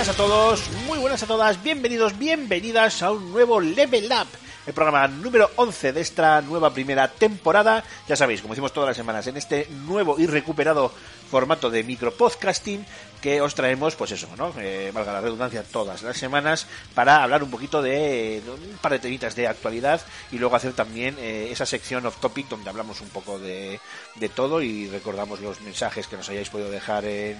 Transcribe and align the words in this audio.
Buenas 0.00 0.14
a 0.14 0.16
todos, 0.16 0.70
muy 0.86 0.98
buenas 0.98 1.22
a 1.22 1.26
todas, 1.26 1.62
bienvenidos, 1.62 2.18
bienvenidas 2.18 3.02
a 3.02 3.10
un 3.10 3.32
nuevo 3.32 3.60
Level 3.60 4.06
Up, 4.06 4.28
el 4.66 4.72
programa 4.72 5.06
número 5.06 5.50
11 5.56 5.92
de 5.92 6.00
esta 6.00 6.40
nueva 6.40 6.72
primera 6.72 7.06
temporada. 7.08 7.84
Ya 8.08 8.16
sabéis, 8.16 8.40
como 8.40 8.54
decimos 8.54 8.72
todas 8.72 8.88
las 8.88 8.96
semanas, 8.96 9.26
en 9.26 9.36
este 9.36 9.68
nuevo 9.84 10.18
y 10.18 10.26
recuperado 10.26 10.90
formato 11.30 11.68
de 11.68 11.84
micropodcasting 11.84 12.86
que 13.20 13.42
os 13.42 13.54
traemos, 13.54 13.94
pues 13.94 14.12
eso, 14.12 14.26
¿no? 14.38 14.54
Eh, 14.58 14.90
valga 14.94 15.12
la 15.12 15.20
redundancia, 15.20 15.62
todas 15.62 16.02
las 16.02 16.16
semanas 16.16 16.66
para 16.94 17.22
hablar 17.22 17.42
un 17.42 17.50
poquito 17.50 17.82
de, 17.82 18.40
de 18.40 18.50
un 18.50 18.78
par 18.80 18.92
de 18.92 19.00
temitas 19.00 19.36
de 19.36 19.48
actualidad 19.48 20.00
y 20.32 20.38
luego 20.38 20.56
hacer 20.56 20.72
también 20.72 21.16
eh, 21.18 21.48
esa 21.50 21.66
sección 21.66 22.06
off 22.06 22.20
topic 22.20 22.48
donde 22.48 22.70
hablamos 22.70 23.02
un 23.02 23.10
poco 23.10 23.38
de, 23.38 23.78
de 24.14 24.28
todo 24.30 24.62
y 24.62 24.88
recordamos 24.88 25.40
los 25.40 25.60
mensajes 25.60 26.06
que 26.06 26.16
nos 26.16 26.30
hayáis 26.30 26.48
podido 26.48 26.70
dejar 26.70 27.04
en, 27.04 27.36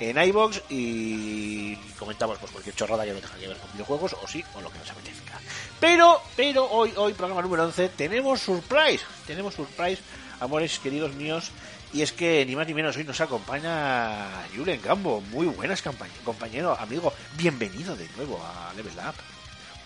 en 0.00 0.16
iBox 0.16 0.62
y 0.68 1.76
comentamos 1.98 2.38
pues 2.38 2.52
cualquier 2.52 2.74
chorrada 2.74 3.04
que 3.04 3.12
no 3.12 3.20
tenga 3.20 3.36
que 3.36 3.48
ver 3.48 3.56
con 3.56 3.72
videojuegos 3.72 4.16
o 4.22 4.28
sí, 4.28 4.44
o 4.54 4.60
lo 4.60 4.70
que 4.70 4.78
nos 4.78 4.90
apetezca. 4.90 5.40
Pero, 5.80 6.20
pero 6.36 6.64
hoy, 6.70 6.92
hoy 6.96 7.12
programa 7.14 7.42
número 7.42 7.64
11, 7.64 7.90
tenemos 7.90 8.40
surprise, 8.40 9.04
tenemos 9.26 9.54
surprise, 9.54 10.02
amores 10.40 10.78
queridos 10.78 11.14
míos, 11.14 11.50
y 11.92 12.02
es 12.02 12.12
que 12.12 12.44
ni 12.46 12.54
más 12.54 12.66
ni 12.66 12.74
menos 12.74 12.96
hoy 12.96 13.04
nos 13.04 13.20
acompaña 13.20 14.46
Julen 14.54 14.80
Gambo, 14.82 15.20
muy 15.20 15.46
buenas 15.46 15.82
compañero, 16.24 16.76
amigo, 16.78 17.12
bienvenido 17.36 17.96
de 17.96 18.08
nuevo 18.16 18.40
a 18.42 18.72
Level 18.74 18.92
Up. 18.98 19.14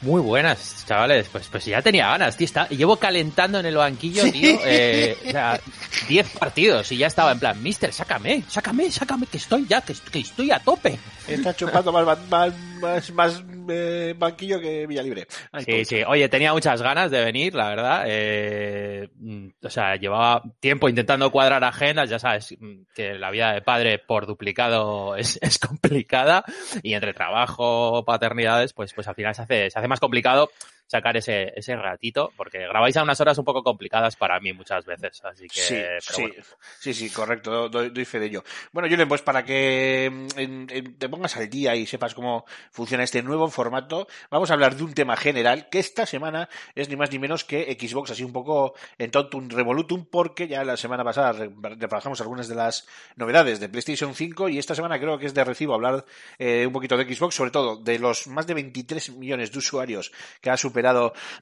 Muy 0.03 0.21
buenas, 0.21 0.85
chavales. 0.87 1.29
Pues, 1.31 1.49
pues 1.49 1.65
ya 1.65 1.81
tenía 1.81 2.09
ganas, 2.09 2.37
tío. 2.37 2.45
Está, 2.45 2.69
llevo 2.69 2.97
calentando 2.97 3.61
en 3.61 3.67
el 3.67 3.77
banquillo, 3.77 4.25
tío. 4.31 4.59
Eh, 4.65 5.17
o 5.27 5.31
sea, 5.31 5.61
10 6.09 6.29
partidos 6.31 6.91
y 6.93 6.97
ya 6.97 7.07
estaba 7.07 7.33
en 7.33 7.39
plan, 7.39 7.63
Mister, 7.63 7.93
sácame, 7.93 8.43
sácame, 8.49 8.91
sácame, 8.91 9.27
que 9.27 9.37
estoy 9.37 9.67
ya, 9.67 9.81
que, 9.81 9.95
que 9.95 10.21
estoy 10.21 10.51
a 10.51 10.59
tope. 10.59 10.99
Está 11.29 11.55
chupando 11.55 11.93
más, 11.93 12.19
más, 12.29 12.53
más, 12.83 13.11
más, 13.13 13.45
eh, 13.69 14.15
banquillo 14.19 14.61
que 14.61 14.87
Villalibre. 14.87 15.27
Ay, 15.53 15.65
Sí, 15.65 15.85
sí. 15.85 16.03
Oye, 16.07 16.29
tenía 16.29 16.53
muchas 16.53 16.83
ganas 16.83 17.11
de 17.11 17.25
venir, 17.25 17.55
la 17.55 17.69
verdad. 17.69 18.05
Eh, 18.07 19.09
mm, 19.17 19.49
o 19.63 19.71
sea, 19.71 19.97
llevaba 19.97 20.43
tiempo 20.61 20.89
intentando 20.89 21.31
cuadrar 21.31 21.65
agendas. 21.65 22.11
Ya 22.11 22.19
sabes 22.19 22.55
mm, 22.59 22.83
que 22.95 23.15
la 23.15 23.31
vida 23.31 23.53
de 23.53 23.63
padre 23.63 23.99
por 23.99 24.27
duplicado 24.27 25.17
es, 25.17 25.39
es 25.41 25.59
complicada 25.59 26.45
y 26.83 26.95
entre 26.95 27.15
trabajo, 27.15 28.05
paternidades, 28.05 28.73
pues, 28.73 28.93
pues 28.93 29.09
al 29.09 29.15
final 29.15 29.35
se 29.35 29.43
hace, 29.43 29.71
se 29.71 29.79
hace 29.79 29.89
más 29.89 30.01
complicado 30.01 30.51
sacar 30.93 31.17
ese, 31.17 31.53
ese 31.57 31.75
ratito 31.75 32.31
porque 32.37 32.59
grabáis 32.59 32.95
a 32.99 33.03
unas 33.03 33.19
horas 33.21 33.39
un 33.39 33.47
poco 33.47 33.63
complicadas 33.63 34.15
para 34.15 34.39
mí 34.41 34.53
muchas 34.53 34.85
veces. 34.85 35.23
Así 35.25 35.49
que, 35.49 35.61
Sí, 35.61 35.83
sí, 36.01 36.21
bueno. 36.23 36.35
sí, 36.79 36.93
sí, 36.93 37.09
correcto, 37.11 37.71
doy, 37.71 37.89
doy 37.89 38.05
fe 38.05 38.21
de 38.21 38.27
ello. 38.27 38.45
Bueno, 38.73 38.89
Julen, 38.91 39.09
pues 39.09 39.23
para 39.23 39.43
que 39.43 40.11
mm, 40.13 40.39
en- 40.39 40.67
en- 40.71 40.99
te 40.99 41.09
pongas 41.09 41.35
al 41.39 41.49
día 41.49 41.75
y 41.75 41.87
sepas 41.87 42.15
cómo 42.15 42.45
funciona 42.71 43.05
este 43.05 43.23
nuevo 43.23 43.49
formato, 43.49 44.07
vamos 44.31 44.51
a 44.51 44.55
hablar 44.55 44.77
de 44.77 44.85
un 44.85 44.93
tema 44.93 45.17
general 45.17 45.71
que 45.71 45.79
esta 45.79 46.05
semana 46.05 46.51
es 46.75 46.91
ni 46.91 46.97
más 46.97 47.11
ni 47.11 47.19
menos 47.19 47.45
que 47.45 47.75
Xbox, 47.81 48.11
así 48.11 48.23
un 48.23 48.33
poco 48.35 48.75
en 48.99 49.11
tontum 49.11 49.49
revolutum, 49.49 50.05
porque 50.05 50.47
ya 50.47 50.63
la 50.63 50.77
semana 50.77 51.03
pasada 51.05 51.33
re- 51.33 51.51
repasamos 51.79 52.21
algunas 52.21 52.49
de 52.49 52.55
las 52.55 52.87
novedades 53.17 53.61
de 53.61 53.71
PlayStation 53.71 54.15
5 54.15 54.51
y 54.51 54.59
esta 54.59 54.75
semana 54.75 55.01
creo 55.01 55.19
que 55.19 55.25
es 55.27 55.33
de 55.33 55.43
recibo 55.43 55.73
hablar 55.73 56.05
eh, 56.39 56.67
un 56.67 56.73
poquito 56.75 56.99
de 56.99 57.05
Xbox, 57.15 57.35
sobre 57.35 57.51
todo 57.51 57.77
de 57.77 57.99
los 57.99 58.27
más 58.27 58.47
de 58.47 58.53
23 58.55 59.17
millones 59.17 59.51
de 59.53 59.59
usuarios 59.59 60.13
que 60.43 60.51
ha 60.51 60.57
superado, 60.59 60.82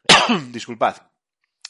disculpad, 0.53 1.10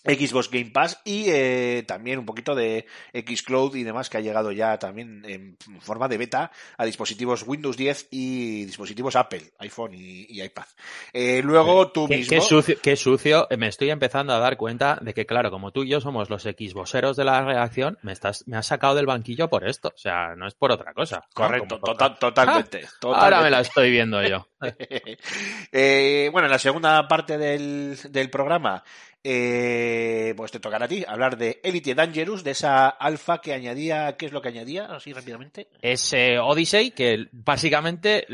Xbox 0.05 0.51
Game 0.51 0.71
Pass 0.71 1.01
y 1.05 1.25
eh, 1.29 1.85
también 1.87 2.19
un 2.19 2.27
poquito 2.27 2.55
de 2.55 2.87
Xcloud 3.15 3.75
y 3.77 3.83
demás 3.85 4.09
que 4.09 4.17
ha 4.17 4.21
llegado 4.21 4.51
ya 4.53 4.79
también 4.79 5.23
en 5.27 5.57
forma 5.81 6.09
de 6.09 6.19
beta 6.19 6.51
a 6.79 6.85
dispositivos 6.85 7.45
Windows 7.47 7.77
10 7.77 8.09
y 8.11 8.65
dispositivos 8.65 9.17
Apple, 9.17 9.53
iPhone 9.59 9.95
y, 9.95 10.27
y 10.29 10.43
iPad. 10.43 10.65
Eh, 11.13 11.43
luego 11.45 11.91
tú 11.93 12.07
Qué, 12.09 12.17
mismo... 12.19 12.31
qué 12.31 12.41
sucio, 12.41 12.77
qué 12.83 12.97
sucio. 12.97 13.47
Me 13.59 13.69
estoy 13.69 13.91
empezando 13.91 14.33
a 14.33 14.39
dar 14.39 14.57
cuenta 14.57 14.99
de 15.01 15.13
que, 15.15 15.27
claro, 15.27 15.51
como 15.51 15.71
tú 15.73 15.83
y 15.85 15.91
yo 15.91 16.01
somos 16.01 16.31
los 16.31 16.43
Xboxeros 16.45 17.17
de 17.17 17.25
la 17.25 17.43
redacción, 17.45 17.99
me 18.03 18.13
estás, 18.13 18.47
me 18.49 18.57
has 18.57 18.67
sacado 18.67 18.95
del 18.95 19.07
banquillo 19.07 19.49
por 19.49 19.69
esto. 19.69 19.89
O 19.95 19.99
sea, 19.99 20.35
no 20.37 20.47
es 20.47 20.55
por 20.55 20.73
otra 20.73 20.93
cosa. 20.95 21.25
Correcto, 21.35 21.79
total- 21.79 22.19
totalmente, 22.19 22.81
Ah, 22.85 22.89
totalmente. 23.01 23.25
Ahora 23.25 23.43
me 23.43 23.51
la 23.51 23.61
estoy 23.61 23.91
viendo 23.91 24.23
yo. 24.23 24.47
Eh, 25.73 26.29
bueno, 26.33 26.47
en 26.47 26.53
la 26.53 26.59
segunda 26.59 27.07
parte 27.09 27.39
del, 27.39 27.97
del 28.11 28.31
programa, 28.31 28.83
eh, 29.23 30.35
pues 30.37 30.51
te 30.51 30.61
tocará 30.61 30.87
a 30.87 30.89
ti 30.89 31.05
hablar 31.07 31.37
de 31.37 31.61
Elite 31.63 31.95
Dangerous, 31.95 32.43
de 32.43 32.53
esa 32.53 32.89
alfa 32.89 33.41
que 33.41 33.53
añadía, 33.53 34.17
¿qué 34.17 34.27
es 34.27 34.33
lo 34.33 34.41
que 34.41 34.49
añadía? 34.49 34.87
Así 34.87 35.13
rápidamente. 35.13 35.69
Es 35.83 36.13
eh, 36.13 36.39
Odyssey 36.39 36.93
que 36.93 37.27
básicamente, 37.33 38.27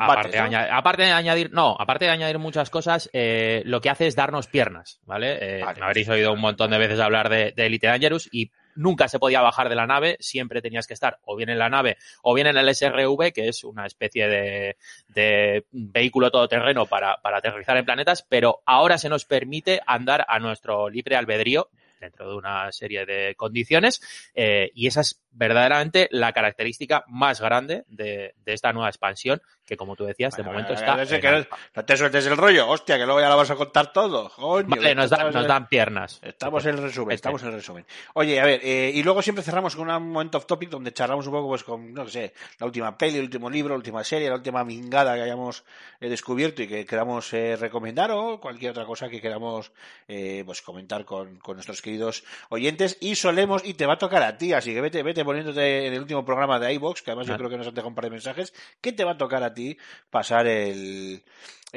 aparte, 0.00 0.30
de 0.30 0.38
añadir, 0.38 0.72
aparte 0.72 1.02
de 1.04 1.12
añadir, 1.12 1.52
no, 1.52 1.76
aparte 1.78 2.04
de 2.04 2.10
añadir 2.10 2.38
muchas 2.38 2.70
cosas, 2.70 3.08
eh, 3.12 3.62
lo 3.64 3.80
que 3.80 3.90
hace 3.90 4.06
es 4.06 4.16
darnos 4.16 4.46
piernas, 4.46 5.00
¿vale? 5.04 5.38
Eh, 5.40 5.64
Vale. 5.64 5.80
Me 5.80 5.86
habréis 5.86 6.08
oído 6.08 6.32
un 6.32 6.40
montón 6.40 6.70
de 6.70 6.78
veces 6.78 7.00
hablar 7.00 7.28
de, 7.28 7.52
de 7.56 7.66
Elite 7.66 7.86
Dangerous 7.86 8.28
y 8.30 8.50
nunca 8.74 9.08
se 9.08 9.18
podía 9.18 9.40
bajar 9.40 9.68
de 9.68 9.74
la 9.74 9.86
nave, 9.86 10.16
siempre 10.20 10.62
tenías 10.62 10.86
que 10.86 10.94
estar 10.94 11.18
o 11.24 11.36
bien 11.36 11.48
en 11.50 11.58
la 11.58 11.68
nave 11.68 11.96
o 12.22 12.34
bien 12.34 12.46
en 12.46 12.56
el 12.56 12.74
SRV, 12.74 13.32
que 13.32 13.48
es 13.48 13.64
una 13.64 13.86
especie 13.86 14.28
de, 14.28 14.76
de 15.08 15.64
vehículo 15.70 16.30
todoterreno 16.30 16.86
para, 16.86 17.16
para 17.22 17.38
aterrizar 17.38 17.76
en 17.76 17.84
planetas, 17.84 18.22
pero 18.28 18.62
ahora 18.66 18.98
se 18.98 19.08
nos 19.08 19.24
permite 19.24 19.80
andar 19.86 20.24
a 20.28 20.38
nuestro 20.38 20.88
libre 20.88 21.16
albedrío 21.16 21.68
dentro 22.00 22.28
de 22.28 22.36
una 22.36 22.70
serie 22.72 23.06
de 23.06 23.34
condiciones 23.34 24.02
eh, 24.34 24.70
y 24.74 24.86
esa 24.86 25.00
es 25.00 25.23
verdaderamente 25.34 26.08
la 26.10 26.32
característica 26.32 27.04
más 27.08 27.40
grande 27.40 27.84
de, 27.88 28.34
de 28.44 28.52
esta 28.52 28.72
nueva 28.72 28.88
expansión 28.88 29.42
que 29.66 29.76
como 29.76 29.96
tú 29.96 30.04
decías 30.04 30.36
de 30.36 30.42
momento 30.42 30.74
está 30.74 30.96
no 30.96 31.06
que 31.06 31.82
te 31.82 31.96
sueltes 31.96 32.26
el 32.26 32.36
rollo, 32.36 32.68
hostia, 32.68 32.98
que 32.98 33.04
luego 33.06 33.20
ya 33.20 33.28
lo 33.30 33.36
vas 33.38 33.50
a 33.50 33.56
contar 33.56 33.92
todo. 33.92 34.30
Coño, 34.36 34.66
vale 34.68 34.94
nos, 34.94 35.08
da- 35.10 35.30
nos 35.30 35.46
dan 35.46 35.68
piernas 35.68 36.20
Estamos 36.22 36.64
en 36.66 36.76
el 36.76 36.82
resumen, 36.82 37.12
Este. 37.12 37.14
estamos 37.14 37.42
en 37.42 37.48
el 37.48 37.54
resumen. 37.54 37.86
Oye, 38.12 38.38
a 38.40 38.44
ver, 38.44 38.60
eh, 38.62 38.92
y 38.94 39.02
luego 39.02 39.22
siempre 39.22 39.42
cerramos 39.42 39.74
con 39.74 39.88
un 39.90 40.12
momento 40.12 40.38
off 40.38 40.46
topic 40.46 40.68
donde 40.68 40.92
charlamos 40.92 41.26
un 41.26 41.32
poco, 41.32 41.48
pues, 41.48 41.64
con, 41.64 41.92
no 41.94 42.06
sé, 42.08 42.34
la 42.58 42.66
última 42.66 42.96
peli, 42.98 43.16
el 43.18 43.24
último 43.24 43.48
libro, 43.48 43.70
la 43.74 43.78
última 43.78 44.04
serie, 44.04 44.28
la 44.28 44.36
última 44.36 44.64
mingada 44.64 45.14
que 45.14 45.22
hayamos 45.22 45.64
eh, 46.00 46.08
descubierto 46.10 46.62
y 46.62 46.68
que 46.68 46.84
queramos 46.84 47.32
eh, 47.32 47.56
recomendar 47.56 48.10
o 48.10 48.40
cualquier 48.40 48.72
otra 48.72 48.84
cosa 48.84 49.08
que 49.08 49.20
queramos, 49.20 49.72
eh, 50.08 50.42
pues, 50.44 50.60
comentar 50.62 51.04
con, 51.06 51.38
con 51.38 51.56
nuestros 51.56 51.80
queridos 51.80 52.22
oyentes. 52.50 52.98
Y 53.00 53.14
solemos, 53.14 53.64
y 53.64 53.74
te 53.74 53.86
va 53.86 53.94
a 53.94 53.98
tocar 53.98 54.22
a 54.22 54.36
ti, 54.36 54.52
así 54.52 54.74
que 54.74 54.80
vete, 54.82 55.02
vete 55.02 55.23
poniéndote 55.24 55.86
en 55.86 55.94
el 55.94 56.00
último 56.00 56.24
programa 56.24 56.58
de 56.58 56.72
iVox, 56.74 57.02
que 57.02 57.10
además 57.10 57.26
yo 57.26 57.36
creo 57.36 57.50
que 57.50 57.56
nos 57.56 57.66
han 57.66 57.74
dejado 57.74 57.88
un 57.88 57.94
par 57.94 58.04
de 58.04 58.10
mensajes, 58.10 58.52
que 58.80 58.92
te 58.92 59.04
va 59.04 59.12
a 59.12 59.18
tocar 59.18 59.42
a 59.42 59.54
ti 59.54 59.76
pasar 60.10 60.46
el, 60.46 61.24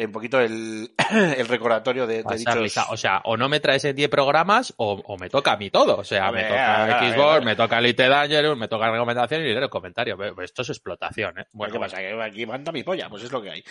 un 0.06 0.12
poquito 0.12 0.40
el, 0.40 0.92
el 1.12 1.48
recordatorio 1.48 2.08
de, 2.08 2.24
de 2.24 2.38
dichos... 2.38 2.78
O 2.90 2.98
sea, 2.98 3.22
o 3.26 3.38
no 3.38 3.50
me 3.50 3.60
traes 3.60 3.86
en 3.86 3.96
10 3.96 4.10
programas 4.10 4.74
o, 4.78 5.02
o 5.06 5.18
me 5.18 5.30
toca 5.30 5.54
a 5.54 5.58
mí 5.58 5.70
todo. 5.70 5.98
O 5.98 6.04
sea, 6.04 6.32
me 6.32 6.44
toca 6.44 6.84
a 6.84 6.86
ver, 6.86 6.96
a 6.96 7.02
ver, 7.02 7.14
Xbox, 7.14 7.34
ver. 7.36 7.46
me 7.46 7.56
toca 7.56 7.80
Elite 7.80 8.08
Dangerous, 8.08 8.58
me 8.58 8.68
toca 8.68 8.92
recomendaciones 8.92 9.48
y 9.48 9.54
leo 9.54 9.70
comentarios. 9.70 10.18
Pero 10.18 10.42
Esto 10.42 10.62
es 10.62 10.70
explotación, 10.70 11.40
¿eh? 11.40 11.46
Bueno, 11.54 11.74
Bueno, 11.74 11.74
¿qué 11.74 11.80
pasa? 11.80 11.98
Que 11.98 12.22
aquí 12.22 12.46
manda 12.46 12.72
mi 12.72 12.84
polla, 12.84 13.10
pues 13.10 13.24
es 13.24 13.32
lo 13.32 13.42
que 13.42 13.50
hay. 13.50 13.64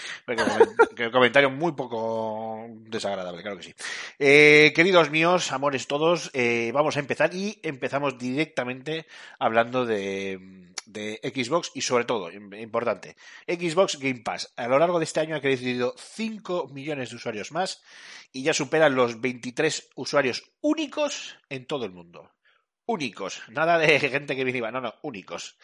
Que 0.97 1.11
comentario 1.11 1.51
muy 1.51 1.73
poco 1.73 2.67
desagradable, 2.69 3.43
claro 3.43 3.57
que 3.59 3.65
sí. 3.65 3.75
Eh, 4.19 4.73
queridos 4.75 5.11
míos, 5.11 5.53
amores 5.53 5.87
todos, 5.87 6.31
eh, 6.35 6.71
vamos 6.73 6.97
a 6.97 7.01
empezar 7.01 7.35
y 7.35 7.59
empezamos 7.63 8.19
directamente 8.19 9.07
hablando 9.39 9.85
de, 9.85 10.66
de 10.87 11.21
Xbox 11.23 11.71
y 11.75 11.83
sobre 11.83 12.05
todo, 12.05 12.31
im- 12.31 12.59
importante, 12.61 13.17
Xbox 13.47 13.99
Game 13.99 14.21
Pass. 14.21 14.53
A 14.57 14.69
lo 14.69 14.79
largo 14.79 14.99
de 14.99 15.05
este 15.05 15.21
año 15.21 15.37
ha 15.37 15.41
crecido 15.41 15.95
5 15.99 16.69
millones 16.69 17.11
de 17.11 17.17
usuarios 17.17 17.53
más 17.53 17.83
y 18.33 18.43
ya 18.43 18.55
superan 18.55 18.95
los 18.95 19.21
23 19.21 19.91
usuarios 19.97 20.51
únicos 20.61 21.37
en 21.49 21.67
todo 21.67 21.85
el 21.85 21.93
mundo. 21.93 22.33
Únicos, 22.87 23.43
nada 23.49 23.79
de 23.79 23.99
gente 24.11 24.37
que 24.37 24.61
va, 24.61 24.71
no, 24.71 24.81
no, 24.81 24.95
únicos. 25.03 25.59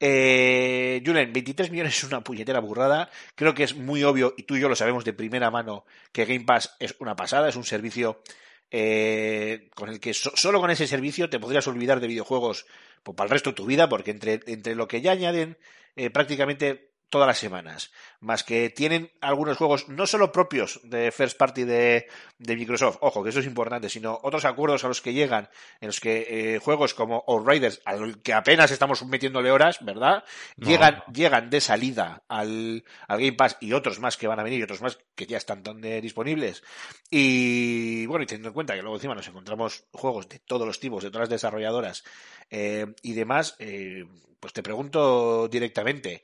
Eh, 0.00 1.02
Julen, 1.06 1.32
23 1.32 1.70
millones 1.70 1.96
es 1.96 2.04
una 2.04 2.22
puñetera 2.24 2.58
burrada. 2.58 3.10
Creo 3.36 3.54
que 3.54 3.62
es 3.62 3.76
muy 3.76 4.02
obvio, 4.02 4.34
y 4.36 4.42
tú 4.42 4.56
y 4.56 4.60
yo 4.60 4.68
lo 4.68 4.74
sabemos 4.76 5.04
de 5.04 5.12
primera 5.12 5.50
mano, 5.52 5.84
que 6.12 6.24
Game 6.24 6.44
Pass 6.44 6.74
es 6.80 6.96
una 6.98 7.14
pasada, 7.14 7.48
es 7.48 7.56
un 7.56 7.64
servicio 7.64 8.22
eh, 8.70 9.70
con 9.74 9.88
el 9.88 10.00
que 10.00 10.14
so- 10.14 10.32
solo 10.34 10.60
con 10.60 10.70
ese 10.70 10.86
servicio 10.86 11.30
te 11.30 11.38
podrías 11.40 11.66
olvidar 11.68 12.00
de 12.00 12.08
videojuegos 12.08 12.66
pues, 13.02 13.16
para 13.16 13.26
el 13.26 13.30
resto 13.32 13.50
de 13.50 13.56
tu 13.56 13.66
vida, 13.66 13.88
porque 13.88 14.10
entre, 14.10 14.40
entre 14.46 14.74
lo 14.74 14.88
que 14.88 15.00
ya 15.00 15.12
añaden 15.12 15.56
eh, 15.96 16.10
prácticamente 16.10 16.93
todas 17.14 17.28
las 17.28 17.38
semanas, 17.38 17.92
más 18.18 18.42
que 18.42 18.70
tienen 18.70 19.12
algunos 19.20 19.56
juegos 19.56 19.88
no 19.88 20.04
solo 20.04 20.32
propios 20.32 20.80
de 20.82 21.12
first 21.12 21.38
party 21.38 21.62
de, 21.62 22.08
de 22.40 22.56
Microsoft, 22.56 22.96
ojo, 23.02 23.22
que 23.22 23.30
eso 23.30 23.38
es 23.38 23.46
importante, 23.46 23.88
sino 23.88 24.18
otros 24.24 24.44
acuerdos 24.44 24.82
a 24.82 24.88
los 24.88 25.00
que 25.00 25.12
llegan, 25.12 25.48
en 25.80 25.86
los 25.86 26.00
que 26.00 26.26
eh, 26.28 26.58
juegos 26.58 26.92
como 26.92 27.22
Outriders, 27.28 27.80
al 27.84 28.20
que 28.20 28.32
apenas 28.32 28.72
estamos 28.72 29.06
metiéndole 29.06 29.52
horas, 29.52 29.78
¿verdad? 29.84 30.24
No. 30.56 30.66
Llegan, 30.66 31.04
llegan 31.12 31.50
de 31.50 31.60
salida 31.60 32.24
al, 32.26 32.82
al 33.06 33.20
Game 33.20 33.34
Pass 33.34 33.58
y 33.60 33.74
otros 33.74 34.00
más 34.00 34.16
que 34.16 34.26
van 34.26 34.40
a 34.40 34.42
venir 34.42 34.58
y 34.58 34.64
otros 34.64 34.82
más 34.82 34.98
que 35.14 35.26
ya 35.26 35.36
están 35.36 35.62
donde 35.62 36.00
disponibles. 36.00 36.64
Y 37.10 38.06
bueno, 38.06 38.24
y 38.24 38.26
teniendo 38.26 38.48
en 38.48 38.54
cuenta 38.54 38.74
que 38.74 38.82
luego 38.82 38.96
encima 38.96 39.14
nos 39.14 39.28
encontramos 39.28 39.84
juegos 39.92 40.28
de 40.28 40.40
todos 40.40 40.66
los 40.66 40.80
tipos, 40.80 41.04
de 41.04 41.10
todas 41.10 41.28
las 41.28 41.36
desarrolladoras 41.40 42.02
eh, 42.50 42.86
y 43.02 43.12
demás, 43.12 43.54
eh, 43.60 44.04
pues 44.40 44.52
te 44.52 44.62
pregunto 44.62 45.48
directamente, 45.48 46.22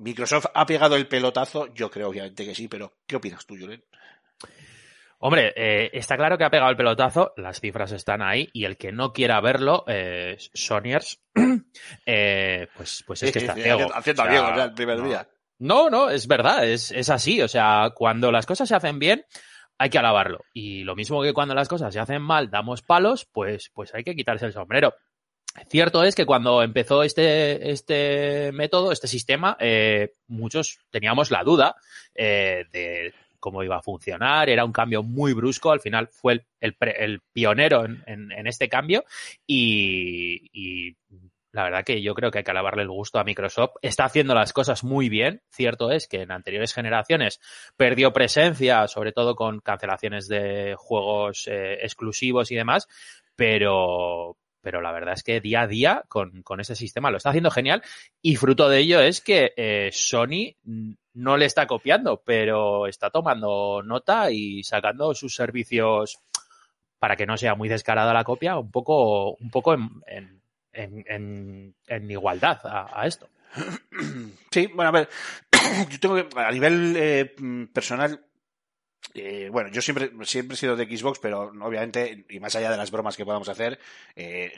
¿Microsoft 0.00 0.46
ha 0.54 0.66
pegado 0.66 0.96
el 0.96 1.06
pelotazo? 1.06 1.72
Yo 1.74 1.90
creo 1.90 2.08
obviamente 2.08 2.44
que 2.44 2.54
sí, 2.54 2.68
pero 2.68 2.94
¿qué 3.06 3.16
opinas 3.16 3.46
tú, 3.46 3.56
Julen? 3.58 3.84
Hombre, 5.18 5.52
eh, 5.54 5.90
está 5.92 6.16
claro 6.16 6.38
que 6.38 6.44
ha 6.44 6.50
pegado 6.50 6.70
el 6.70 6.78
pelotazo, 6.78 7.34
las 7.36 7.60
cifras 7.60 7.92
están 7.92 8.22
ahí 8.22 8.48
y 8.54 8.64
el 8.64 8.78
que 8.78 8.90
no 8.90 9.12
quiera 9.12 9.38
verlo, 9.42 9.84
eh, 9.86 10.38
Sonyers, 10.54 11.20
eh, 12.06 12.68
pues, 12.74 13.04
pues 13.06 13.22
es 13.22 13.32
que 13.32 13.40
está 13.40 13.54
ciego. 13.54 13.90
Haciendo 13.94 14.22
O 14.22 14.24
sea, 14.24 14.32
bien, 14.32 14.44
o 14.44 14.54
sea, 14.54 14.64
el 14.64 14.72
primer 14.72 14.98
no. 14.98 15.06
día. 15.06 15.28
No, 15.58 15.90
no, 15.90 16.08
es 16.08 16.26
verdad, 16.26 16.66
es, 16.66 16.90
es 16.90 17.10
así. 17.10 17.42
O 17.42 17.48
sea, 17.48 17.92
cuando 17.94 18.32
las 18.32 18.46
cosas 18.46 18.66
se 18.66 18.74
hacen 18.74 18.98
bien, 18.98 19.26
hay 19.76 19.90
que 19.90 19.98
alabarlo. 19.98 20.40
Y 20.54 20.84
lo 20.84 20.96
mismo 20.96 21.22
que 21.22 21.34
cuando 21.34 21.54
las 21.54 21.68
cosas 21.68 21.92
se 21.92 22.00
hacen 22.00 22.22
mal, 22.22 22.50
damos 22.50 22.80
palos, 22.80 23.26
pues, 23.30 23.70
pues 23.74 23.94
hay 23.94 24.04
que 24.04 24.16
quitarse 24.16 24.46
el 24.46 24.54
sombrero. 24.54 24.94
Cierto 25.68 26.04
es 26.04 26.14
que 26.14 26.26
cuando 26.26 26.62
empezó 26.62 27.02
este, 27.02 27.70
este 27.70 28.52
método, 28.52 28.92
este 28.92 29.08
sistema, 29.08 29.56
eh, 29.58 30.14
muchos 30.28 30.78
teníamos 30.90 31.30
la 31.30 31.42
duda 31.42 31.76
eh, 32.14 32.66
de 32.72 33.12
cómo 33.40 33.62
iba 33.64 33.76
a 33.76 33.82
funcionar. 33.82 34.48
Era 34.48 34.64
un 34.64 34.72
cambio 34.72 35.02
muy 35.02 35.32
brusco. 35.32 35.72
Al 35.72 35.80
final 35.80 36.08
fue 36.08 36.34
el, 36.34 36.44
el 36.60 36.76
el 36.96 37.20
pionero 37.32 37.84
en, 37.84 38.02
en- 38.06 38.32
en 38.32 38.46
este 38.46 38.68
cambio. 38.68 39.04
Y, 39.46 40.50
y 40.52 40.96
la 41.52 41.64
verdad 41.64 41.84
que 41.84 42.00
yo 42.00 42.14
creo 42.14 42.30
que 42.30 42.38
hay 42.38 42.44
que 42.44 42.50
alabarle 42.52 42.82
el 42.82 42.88
gusto 42.90 43.18
a 43.18 43.24
Microsoft. 43.24 43.72
Está 43.82 44.04
haciendo 44.04 44.34
las 44.34 44.52
cosas 44.52 44.84
muy 44.84 45.08
bien. 45.08 45.42
Cierto 45.50 45.90
es 45.90 46.06
que 46.06 46.22
en 46.22 46.30
anteriores 46.30 46.72
generaciones 46.72 47.40
perdió 47.76 48.12
presencia, 48.12 48.86
sobre 48.86 49.10
todo 49.12 49.34
con 49.34 49.58
cancelaciones 49.60 50.28
de 50.28 50.74
juegos 50.78 51.48
eh, 51.48 51.78
exclusivos 51.82 52.52
y 52.52 52.54
demás, 52.56 52.86
pero, 53.34 54.36
pero 54.60 54.80
la 54.80 54.92
verdad 54.92 55.14
es 55.14 55.22
que 55.22 55.40
día 55.40 55.62
a 55.62 55.66
día 55.66 56.04
con, 56.08 56.42
con 56.42 56.60
ese 56.60 56.74
sistema 56.76 57.10
lo 57.10 57.16
está 57.16 57.30
haciendo 57.30 57.50
genial 57.50 57.82
y 58.22 58.36
fruto 58.36 58.68
de 58.68 58.78
ello 58.78 59.00
es 59.00 59.20
que 59.20 59.52
eh, 59.56 59.90
Sony 59.92 60.54
no 61.14 61.36
le 61.36 61.46
está 61.46 61.66
copiando, 61.66 62.22
pero 62.24 62.86
está 62.86 63.10
tomando 63.10 63.82
nota 63.84 64.30
y 64.30 64.62
sacando 64.62 65.14
sus 65.14 65.34
servicios 65.34 66.18
para 66.98 67.16
que 67.16 67.26
no 67.26 67.36
sea 67.36 67.54
muy 67.54 67.68
descarada 67.68 68.12
la 68.12 68.24
copia, 68.24 68.58
un 68.58 68.70
poco, 68.70 69.34
un 69.34 69.50
poco 69.50 69.74
en, 69.74 69.88
en, 70.06 70.42
en, 71.06 71.74
en- 71.86 72.10
igualdad 72.10 72.60
a, 72.64 73.00
a 73.00 73.06
esto. 73.06 73.28
Sí, 74.50 74.66
bueno, 74.68 74.88
a 74.88 74.92
ver, 74.92 75.08
yo 75.90 75.98
tengo 76.00 76.14
que, 76.16 76.28
a 76.38 76.50
nivel 76.52 76.94
eh, 76.96 77.34
personal, 77.72 78.24
eh, 79.14 79.48
bueno, 79.50 79.70
yo 79.70 79.82
siempre, 79.82 80.10
siempre 80.22 80.54
he 80.54 80.58
sido 80.58 80.76
de 80.76 80.84
Xbox, 80.84 81.18
pero 81.18 81.52
obviamente, 81.60 82.24
y 82.28 82.38
más 82.38 82.54
allá 82.54 82.70
de 82.70 82.76
las 82.76 82.90
bromas 82.90 83.16
que 83.16 83.24
podamos 83.24 83.48
hacer, 83.48 83.78
eh, 84.14 84.52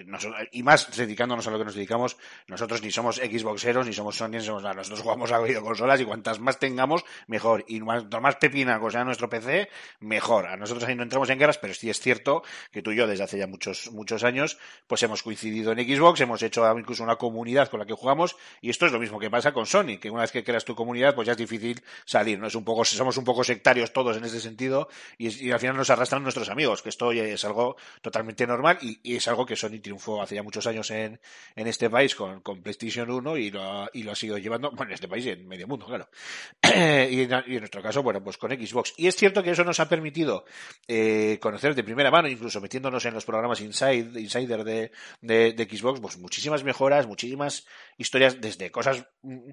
y 0.52 0.62
más 0.62 0.94
dedicándonos 0.94 1.46
a 1.46 1.50
lo 1.50 1.58
que 1.58 1.64
nos 1.64 1.74
dedicamos, 1.74 2.18
nosotros 2.48 2.82
ni 2.82 2.90
somos 2.90 3.16
Xboxeros, 3.16 3.86
ni 3.86 3.94
somos 3.94 4.16
Sony, 4.16 4.28
ni 4.28 4.40
somos 4.40 4.62
nada. 4.62 4.74
Nosotros 4.74 5.00
jugamos 5.00 5.32
a 5.32 5.40
videoconsolas 5.40 6.00
y 6.00 6.04
cuantas 6.04 6.38
más 6.38 6.58
tengamos, 6.58 7.04
mejor. 7.28 7.64
Y 7.66 7.80
cuanto 7.80 8.20
más 8.20 8.36
pepinaco 8.36 8.90
sea 8.90 9.04
nuestro 9.04 9.30
PC, 9.30 9.70
mejor. 10.00 10.46
A 10.46 10.56
nosotros 10.56 10.84
ahí 10.84 10.94
no 10.94 11.02
entramos 11.02 11.30
en 11.30 11.38
guerras, 11.38 11.58
pero 11.58 11.72
sí 11.72 11.88
es 11.88 12.00
cierto 12.00 12.42
que 12.70 12.82
tú 12.82 12.92
y 12.92 12.96
yo 12.96 13.06
desde 13.06 13.24
hace 13.24 13.38
ya 13.38 13.46
muchos, 13.46 13.90
muchos 13.90 14.22
años, 14.22 14.58
pues 14.86 15.02
hemos 15.02 15.22
coincidido 15.22 15.72
en 15.72 15.78
Xbox, 15.78 16.20
hemos 16.20 16.42
hecho 16.42 16.70
incluso 16.78 17.02
una 17.02 17.16
comunidad 17.16 17.68
con 17.70 17.80
la 17.80 17.86
que 17.86 17.94
jugamos, 17.94 18.36
y 18.60 18.68
esto 18.68 18.84
es 18.86 18.92
lo 18.92 18.98
mismo 18.98 19.18
que 19.18 19.30
pasa 19.30 19.52
con 19.52 19.64
Sony, 19.64 19.98
que 19.98 20.10
una 20.10 20.22
vez 20.22 20.32
que 20.32 20.44
creas 20.44 20.64
tu 20.64 20.74
comunidad, 20.74 21.14
pues 21.14 21.26
ya 21.26 21.32
es 21.32 21.38
difícil 21.38 21.82
salir, 22.04 22.38
¿no? 22.38 22.46
Es 22.46 22.54
un 22.54 22.64
poco, 22.64 22.84
somos 22.84 23.16
un 23.16 23.24
poco 23.24 23.44
sectarios 23.44 23.92
todos 23.92 24.16
en 24.16 24.24
ese 24.24 24.31
sentido, 24.40 24.88
y, 25.19 25.50
al 25.50 25.61
final 25.61 25.76
nos 25.76 25.90
arrastran 25.90 26.23
nuestros 26.23 26.49
amigos, 26.49 26.82
que 26.82 26.88
esto 26.88 27.12
es 27.12 27.44
algo 27.44 27.76
totalmente 28.00 28.46
normal, 28.46 28.79
y, 28.81 29.17
es 29.17 29.29
algo 29.29 29.46
que 29.46 29.56
Sony 29.56 29.81
triunfó 29.82 30.23
hace 30.23 30.34
ya 30.34 30.43
muchos 30.43 30.67
años 30.67 30.90
en, 30.90 31.20
en 31.56 31.67
este 31.67 31.90
país 31.90 32.14
con, 32.14 32.40
con 32.40 32.62
PlayStation 32.62 33.11
1 33.11 33.37
y 33.37 33.50
lo, 33.50 33.62
ha, 33.62 33.90
y 33.93 34.02
lo 34.02 34.12
ha 34.12 34.14
seguido 34.14 34.38
llevando, 34.38 34.70
bueno, 34.70 34.90
en 34.90 34.94
este 34.94 35.08
país 35.08 35.26
y 35.26 35.31
en 35.31 35.46
medio 35.46 35.67
mundo, 35.67 35.87
claro. 35.87 36.08
y, 36.62 37.23
en, 37.23 37.44
y 37.46 37.55
en 37.55 37.58
nuestro 37.58 37.82
caso, 37.82 38.02
bueno, 38.02 38.23
pues 38.23 38.37
con 38.37 38.50
Xbox. 38.50 38.94
Y 38.96 39.06
es 39.06 39.17
cierto 39.17 39.43
que 39.43 39.50
eso 39.50 39.64
nos 39.64 39.81
ha 39.81 39.88
permitido 39.88 40.44
eh, 40.88 41.38
conocer 41.40 41.75
de 41.75 41.85
primera 41.85 42.11
mano, 42.11 42.28
incluso 42.28 42.61
metiéndonos 42.61 43.05
en 43.05 43.14
los 43.14 43.25
programas 43.25 43.61
Inside, 43.61 44.20
Insider 44.20 44.64
de, 44.64 44.93
de, 45.20 45.52
de 45.52 45.64
Xbox, 45.64 46.00
pues 46.00 46.19
muchísimas 46.19 46.64
mejoras, 46.64 47.06
muchísimas 47.06 47.67
historias, 47.96 48.40
desde 48.40 48.70
cosas, 48.70 49.06
mm, 49.23 49.50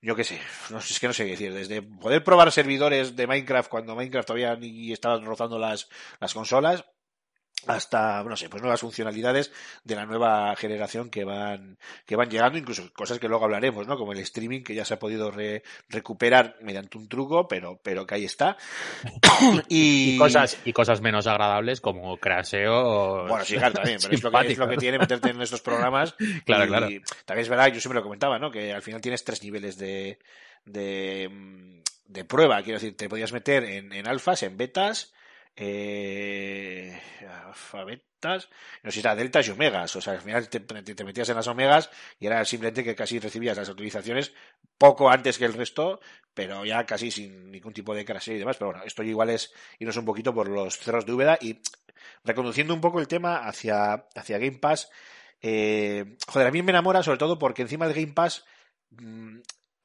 yo 0.00 0.14
qué 0.14 0.24
sé, 0.24 0.40
no 0.70 0.78
es 0.78 1.00
que 1.00 1.06
no 1.06 1.12
sé 1.12 1.24
qué 1.24 1.30
decir, 1.32 1.52
desde 1.52 1.82
poder 1.82 2.22
probar 2.24 2.52
servidores 2.52 3.16
de 3.16 3.26
Minecraft 3.26 3.70
cuando 3.70 3.96
Minecraft 3.96 4.26
todavía 4.26 4.56
ni 4.56 4.92
estaba 4.92 5.20
rozando 5.20 5.58
las, 5.58 5.88
las 6.20 6.34
consolas, 6.34 6.84
hasta, 7.66 8.22
no 8.24 8.36
sé, 8.36 8.48
pues 8.48 8.62
nuevas 8.62 8.80
funcionalidades 8.80 9.52
de 9.84 9.96
la 9.96 10.06
nueva 10.06 10.54
generación 10.56 11.10
que 11.10 11.24
van, 11.24 11.76
que 12.06 12.16
van 12.16 12.30
llegando, 12.30 12.56
incluso 12.56 12.90
cosas 12.94 13.18
que 13.18 13.28
luego 13.28 13.44
hablaremos, 13.44 13.86
¿no? 13.86 13.98
Como 13.98 14.12
el 14.12 14.20
streaming, 14.20 14.62
que 14.62 14.74
ya 14.74 14.84
se 14.84 14.94
ha 14.94 14.98
podido 14.98 15.30
re- 15.30 15.62
recuperar 15.88 16.56
mediante 16.62 16.96
un 16.96 17.08
truco, 17.08 17.46
pero, 17.48 17.78
pero 17.82 18.06
que 18.06 18.14
ahí 18.14 18.24
está. 18.24 18.56
y, 19.68 20.14
Y 20.14 20.18
cosas, 20.18 20.56
y 20.64 20.72
cosas 20.72 21.00
menos 21.00 21.26
agradables 21.26 21.80
como 21.80 22.16
craseo. 22.16 23.26
bueno, 23.26 23.44
sí, 23.44 23.56
claro, 23.56 23.74
también, 23.74 23.98
pero 24.00 24.14
es 24.14 24.22
lo, 24.22 24.30
que, 24.30 24.52
es 24.52 24.58
lo 24.58 24.68
que 24.68 24.76
tiene 24.76 24.98
meterte 24.98 25.30
en 25.30 25.42
estos 25.42 25.60
programas. 25.60 26.14
Claro, 26.46 26.64
y 26.64 26.68
claro. 26.68 26.86
También 27.26 27.42
es 27.42 27.48
verdad, 27.48 27.66
yo 27.68 27.80
siempre 27.80 27.98
lo 27.98 28.02
comentaba, 28.04 28.38
¿no? 28.38 28.50
Que 28.50 28.72
al 28.72 28.82
final 28.82 29.00
tienes 29.00 29.24
tres 29.24 29.42
niveles 29.42 29.76
de, 29.76 30.18
de, 30.64 31.82
de 32.06 32.24
prueba. 32.24 32.62
Quiero 32.62 32.78
decir, 32.78 32.96
te 32.96 33.08
podías 33.08 33.32
meter 33.32 33.64
en, 33.64 33.92
en 33.92 34.06
alfas, 34.08 34.42
en 34.42 34.56
betas, 34.56 35.12
eh, 35.60 37.00
alfa, 37.46 37.84
betas, 37.84 38.48
no 38.82 38.90
sé 38.90 38.94
si 38.94 39.00
era 39.00 39.16
deltas 39.16 39.48
y 39.48 39.50
omegas. 39.50 39.96
O 39.96 40.00
sea, 40.00 40.14
al 40.14 40.20
final 40.20 40.48
te, 40.48 40.60
metías 41.04 41.28
en 41.28 41.36
las 41.36 41.46
omegas 41.48 41.90
y 42.20 42.26
era 42.26 42.44
simplemente 42.44 42.84
que 42.84 42.94
casi 42.94 43.18
recibías 43.18 43.56
las 43.56 43.68
autorizaciones 43.68 44.32
poco 44.76 45.10
antes 45.10 45.36
que 45.38 45.46
el 45.46 45.54
resto, 45.54 46.00
pero 46.32 46.64
ya 46.64 46.86
casi 46.86 47.10
sin 47.10 47.50
ningún 47.50 47.72
tipo 47.72 47.94
de 47.94 48.04
craseo 48.04 48.36
y 48.36 48.38
demás. 48.38 48.56
Pero 48.56 48.70
bueno, 48.70 48.84
esto 48.84 49.02
igual 49.02 49.30
es 49.30 49.52
irnos 49.78 49.96
un 49.96 50.04
poquito 50.04 50.32
por 50.32 50.48
los 50.48 50.78
cerros 50.78 51.04
de 51.04 51.12
Úbeda 51.12 51.38
y 51.40 51.60
reconduciendo 52.24 52.72
un 52.72 52.80
poco 52.80 53.00
el 53.00 53.08
tema 53.08 53.48
hacia, 53.48 54.06
hacia 54.14 54.38
Game 54.38 54.58
Pass. 54.58 54.90
Eh, 55.40 56.16
joder, 56.28 56.48
a 56.48 56.50
mí 56.52 56.62
me 56.62 56.70
enamora 56.70 57.02
sobre 57.02 57.18
todo 57.18 57.38
porque 57.38 57.62
encima 57.62 57.86
del 57.86 57.96
Game 57.96 58.12
Pass 58.12 58.44
mm, 58.90 59.38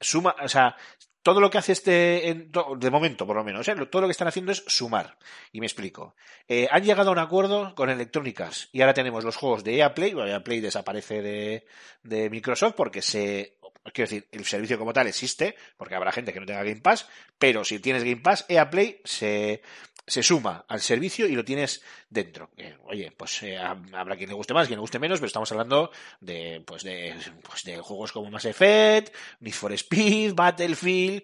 suma, 0.04 0.36
o 0.40 0.48
sea, 0.48 0.76
todo 1.22 1.40
lo 1.40 1.50
que 1.50 1.58
hace 1.58 1.72
este, 1.72 2.46
de 2.76 2.90
momento 2.90 3.26
por 3.26 3.36
lo 3.36 3.42
menos, 3.44 3.66
¿eh? 3.66 3.74
todo 3.90 4.02
lo 4.02 4.08
que 4.08 4.12
están 4.12 4.28
haciendo 4.28 4.52
es 4.52 4.62
sumar. 4.66 5.16
Y 5.52 5.60
me 5.60 5.66
explico. 5.66 6.14
Eh, 6.46 6.68
han 6.70 6.84
llegado 6.84 7.08
a 7.08 7.12
un 7.12 7.18
acuerdo 7.18 7.74
con 7.74 7.88
Electronic 7.88 8.40
Arts 8.42 8.68
y 8.72 8.82
ahora 8.82 8.92
tenemos 8.92 9.24
los 9.24 9.36
juegos 9.36 9.64
de 9.64 9.76
EA 9.76 9.94
Play, 9.94 10.12
bueno, 10.12 10.30
EA 10.30 10.44
Play 10.44 10.60
desaparece 10.60 11.22
de, 11.22 11.66
de 12.02 12.28
Microsoft 12.28 12.74
porque 12.74 13.00
se, 13.00 13.56
quiero 13.92 14.10
decir, 14.10 14.28
el 14.32 14.44
servicio 14.44 14.78
como 14.78 14.92
tal 14.92 15.06
existe, 15.06 15.56
porque 15.78 15.94
habrá 15.94 16.12
gente 16.12 16.32
que 16.32 16.40
no 16.40 16.46
tenga 16.46 16.62
Game 16.62 16.82
Pass, 16.82 17.08
pero 17.38 17.64
si 17.64 17.78
tienes 17.80 18.04
Game 18.04 18.20
Pass, 18.20 18.44
EA 18.48 18.68
Play 18.68 19.00
se, 19.04 19.62
se 20.06 20.22
suma 20.22 20.64
al 20.68 20.80
servicio 20.80 21.26
y 21.26 21.34
lo 21.34 21.44
tienes 21.44 21.82
dentro. 22.08 22.50
Eh, 22.56 22.76
oye, 22.84 23.10
pues 23.16 23.42
eh, 23.42 23.56
habrá 23.58 24.16
quien 24.16 24.28
le 24.28 24.34
guste 24.34 24.52
más, 24.54 24.66
quien 24.66 24.78
le 24.78 24.82
guste 24.82 24.98
menos, 24.98 25.18
pero 25.18 25.26
estamos 25.28 25.50
hablando 25.52 25.90
de, 26.20 26.62
pues 26.66 26.82
de, 26.82 27.14
pues 27.42 27.64
de 27.64 27.78
juegos 27.78 28.12
como 28.12 28.30
Mass 28.30 28.44
Effect, 28.44 29.14
Need 29.40 29.54
for 29.54 29.72
Speed, 29.72 30.34
Battlefield 30.34 31.22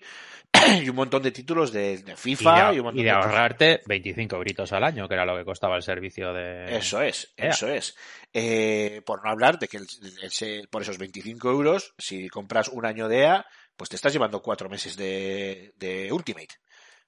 y 0.82 0.88
un 0.88 0.96
montón 0.96 1.22
de 1.22 1.30
títulos 1.30 1.72
de, 1.72 1.98
de 1.98 2.12
Y 2.12 2.16
FIFA 2.16 2.70
de, 2.70 2.76
y, 2.76 2.78
un 2.78 2.84
montón 2.86 3.00
y 3.00 3.04
de 3.04 3.10
de 3.10 3.16
ahorrarte 3.16 3.80
25 3.86 4.38
gritos 4.40 4.72
al 4.72 4.82
año, 4.84 5.06
que 5.06 5.14
era 5.14 5.24
lo 5.26 5.36
que 5.36 5.44
costaba 5.44 5.76
el 5.76 5.82
servicio 5.82 6.32
de... 6.32 6.76
Eso 6.76 7.02
es, 7.02 7.32
eso 7.36 7.68
es. 7.68 7.94
Eh, 8.32 9.02
por 9.04 9.22
no 9.24 9.30
hablar 9.30 9.58
de 9.58 9.68
que 9.68 9.76
el- 9.76 9.86
el- 10.22 10.48
el- 10.48 10.68
por 10.68 10.82
esos 10.82 10.98
25 10.98 11.50
euros, 11.50 11.94
si 11.98 12.28
compras 12.28 12.68
un 12.68 12.86
año 12.86 13.08
de 13.08 13.20
EA, 13.20 13.46
pues 13.76 13.90
te 13.90 13.96
estás 13.96 14.12
llevando 14.12 14.42
cuatro 14.42 14.68
meses 14.68 14.96
de, 14.96 15.72
de 15.76 16.12
Ultimate. 16.12 16.54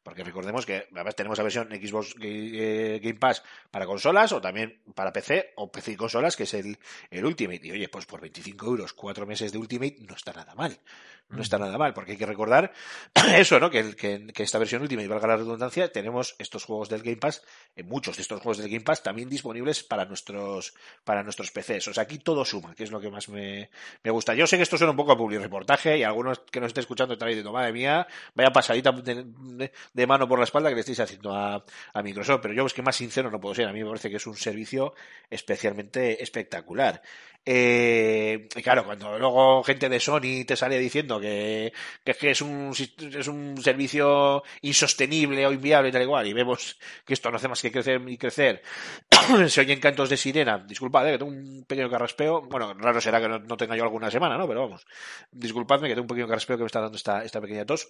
Porque 0.03 0.25
recordemos 0.25 0.67
que 0.67 0.89
además 0.93 1.15
tenemos 1.15 1.39
la 1.39 1.45
versión 1.45 1.69
Xbox 1.71 2.15
eh, 2.21 3.01
Game 3.03 3.19
Pass 3.19 3.43
para 3.71 3.87
consolas 3.87 4.33
o 4.33 4.41
también 4.41 4.81
para 4.95 5.13
PC 5.13 5.53
o 5.57 5.71
PC 5.71 5.93
y 5.93 5.97
consolas, 5.97 6.37
que 6.37 6.43
es 6.45 6.55
el, 6.55 6.79
el 7.11 7.25
Ultimate. 7.25 7.61
Y 7.67 7.71
oye, 7.71 7.89
pues 7.89 8.07
por 8.07 8.21
25 8.21 8.67
euros, 8.67 8.93
cuatro 8.93 9.27
meses 9.27 9.53
de 9.53 9.59
Ultimate 9.59 9.97
no 10.01 10.15
está 10.15 10.33
nada 10.33 10.55
mal. 10.55 10.79
No 11.29 11.41
está 11.41 11.57
nada 11.59 11.79
mal, 11.79 11.95
porque 11.95 12.13
hay 12.13 12.19
que 12.19 12.27
recordar 12.27 12.73
eso, 13.37 13.59
¿no? 13.59 13.71
Que, 13.71 13.97
que, 13.97 14.27
que 14.35 14.43
esta 14.43 14.59
versión 14.59 14.83
Ultimate, 14.83 15.09
valga 15.09 15.29
la 15.29 15.37
redundancia, 15.39 15.91
tenemos 15.91 16.35
estos 16.39 16.65
juegos 16.65 16.91
del 16.91 17.01
Game 17.03 17.17
Pass, 17.17 17.43
eh, 17.75 17.83
muchos 17.85 18.17
de 18.17 18.23
estos 18.23 18.41
juegos 18.43 18.59
del 18.59 18.69
Game 18.69 18.83
Pass 18.85 19.03
también 19.03 19.31
disponibles 19.31 19.83
para 19.83 20.05
nuestros, 20.05 20.75
para 21.05 21.23
nuestros 21.23 21.51
PCs. 21.51 21.89
O 21.89 21.95
sea, 21.95 22.03
aquí 22.03 22.19
todo 22.19 22.45
suma, 22.45 22.75
que 22.75 22.85
es 22.85 22.91
lo 22.91 23.01
que 23.01 23.09
más 23.11 23.31
me, 23.31 23.71
me 24.03 24.11
gusta. 24.11 24.35
Yo 24.35 24.47
sé 24.47 24.59
que 24.59 24.63
esto 24.65 24.77
suena 24.77 24.91
un 24.91 24.97
poco 24.97 25.13
a 25.13 25.17
public 25.17 25.41
reportaje 25.41 25.97
y 25.97 26.03
algunos 26.03 26.41
que 26.41 26.61
nos 26.61 26.67
estén 26.69 26.83
escuchando 26.83 27.15
están 27.15 27.29
diciendo, 27.29 27.51
madre 27.53 27.73
mía, 27.73 28.07
vaya 28.35 28.51
pasadita 28.51 28.93
de, 28.93 29.25
de- 29.25 29.73
de 29.93 30.07
mano 30.07 30.29
por 30.29 30.39
la 30.39 30.45
espalda 30.45 30.69
que 30.69 30.75
le 30.75 30.81
estáis 30.81 31.01
haciendo 31.01 31.35
a, 31.35 31.65
Microsoft. 32.03 32.41
Pero 32.43 32.55
yo 32.55 32.67
es 32.67 32.75
que 32.75 32.83
más 32.83 32.97
sincero 32.97 33.31
no 33.31 33.41
puedo 33.41 33.55
ser. 33.55 33.69
A 33.69 33.73
mí 33.73 33.83
me 33.83 33.89
parece 33.89 34.11
que 34.11 34.17
es 34.17 34.27
un 34.27 34.37
servicio 34.37 34.95
especialmente 35.31 36.23
espectacular. 36.23 37.03
Eh, 37.45 38.49
y 38.55 38.63
claro, 38.63 38.85
cuando 38.85 39.19
luego 39.19 39.65
gente 39.65 39.89
de 39.89 39.99
Sony 39.99 40.45
te 40.47 40.55
sale 40.55 40.79
diciendo 40.79 41.21
que, 41.21 41.73
que 42.05 42.13
es 42.13 42.17
que 42.17 42.31
es 42.31 42.41
un, 42.41 42.73
es 42.73 43.27
un 43.27 43.61
servicio 43.61 44.45
insostenible 44.61 45.45
o 45.47 45.53
inviable 45.53 45.89
y 45.89 45.93
tal 45.93 46.03
igual, 46.03 46.27
y 46.29 46.33
vemos 46.33 46.79
que 47.05 47.15
esto 47.15 47.31
no 47.31 47.39
hace 47.39 47.49
más 47.49 47.61
que 47.61 47.73
crecer 47.73 48.01
y 48.07 48.17
crecer, 48.17 48.63
se 49.49 49.61
oyen 49.61 49.81
cantos 49.81 50.09
de 50.09 50.17
sirena, 50.17 50.59
disculpad, 50.59 51.09
eh, 51.09 51.13
que 51.13 51.19
tengo 51.19 51.33
un 51.33 51.65
pequeño 51.67 51.91
carraspeo, 51.91 52.43
bueno, 52.43 52.75
raro 52.75 53.01
será 53.01 53.21
que 53.21 53.29
no, 53.29 53.41
no 53.41 53.57
tenga 53.57 53.77
yo 53.77 53.83
alguna 53.83 54.09
semana, 54.09 54.39
¿no? 54.39 54.47
Pero 54.47 54.61
vamos, 54.63 54.87
disculpadme 55.33 55.89
que 55.89 55.95
tengo 55.95 56.03
un 56.03 56.09
pequeño 56.09 56.29
carraspeo 56.29 56.57
que 56.57 56.63
me 56.63 56.67
está 56.67 56.81
dando 56.81 56.97
esta, 56.97 57.25
esta 57.25 57.41
pequeña 57.41 57.67
tos. 57.67 57.89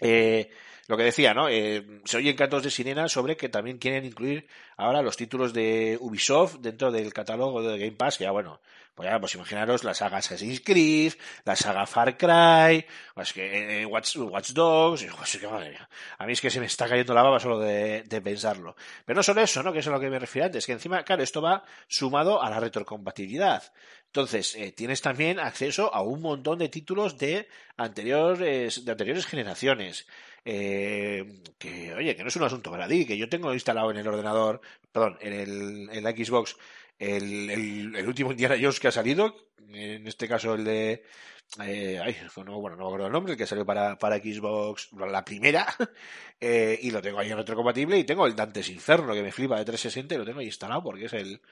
Eh, 0.00 0.50
lo 0.88 0.96
que 0.96 1.04
decía, 1.04 1.32
¿no? 1.32 1.48
Eh, 1.48 2.02
se 2.04 2.18
oyen 2.18 2.36
cantos 2.36 2.62
de 2.62 2.70
sirena 2.70 3.08
sobre 3.08 3.36
que 3.36 3.48
también 3.48 3.78
quieren 3.78 4.04
incluir 4.04 4.46
ahora 4.76 5.00
los 5.00 5.16
títulos 5.16 5.52
de 5.52 5.96
Ubisoft 6.00 6.56
dentro 6.58 6.90
del 6.90 7.12
catálogo 7.12 7.62
de 7.62 7.78
Game 7.78 7.92
Pass, 7.92 8.18
que 8.18 8.24
ya 8.24 8.30
bueno, 8.30 8.60
pues 8.94 9.08
ya, 9.08 9.18
pues 9.18 9.34
imaginaros 9.34 9.84
la 9.84 9.94
saga 9.94 10.18
Assassin's 10.18 10.60
Creed, 10.60 11.14
la 11.44 11.56
saga 11.56 11.86
Far 11.86 12.18
Cry, 12.18 12.84
pues 13.14 13.32
que 13.32 13.82
eh, 13.82 13.86
Watch, 13.86 14.16
Watch 14.16 14.50
Dogs, 14.50 15.06
pues, 15.16 15.38
que, 15.38 15.48
madre 15.48 15.70
mía, 15.70 15.88
a 16.18 16.26
mí 16.26 16.32
es 16.32 16.40
que 16.40 16.50
se 16.50 16.60
me 16.60 16.66
está 16.66 16.86
cayendo 16.88 17.14
la 17.14 17.22
baba 17.22 17.40
solo 17.40 17.58
de, 17.58 18.02
de 18.02 18.20
pensarlo. 18.20 18.76
Pero 19.06 19.16
no 19.16 19.22
solo 19.22 19.40
eso, 19.40 19.62
¿no? 19.62 19.72
Que 19.72 19.78
es 19.78 19.86
a 19.86 19.90
lo 19.90 20.00
que 20.00 20.10
me 20.10 20.18
refiero 20.18 20.46
antes, 20.46 20.66
que 20.66 20.72
encima, 20.72 21.04
claro, 21.04 21.22
esto 21.22 21.40
va 21.40 21.64
sumado 21.88 22.42
a 22.42 22.50
la 22.50 22.60
retrocompatibilidad. 22.60 23.62
Entonces, 24.12 24.54
eh, 24.56 24.72
tienes 24.72 25.00
también 25.00 25.40
acceso 25.40 25.94
a 25.94 26.02
un 26.02 26.20
montón 26.20 26.58
de 26.58 26.68
títulos 26.68 27.16
de 27.16 27.48
anteriores, 27.78 28.84
de 28.84 28.92
anteriores 28.92 29.24
generaciones. 29.24 30.06
Eh, 30.44 31.40
que, 31.58 31.94
oye, 31.94 32.14
que 32.14 32.22
no 32.22 32.28
es 32.28 32.36
un 32.36 32.42
asunto 32.42 32.70
baladí, 32.70 33.06
que 33.06 33.16
yo 33.16 33.30
tengo 33.30 33.54
instalado 33.54 33.90
en 33.90 33.96
el 33.96 34.06
ordenador, 34.06 34.60
perdón, 34.92 35.16
en, 35.22 35.32
el, 35.32 35.88
en 35.90 36.04
la 36.04 36.10
Xbox, 36.10 36.58
el, 36.98 37.48
el, 37.48 37.96
el 37.96 38.06
último 38.06 38.32
Indiana 38.32 38.56
Jones 38.60 38.80
que 38.80 38.88
ha 38.88 38.92
salido, 38.92 39.34
en 39.74 40.06
este 40.06 40.28
caso 40.28 40.54
el 40.54 40.64
de, 40.64 41.04
eh, 41.60 42.00
ay, 42.02 42.16
no, 42.46 42.60
bueno, 42.60 42.76
no 42.76 42.84
me 42.84 42.88
acuerdo 42.88 43.06
el 43.08 43.12
nombre, 43.12 43.32
el 43.32 43.38
que 43.38 43.46
salió 43.46 43.66
para, 43.66 43.98
para 43.98 44.16
Xbox, 44.16 44.88
la 44.92 45.22
primera, 45.22 45.66
eh, 46.40 46.78
y 46.80 46.90
lo 46.90 47.02
tengo 47.02 47.18
ahí 47.18 47.30
en 47.30 47.36
retrocompatible, 47.36 47.98
y 47.98 48.04
tengo 48.04 48.26
el 48.26 48.34
Dantes 48.34 48.70
Inferno, 48.70 49.12
que 49.12 49.22
me 49.22 49.30
flipa 49.30 49.58
de 49.58 49.66
360, 49.66 50.14
y 50.14 50.18
lo 50.18 50.24
tengo 50.24 50.40
ahí 50.40 50.46
instalado 50.46 50.82
porque 50.82 51.04
es 51.04 51.12
el, 51.12 51.42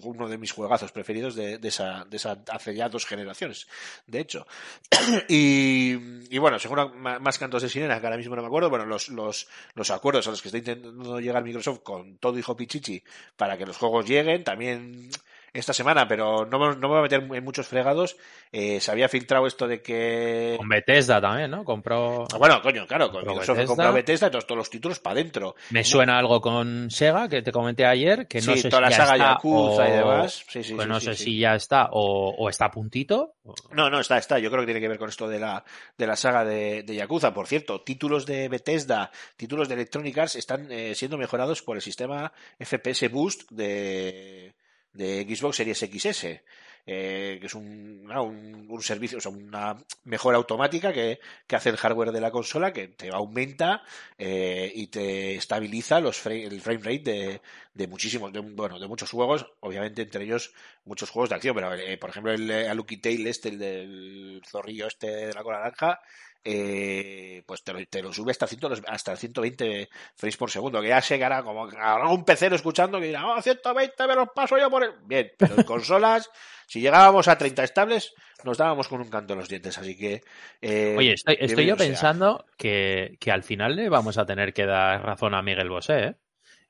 uno 0.00 0.30
de 0.30 0.38
mis 0.38 0.50
juegazos 0.50 0.92
preferidos 0.92 1.34
de, 1.34 1.58
de 1.58 1.68
esa, 1.68 2.06
de 2.06 2.16
esa 2.16 2.42
hace 2.50 2.74
ya 2.74 2.88
dos 2.88 3.04
generaciones, 3.04 3.68
de 4.06 4.20
hecho. 4.20 4.46
y, 5.28 5.92
y 6.34 6.38
bueno, 6.38 6.58
seguro 6.58 6.88
más 6.88 7.38
cantos 7.38 7.62
de 7.62 7.68
sirena, 7.68 8.00
que 8.00 8.06
ahora 8.06 8.16
mismo 8.16 8.34
no 8.34 8.40
me 8.40 8.48
acuerdo, 8.48 8.70
bueno, 8.70 8.86
los, 8.86 9.10
los, 9.10 9.46
los 9.74 9.90
acuerdos 9.90 10.26
a 10.26 10.30
los 10.30 10.40
que 10.40 10.48
está 10.48 10.56
intentando 10.56 11.20
llegar 11.20 11.44
Microsoft 11.44 11.80
con 11.80 12.16
todo 12.16 12.38
hijo 12.38 12.56
pichichi 12.56 13.04
para 13.36 13.58
que 13.58 13.66
los 13.66 13.76
juegos 13.76 14.08
lleguen, 14.08 14.42
también 14.42 15.10
esta 15.54 15.72
semana, 15.72 16.06
pero 16.06 16.44
no, 16.44 16.58
me- 16.58 16.76
no 16.76 16.80
me 16.80 16.86
voy 16.88 16.98
a 16.98 17.02
meter 17.02 17.22
en 17.32 17.44
muchos 17.44 17.66
fregados, 17.68 18.16
eh, 18.52 18.80
se 18.80 18.90
había 18.90 19.08
filtrado 19.08 19.46
esto 19.46 19.66
de 19.66 19.80
que... 19.80 20.56
Con 20.58 20.68
Bethesda 20.68 21.20
también, 21.20 21.50
¿no? 21.50 21.64
Compró... 21.64 22.24
Ah, 22.32 22.38
Bueno, 22.38 22.60
coño, 22.60 22.86
claro, 22.86 23.10
con 23.10 23.22
Microsoft 23.22 23.56
Bethesda. 23.56 23.66
compró 23.76 23.92
Bethesda, 23.92 24.26
entonces 24.26 24.46
todos 24.48 24.58
los 24.58 24.68
títulos 24.70 24.98
para 24.98 25.12
adentro. 25.14 25.54
Me 25.70 25.84
suena 25.84 26.18
algo 26.18 26.40
con 26.40 26.90
Sega, 26.90 27.28
que 27.28 27.40
te 27.40 27.52
comenté 27.52 27.86
ayer, 27.86 28.26
que 28.26 28.40
no 28.42 28.52
Sí, 28.54 28.62
sé 28.62 28.68
toda 28.68 28.82
si 28.82 28.84
la 28.84 28.90
ya 28.90 28.96
saga 29.06 29.14
está 29.16 29.28
Yakuza 29.34 29.88
y 29.88 29.92
demás. 29.92 30.44
Sí, 30.48 30.64
sí, 30.64 30.74
pues 30.74 30.88
no 30.88 31.00
sé 31.00 31.14
si 31.14 31.38
ya 31.38 31.54
está 31.54 31.88
o, 31.92 32.34
o 32.36 32.48
está 32.50 32.66
a 32.66 32.70
puntito. 32.70 33.34
No, 33.70 33.88
no, 33.88 34.00
está, 34.00 34.18
está. 34.18 34.38
Yo 34.40 34.50
creo 34.50 34.62
que 34.62 34.66
tiene 34.66 34.80
que 34.80 34.88
ver 34.88 34.98
con 34.98 35.08
esto 35.08 35.28
de 35.28 35.38
la, 35.38 35.64
de 35.96 36.06
la 36.06 36.16
saga 36.16 36.44
de, 36.44 36.82
de 36.82 36.94
Yakuza. 36.96 37.32
Por 37.32 37.46
cierto, 37.46 37.82
títulos 37.82 38.26
de 38.26 38.48
Bethesda, 38.48 39.12
títulos 39.36 39.68
de 39.68 39.74
Electronic 39.74 40.18
Arts 40.18 40.34
están 40.34 40.66
eh, 40.72 40.94
siendo 40.96 41.16
mejorados 41.16 41.62
por 41.62 41.76
el 41.76 41.82
sistema 41.82 42.32
FPS 42.58 43.08
Boost 43.10 43.50
de, 43.50 44.54
de 44.94 45.22
Xbox 45.28 45.56
Series 45.56 45.78
XS. 45.82 46.42
eh, 46.86 47.38
que 47.40 47.46
es 47.46 47.54
un, 47.54 48.06
ah, 48.10 48.20
un, 48.20 48.66
un 48.68 48.82
servicio, 48.82 49.16
o 49.18 49.20
sea, 49.20 49.32
una 49.32 49.76
mejora 50.04 50.36
automática 50.36 50.92
que, 50.92 51.18
que 51.46 51.56
hace 51.56 51.70
el 51.70 51.78
hardware 51.78 52.12
de 52.12 52.20
la 52.20 52.30
consola, 52.30 52.72
que 52.74 52.88
te 52.88 53.08
aumenta 53.10 53.82
eh, 54.18 54.70
y 54.74 54.88
te 54.88 55.34
estabiliza 55.36 56.00
los 56.00 56.18
fra- 56.18 56.34
el 56.34 56.60
frame 56.60 56.80
rate 56.80 56.98
de, 57.10 57.40
de 57.72 57.86
muchísimos, 57.88 58.32
de, 58.34 58.40
bueno, 58.40 58.78
de 58.78 58.86
muchos 58.86 59.10
juegos, 59.10 59.46
obviamente 59.60 60.02
entre 60.02 60.24
ellos 60.24 60.52
muchos 60.84 61.08
juegos 61.10 61.30
de 61.30 61.36
acción, 61.36 61.54
pero 61.54 61.72
eh, 61.74 61.96
por 61.98 62.10
ejemplo 62.10 62.32
el 62.32 62.50
eh, 62.50 62.68
Aluki 62.68 62.98
Tail 62.98 63.26
este, 63.26 63.48
el 63.48 63.58
del 63.58 64.42
zorrillo 64.46 64.86
este 64.86 65.06
de 65.08 65.32
la 65.32 65.42
cola 65.42 65.58
naranja, 65.60 66.00
eh, 66.44 67.42
pues 67.46 67.64
te 67.64 67.72
lo, 67.72 67.84
te 67.86 68.02
lo 68.02 68.12
sube 68.12 68.30
hasta, 68.30 68.46
100 68.46 68.60
hasta 68.86 69.16
120 69.16 69.88
frames 70.14 70.36
por 70.36 70.50
segundo, 70.50 70.80
que 70.80 70.88
ya 70.88 70.98
hará 70.98 71.42
como 71.42 71.64
habrá 71.64 72.08
un 72.08 72.24
pecero 72.24 72.54
escuchando 72.54 73.00
que 73.00 73.06
dirá, 73.06 73.26
oh, 73.26 73.40
120 73.40 74.06
me 74.06 74.14
los 74.14 74.28
paso 74.34 74.58
yo 74.58 74.70
por 74.70 74.84
el... 74.84 74.92
Bien, 75.04 75.32
pero 75.38 75.56
en 75.56 75.62
consolas, 75.64 76.30
si 76.66 76.80
llegábamos 76.80 77.28
a 77.28 77.38
30 77.38 77.64
estables, 77.64 78.14
nos 78.44 78.58
dábamos 78.58 78.88
con 78.88 79.00
un 79.00 79.08
canto 79.08 79.32
en 79.32 79.38
los 79.40 79.48
dientes, 79.48 79.78
así 79.78 79.96
que... 79.96 80.20
eh, 80.60 80.94
Oye, 80.98 81.14
estoy, 81.14 81.36
estoy 81.40 81.66
yo 81.66 81.76
pensando 81.76 82.44
que, 82.58 83.16
que 83.18 83.30
al 83.30 83.42
final 83.42 83.76
le 83.76 83.88
vamos 83.88 84.18
a 84.18 84.26
tener 84.26 84.52
que 84.52 84.66
dar 84.66 85.02
razón 85.02 85.34
a 85.34 85.42
Miguel 85.42 85.70
Bosé, 85.70 86.04
¿eh? 86.04 86.14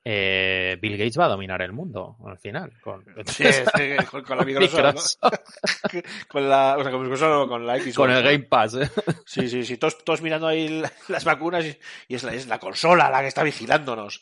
Eh, 0.07 0.77
Bill 0.83 0.99
Gates 0.99 1.19
va 1.19 1.25
a 1.25 1.29
dominar 1.29 1.63
el 1.63 1.73
mundo 1.73 2.17
al 2.27 2.39
final. 2.39 2.73
Con, 2.83 3.03
Sí, 3.27 3.45
sí, 3.77 3.97
con, 4.11 4.23
con 4.23 4.37
la 4.37 4.45
Microsoft, 4.45 5.15
con 6.29 6.47
la, 6.49 6.77
o 6.79 6.83
sea, 6.83 6.93
con 6.93 7.01
Microsoft 7.03 7.29
no, 7.31 7.49
con 7.49 7.67
la 7.67 7.79
Xbox. 7.79 7.95
con 7.97 8.11
el. 8.11 8.23
Game 8.23 8.41
Pass. 8.41 8.75
¿eh? 8.75 8.91
Sí, 9.25 9.49
sí, 9.49 9.65
sí, 9.65 9.79
todos, 9.79 10.05
todos 10.05 10.21
mirando 10.21 10.47
ahí 10.47 10.69
la- 10.69 10.93
las 11.09 11.25
vacunas 11.25 11.65
y, 11.65 11.79
y 12.09 12.17
es, 12.17 12.23
la, 12.23 12.35
es 12.35 12.47
la 12.47 12.59
consola 12.59 13.09
la 13.09 13.23
que 13.23 13.29
está 13.29 13.43
vigilándonos. 13.43 14.21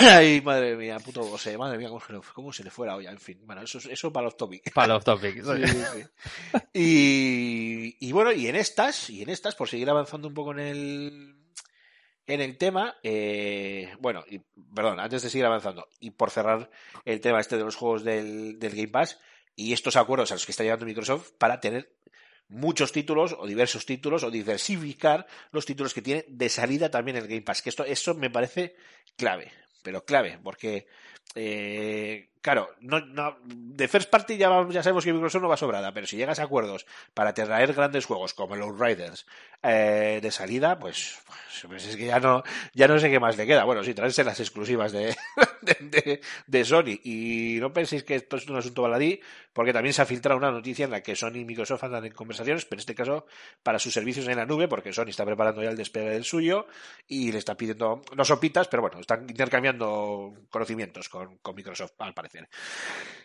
Ay, 0.00 0.40
madre 0.42 0.76
mía, 0.76 0.98
puto 1.00 1.22
Bose, 1.22 1.58
madre 1.58 1.76
mía, 1.76 1.88
cómo 1.88 2.00
se, 2.00 2.12
le, 2.12 2.20
cómo 2.32 2.52
se 2.52 2.62
le 2.64 2.70
fuera 2.70 2.94
hoy, 2.94 3.06
en 3.08 3.18
fin. 3.18 3.40
Bueno, 3.44 3.62
eso, 3.62 3.78
eso 3.90 4.12
para 4.12 4.24
los 4.26 4.36
topics. 4.36 4.70
Para 4.72 4.94
los 4.94 5.04
topics. 5.04 5.44
Sí. 5.44 6.02
Y, 6.72 7.96
y 8.08 8.12
bueno, 8.12 8.30
y 8.32 8.46
en 8.46 8.54
estas, 8.56 9.10
y 9.10 9.22
en 9.22 9.30
estas, 9.30 9.54
por 9.56 9.68
seguir 9.68 9.90
avanzando 9.90 10.28
un 10.28 10.34
poco 10.34 10.52
en 10.52 10.58
el, 10.60 11.34
en 12.28 12.42
el 12.42 12.58
tema, 12.58 12.96
eh, 13.02 13.90
bueno, 14.00 14.22
y, 14.28 14.38
perdón, 14.74 15.00
antes 15.00 15.22
de 15.22 15.30
seguir 15.30 15.46
avanzando, 15.46 15.88
y 15.98 16.10
por 16.10 16.30
cerrar 16.30 16.70
el 17.06 17.20
tema 17.20 17.40
este 17.40 17.56
de 17.56 17.64
los 17.64 17.74
juegos 17.74 18.04
del, 18.04 18.58
Game 18.60 18.88
Pass, 18.88 19.18
y 19.56 19.72
estos 19.72 19.96
acuerdos 19.96 20.30
a 20.30 20.34
los 20.34 20.44
que 20.44 20.52
está 20.52 20.62
llegando 20.62 20.84
Microsoft 20.84 21.32
para 21.38 21.58
tener 21.58 21.96
muchos 22.48 22.92
títulos 22.92 23.34
o 23.36 23.46
diversos 23.46 23.86
títulos 23.86 24.22
o 24.22 24.30
diversificar 24.30 25.26
los 25.52 25.66
títulos 25.66 25.94
que 25.94 26.02
tiene 26.02 26.24
de 26.28 26.48
salida 26.48 26.90
también 26.90 27.16
el 27.16 27.26
Game 27.26 27.42
Pass, 27.42 27.62
que 27.62 27.70
esto, 27.70 27.84
eso 27.84 28.14
me 28.14 28.30
parece 28.30 28.76
clave, 29.16 29.50
pero 29.88 30.04
clave, 30.04 30.38
porque 30.44 30.86
eh, 31.34 32.28
claro, 32.42 32.68
no, 32.80 33.00
no, 33.00 33.38
de 33.42 33.88
first 33.88 34.10
party 34.10 34.36
ya, 34.36 34.50
ya 34.68 34.82
sabemos 34.82 35.02
que 35.02 35.14
Microsoft 35.14 35.40
no 35.40 35.48
va 35.48 35.56
sobrada, 35.56 35.94
pero 35.94 36.06
si 36.06 36.18
llegas 36.18 36.38
a 36.40 36.42
acuerdos 36.42 36.84
para 37.14 37.32
traer 37.32 37.72
grandes 37.72 38.04
juegos 38.04 38.34
como 38.34 38.54
los 38.54 38.78
Riders 38.78 39.24
eh, 39.62 40.18
de 40.20 40.30
salida, 40.30 40.78
pues, 40.78 41.18
pues, 41.26 41.64
pues 41.66 41.86
es 41.86 41.96
que 41.96 42.04
ya 42.04 42.20
no, 42.20 42.42
ya 42.74 42.86
no 42.86 42.98
sé 42.98 43.08
qué 43.08 43.18
más 43.18 43.38
le 43.38 43.46
queda. 43.46 43.64
Bueno, 43.64 43.82
sí, 43.82 43.94
traerse 43.94 44.24
las 44.24 44.40
exclusivas 44.40 44.92
de, 44.92 45.16
de, 45.62 45.76
de- 45.80 46.20
de 46.46 46.64
Sony. 46.64 46.98
Y 47.04 47.58
no 47.60 47.72
penséis 47.72 48.04
que 48.04 48.14
esto 48.16 48.36
es 48.36 48.46
un 48.48 48.56
asunto 48.56 48.82
baladí, 48.82 49.20
porque 49.52 49.72
también 49.72 49.92
se 49.92 50.02
ha 50.02 50.06
filtrado 50.06 50.38
una 50.38 50.50
noticia 50.50 50.84
en 50.84 50.90
la 50.92 51.02
que 51.02 51.16
Sony 51.16 51.36
y 51.36 51.44
Microsoft 51.44 51.84
andan 51.84 52.04
en 52.04 52.12
conversaciones, 52.12 52.64
pero 52.64 52.78
en 52.78 52.80
este 52.80 52.94
caso 52.94 53.26
para 53.62 53.78
sus 53.78 53.92
servicios 53.92 54.26
en 54.28 54.36
la 54.36 54.46
nube, 54.46 54.68
porque 54.68 54.92
Sony 54.92 55.08
está 55.08 55.24
preparando 55.24 55.62
ya 55.62 55.70
el 55.70 55.76
despegue 55.76 56.10
del 56.10 56.24
suyo 56.24 56.66
y 57.06 57.32
le 57.32 57.38
está 57.38 57.56
pidiendo, 57.56 58.02
no 58.16 58.24
sopitas, 58.24 58.68
pero 58.68 58.82
bueno, 58.82 59.00
están 59.00 59.22
intercambiando 59.28 60.34
conocimientos 60.50 61.08
con, 61.08 61.38
con 61.38 61.54
Microsoft, 61.54 61.92
al 61.98 62.14
parecer. 62.14 62.48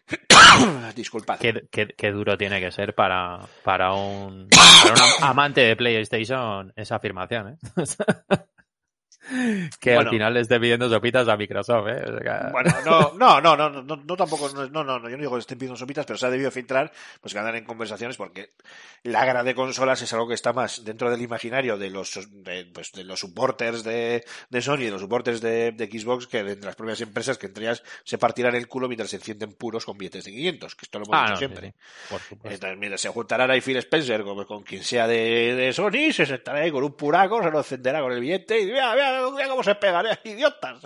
Disculpad. 0.96 1.40
Qué, 1.40 1.68
qué- 1.72 1.94
qué 1.98 2.12
duro 2.12 2.38
tiene 2.38 2.60
que 2.60 2.72
ser 2.72 2.94
para, 2.96 3.40
para 3.64 3.94
un, 3.94 4.50
para 4.50 4.94
un 4.94 5.00
am- 5.02 5.30
amante 5.30 5.62
de 5.62 5.76
PlayStation 5.76 6.72
esa 6.76 6.96
afirmación, 6.96 7.50
¿eh? 7.50 7.58
que 9.80 9.96
Bueno. 9.96 10.10
al 10.10 10.16
final 10.16 10.34
le 10.34 10.40
esté 10.42 10.60
pidiendo 10.60 10.90
sopitas 10.90 11.28
a 11.28 11.38
Microsoft, 11.38 11.88
¿eh? 11.88 12.04
O 12.06 12.20
sea, 12.20 12.50
Bueno, 12.52 12.72
no, 12.86 13.14
no, 13.18 13.42
no, 13.42 13.56
no, 13.58 13.70
no, 13.70 13.82
no, 13.84 13.96
no 13.96 14.18
tampoco, 14.18 14.50
no, 14.54 14.68
no, 14.68 14.84
no, 14.84 15.10
yo 15.10 15.16
no 15.16 15.22
digo 15.22 15.34
que 15.34 15.40
estén 15.40 15.58
pidiendo 15.58 15.78
sopitas, 15.78 16.06
pero 16.06 16.18
se 16.18 16.26
ha 16.26 16.30
debido 16.30 16.52
filtrar, 16.52 16.92
pues 17.22 17.34
que 17.34 17.40
andan 17.40 17.56
en 17.56 17.66
conversaciones 17.66 18.18
porque 18.18 18.52
la 19.04 19.26
guerra 19.26 19.44
de 19.44 19.56
consolas 19.56 20.02
es 20.02 20.12
algo 20.14 20.28
que 20.28 20.34
está 20.34 20.54
más 20.54 20.84
dentro 20.84 21.10
del 21.10 21.22
imaginario 21.22 21.78
de 21.78 21.90
los, 21.90 22.28
de, 22.44 22.66
pues, 22.74 22.92
de 22.92 23.04
los 23.04 23.20
supporters 23.20 23.84
de, 23.84 24.24
de 24.50 24.62
Sony, 24.62 24.78
de 24.80 24.92
los 24.92 25.02
supporters 25.02 25.42
de, 25.42 25.72
de 25.72 25.88
Xbox, 25.88 26.28
que 26.28 26.44
de 26.44 26.56
las 26.58 26.76
propias 26.76 27.02
empresas 27.02 27.38
que 27.38 27.48
entre 27.48 27.66
ellas 27.66 27.84
se 28.04 28.18
partirán 28.18 28.56
el 28.56 28.68
culo 28.68 28.88
mientras 28.88 29.10
se 29.10 29.18
encienden 29.18 29.54
puros 29.54 29.86
con 29.86 29.98
billetes 29.98 30.26
de 30.26 30.32
500, 30.32 30.76
que 30.76 30.86
esto 30.86 31.00
lo 31.00 31.06
hemos 31.06 31.16
ah, 31.18 31.22
dicho 31.22 31.32
no, 31.34 31.38
siempre. 31.38 31.68
sí, 31.68 31.74
sí, 31.78 32.08
por 32.10 32.20
supuesto. 32.22 32.54
Entonces, 32.56 32.80
mira, 32.80 32.98
se 32.98 33.10
juntará 33.10 33.46
ahí 33.52 33.62
Phil 33.62 33.78
Spencer 33.78 34.24
con, 34.24 34.44
con 34.46 34.64
quien 34.64 34.84
sea 34.84 35.08
de, 35.08 35.56
de 35.56 35.74
Sony, 35.74 36.12
se 36.12 36.26
sentará 36.26 36.60
ahí 36.60 36.72
con 36.72 36.84
un 36.84 36.94
puraco, 36.94 37.42
se 37.42 37.50
lo 37.52 37.58
encenderá 37.60 38.02
con 38.02 38.12
el 38.12 38.20
billete 38.20 38.60
y 38.62 38.66
mira, 38.66 38.94
mira, 38.94 39.13
mira 39.32 39.48
cómo 39.48 39.64
se 39.64 39.76
pegan, 39.76 40.08
¿eh? 40.08 40.20
idiotas. 40.24 40.80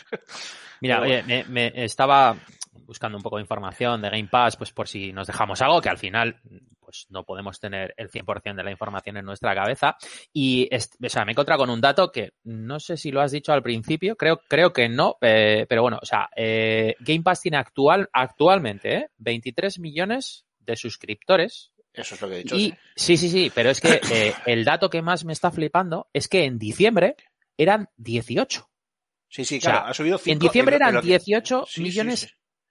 Mira, 0.82 1.02
oye, 1.02 1.24
me, 1.24 1.44
me 1.46 1.72
estaba 1.84 2.38
buscando 2.86 3.18
un 3.18 3.24
poco 3.24 3.38
de 3.38 3.42
información 3.42 4.02
de 4.02 4.10
Game 4.10 4.30
Pass, 4.30 4.56
pues 4.56 4.72
por 4.72 4.88
si 4.88 5.12
nos 5.12 5.28
dejamos 5.28 5.62
algo, 5.62 5.82
que 5.82 5.90
al 5.90 5.98
final 5.98 6.40
pues 6.88 7.06
no 7.10 7.26
podemos 7.26 7.60
tener 7.60 7.94
el 7.98 8.10
100% 8.10 8.56
de 8.56 8.64
la 8.64 8.72
información 8.72 9.18
en 9.18 9.26
nuestra 9.26 9.54
cabeza. 9.54 9.98
Y, 10.32 10.70
o 10.74 11.10
sea, 11.10 11.26
me 11.26 11.32
he 11.32 11.34
encontrado 11.34 11.60
con 11.60 11.70
un 11.70 11.82
dato 11.82 12.14
que 12.14 12.32
no 12.46 12.80
sé 12.80 12.96
si 12.96 13.12
lo 13.12 13.20
has 13.20 13.34
dicho 13.34 13.52
al 13.52 13.62
principio, 13.62 14.16
creo, 14.16 14.40
creo 14.48 14.72
que 14.72 14.88
no, 14.88 15.18
eh, 15.20 15.66
pero 15.68 15.82
bueno, 15.82 16.00
o 16.02 16.06
sea, 16.06 16.30
eh, 16.34 16.96
Game 17.02 17.24
Pass 17.24 17.42
tiene 17.42 17.58
actual, 17.58 18.10
actualmente 18.14 18.96
¿eh? 18.96 19.10
23 19.18 19.80
millones 19.80 20.46
de 20.62 20.78
suscriptores. 20.78 21.74
Eso 21.94 22.16
es 22.16 22.22
lo 22.22 22.30
que 22.30 22.36
he 22.36 22.38
dicho. 22.38 22.56
Y 22.56 22.74
sí. 22.96 23.18
sí, 23.18 23.28
sí, 23.28 23.52
pero 23.54 23.70
es 23.70 23.82
que 23.82 24.00
el 24.46 24.64
dato 24.64 24.90
que 24.90 25.02
más 25.02 25.26
me 25.26 25.34
está 25.34 25.52
flipando 25.52 26.08
es 26.14 26.30
que 26.30 26.46
en 26.46 26.58
diciembre 26.58 27.18
eran 27.58 27.90
18. 27.98 28.70
Sí, 29.30 29.44
sí, 29.46 29.58
O 29.58 29.62
sea, 29.62 29.72
claro, 29.72 29.88
ha 29.88 29.94
subido 29.94 30.16
En 30.18 30.24
cinco 30.24 30.44
diciembre 30.46 30.76
en 30.76 30.80
lo- 30.82 30.86
en 30.86 30.90
eran 30.90 30.96
lo 30.96 31.02
que- 31.02 31.08
18 31.08 31.66
Sí, 31.68 31.74
sí, 31.76 31.82
millones 31.82 32.20
sí. 32.22 32.28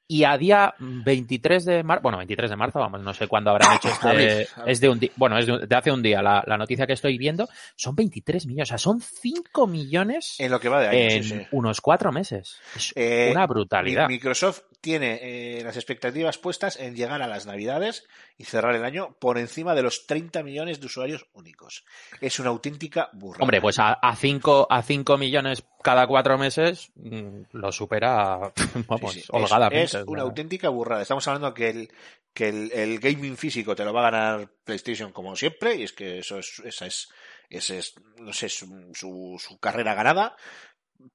Y 0.09 0.25
a 0.25 0.37
día 0.39 0.75
23 0.79 1.65
de 1.65 1.83
marzo, 1.83 2.03
bueno, 2.03 2.19
23 2.19 2.51
de 2.51 2.57
marzo, 2.57 2.79
vamos, 2.79 3.01
no 3.03 3.13
sé 3.15 3.27
cuándo 3.27 3.51
habrán 3.51 3.77
hecho 3.77 3.89
este, 3.93 4.09
abril. 4.09 4.47
es 4.67 4.81
de 4.81 4.89
un 4.89 4.99
día, 5.01 5.11
bueno, 5.17 5.39
es 5.39 5.47
de, 5.47 5.67
de 5.67 5.77
hace 5.77 5.91
un 5.91 6.03
día, 6.03 6.23
la, 6.23 6.43
la 6.47 6.57
noticia 6.57 6.87
que 6.87 6.93
estoy 6.93 7.19
viendo, 7.19 7.49
son 7.75 7.95
23 7.97 8.47
millones, 8.47 8.69
o 8.69 8.71
sea, 8.71 8.79
son 8.79 9.01
5 9.01 9.67
millones 9.67 10.37
En 10.39 10.51
lo 10.51 10.61
que 10.61 10.69
va 10.69 10.81
de 10.81 10.89
año, 10.89 10.99
en 10.99 11.25
sí, 11.25 11.31
sí. 11.31 11.47
unos 11.53 11.81
cuatro 11.81 12.13
meses. 12.13 12.59
Es 12.77 12.93
Eh, 12.97 13.29
una 13.33 13.47
brutalidad. 13.47 14.09
Mi- 14.09 14.15
Microsoft 14.15 14.61
tiene 14.81 15.19
eh, 15.23 15.63
las 15.65 15.77
expectativas 15.77 16.39
puestas 16.39 16.77
en 16.79 16.95
llegar 16.95 17.21
a 17.21 17.27
las 17.27 17.47
Navidades 17.47 18.07
y 18.39 18.45
cerrar 18.45 18.75
el 18.77 18.85
año 18.85 19.17
por 19.19 19.39
encima 19.39 19.75
de 19.75 19.83
los 19.83 20.07
30 20.07 20.43
millones 20.45 20.81
de 20.81 20.87
usuarios 20.87 21.27
únicos. 21.33 21.85
Es 22.21 22.39
una 22.39 22.51
auténtica 22.51 23.11
burrada. 23.13 23.43
Hombre, 23.43 23.61
pues 23.61 23.79
a, 23.81 23.95
a 23.95 24.15
5 24.15 24.69
a 24.71 24.83
cinco 24.83 25.19
millones 25.19 25.65
cada 25.87 26.09
cuatro 26.09 26.37
meses 26.37 26.90
mm, 26.97 27.43
lo 27.52 27.71
supera, 27.71 28.52
vamos, 28.88 29.12
Sí, 29.12 29.21
sí. 29.21 29.28
holgadamente. 29.31 29.99
Es, 29.99 30.05
una 30.09 30.23
auténtica 30.23 30.69
burrada. 30.69 31.02
Estamos 31.02 31.28
hablando 31.28 31.55
que 31.55 31.71
el, 31.71 31.93
que 32.35 32.49
el, 32.49 32.73
el 32.73 32.99
gaming 32.99 33.37
físico 33.37 33.76
te 33.76 33.85
lo 33.85 33.93
va 33.93 34.00
a 34.00 34.11
ganar 34.11 34.50
PlayStation 34.64 35.12
como 35.12 35.37
siempre, 35.37 35.76
y 35.76 35.85
es 35.85 35.93
que 35.93 36.19
eso 36.19 36.40
es, 36.40 36.61
esa 36.64 36.87
es, 36.87 37.09
ese 37.49 37.78
es, 37.78 37.95
no 38.19 38.33
sé, 38.33 38.49
su, 38.49 38.66
su, 38.95 39.37
su 39.38 39.61
carrera 39.61 39.95
ganada. 39.95 40.35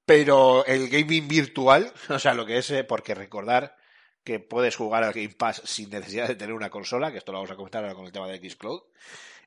Pero 0.06 0.66
el 0.66 0.88
gaming 0.88 1.28
virtual, 1.28 1.92
o 2.10 2.18
sea, 2.18 2.34
lo 2.34 2.46
que 2.46 2.60
es, 2.60 2.72
eh, 2.72 2.86
porque 2.86 3.14
recordar 3.14 3.76
que 4.24 4.40
puedes 4.40 4.78
jugar 4.78 5.04
al 5.04 5.12
Game 5.12 5.36
Pass 5.38 5.64
sin 5.66 5.90
necesidad 5.90 6.30
de 6.30 6.36
tener 6.36 6.56
una 6.56 6.70
consola, 6.70 7.12
que 7.12 7.18
esto 7.18 7.34
lo 7.34 7.40
vamos 7.40 7.52
a 7.52 7.58
comentar 7.58 7.84
ahora 7.84 7.96
con 7.96 8.06
el 8.06 8.14
tema 8.14 8.30
de 8.30 8.50
Xcloud. 8.50 8.84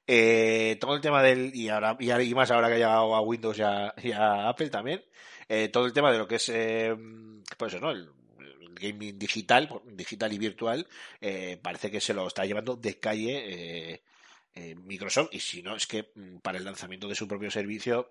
Eh, 0.07 0.77
todo 0.81 0.95
el 0.95 1.01
tema 1.01 1.23
del, 1.23 1.55
y 1.55 1.69
ahora, 1.69 1.97
y, 1.99 2.35
más 2.35 2.51
ahora 2.51 2.69
que 2.69 2.75
ha 2.75 2.79
llegado 2.79 3.15
a 3.15 3.21
Windows 3.21 3.59
y 3.59 3.63
a, 3.63 3.95
y 4.03 4.13
a 4.13 4.49
Apple 4.49 4.71
también, 4.71 5.05
eh, 5.49 5.69
todo 5.69 5.87
el 5.87 5.93
tema 5.93 6.13
de 6.13 6.19
lo 6.19 6.29
que 6.29 6.37
es, 6.37 6.49
eh, 6.51 6.95
pues 7.57 7.73
eso, 7.73 7.81
¿no? 7.81 7.91
El, 7.91 8.11
gaming 8.75 9.19
digital, 9.19 9.69
digital 9.87 10.33
y 10.33 10.39
virtual, 10.39 10.87
eh, 11.21 11.59
parece 11.63 11.91
que 11.91 12.01
se 12.01 12.15
lo 12.15 12.27
está 12.27 12.45
llevando 12.45 12.77
de 12.77 12.99
calle 12.99 13.93
eh, 13.93 14.03
eh, 14.55 14.75
Microsoft, 14.75 15.31
y 15.33 15.41
si 15.41 15.63
no, 15.63 15.77
es 15.77 15.87
que 15.87 16.11
mm, 16.15 16.39
para 16.39 16.59
el 16.59 16.65
lanzamiento 16.65 17.09
de 17.09 17.15
su 17.15 17.27
propio 17.27 17.51
servicio, 17.51 18.11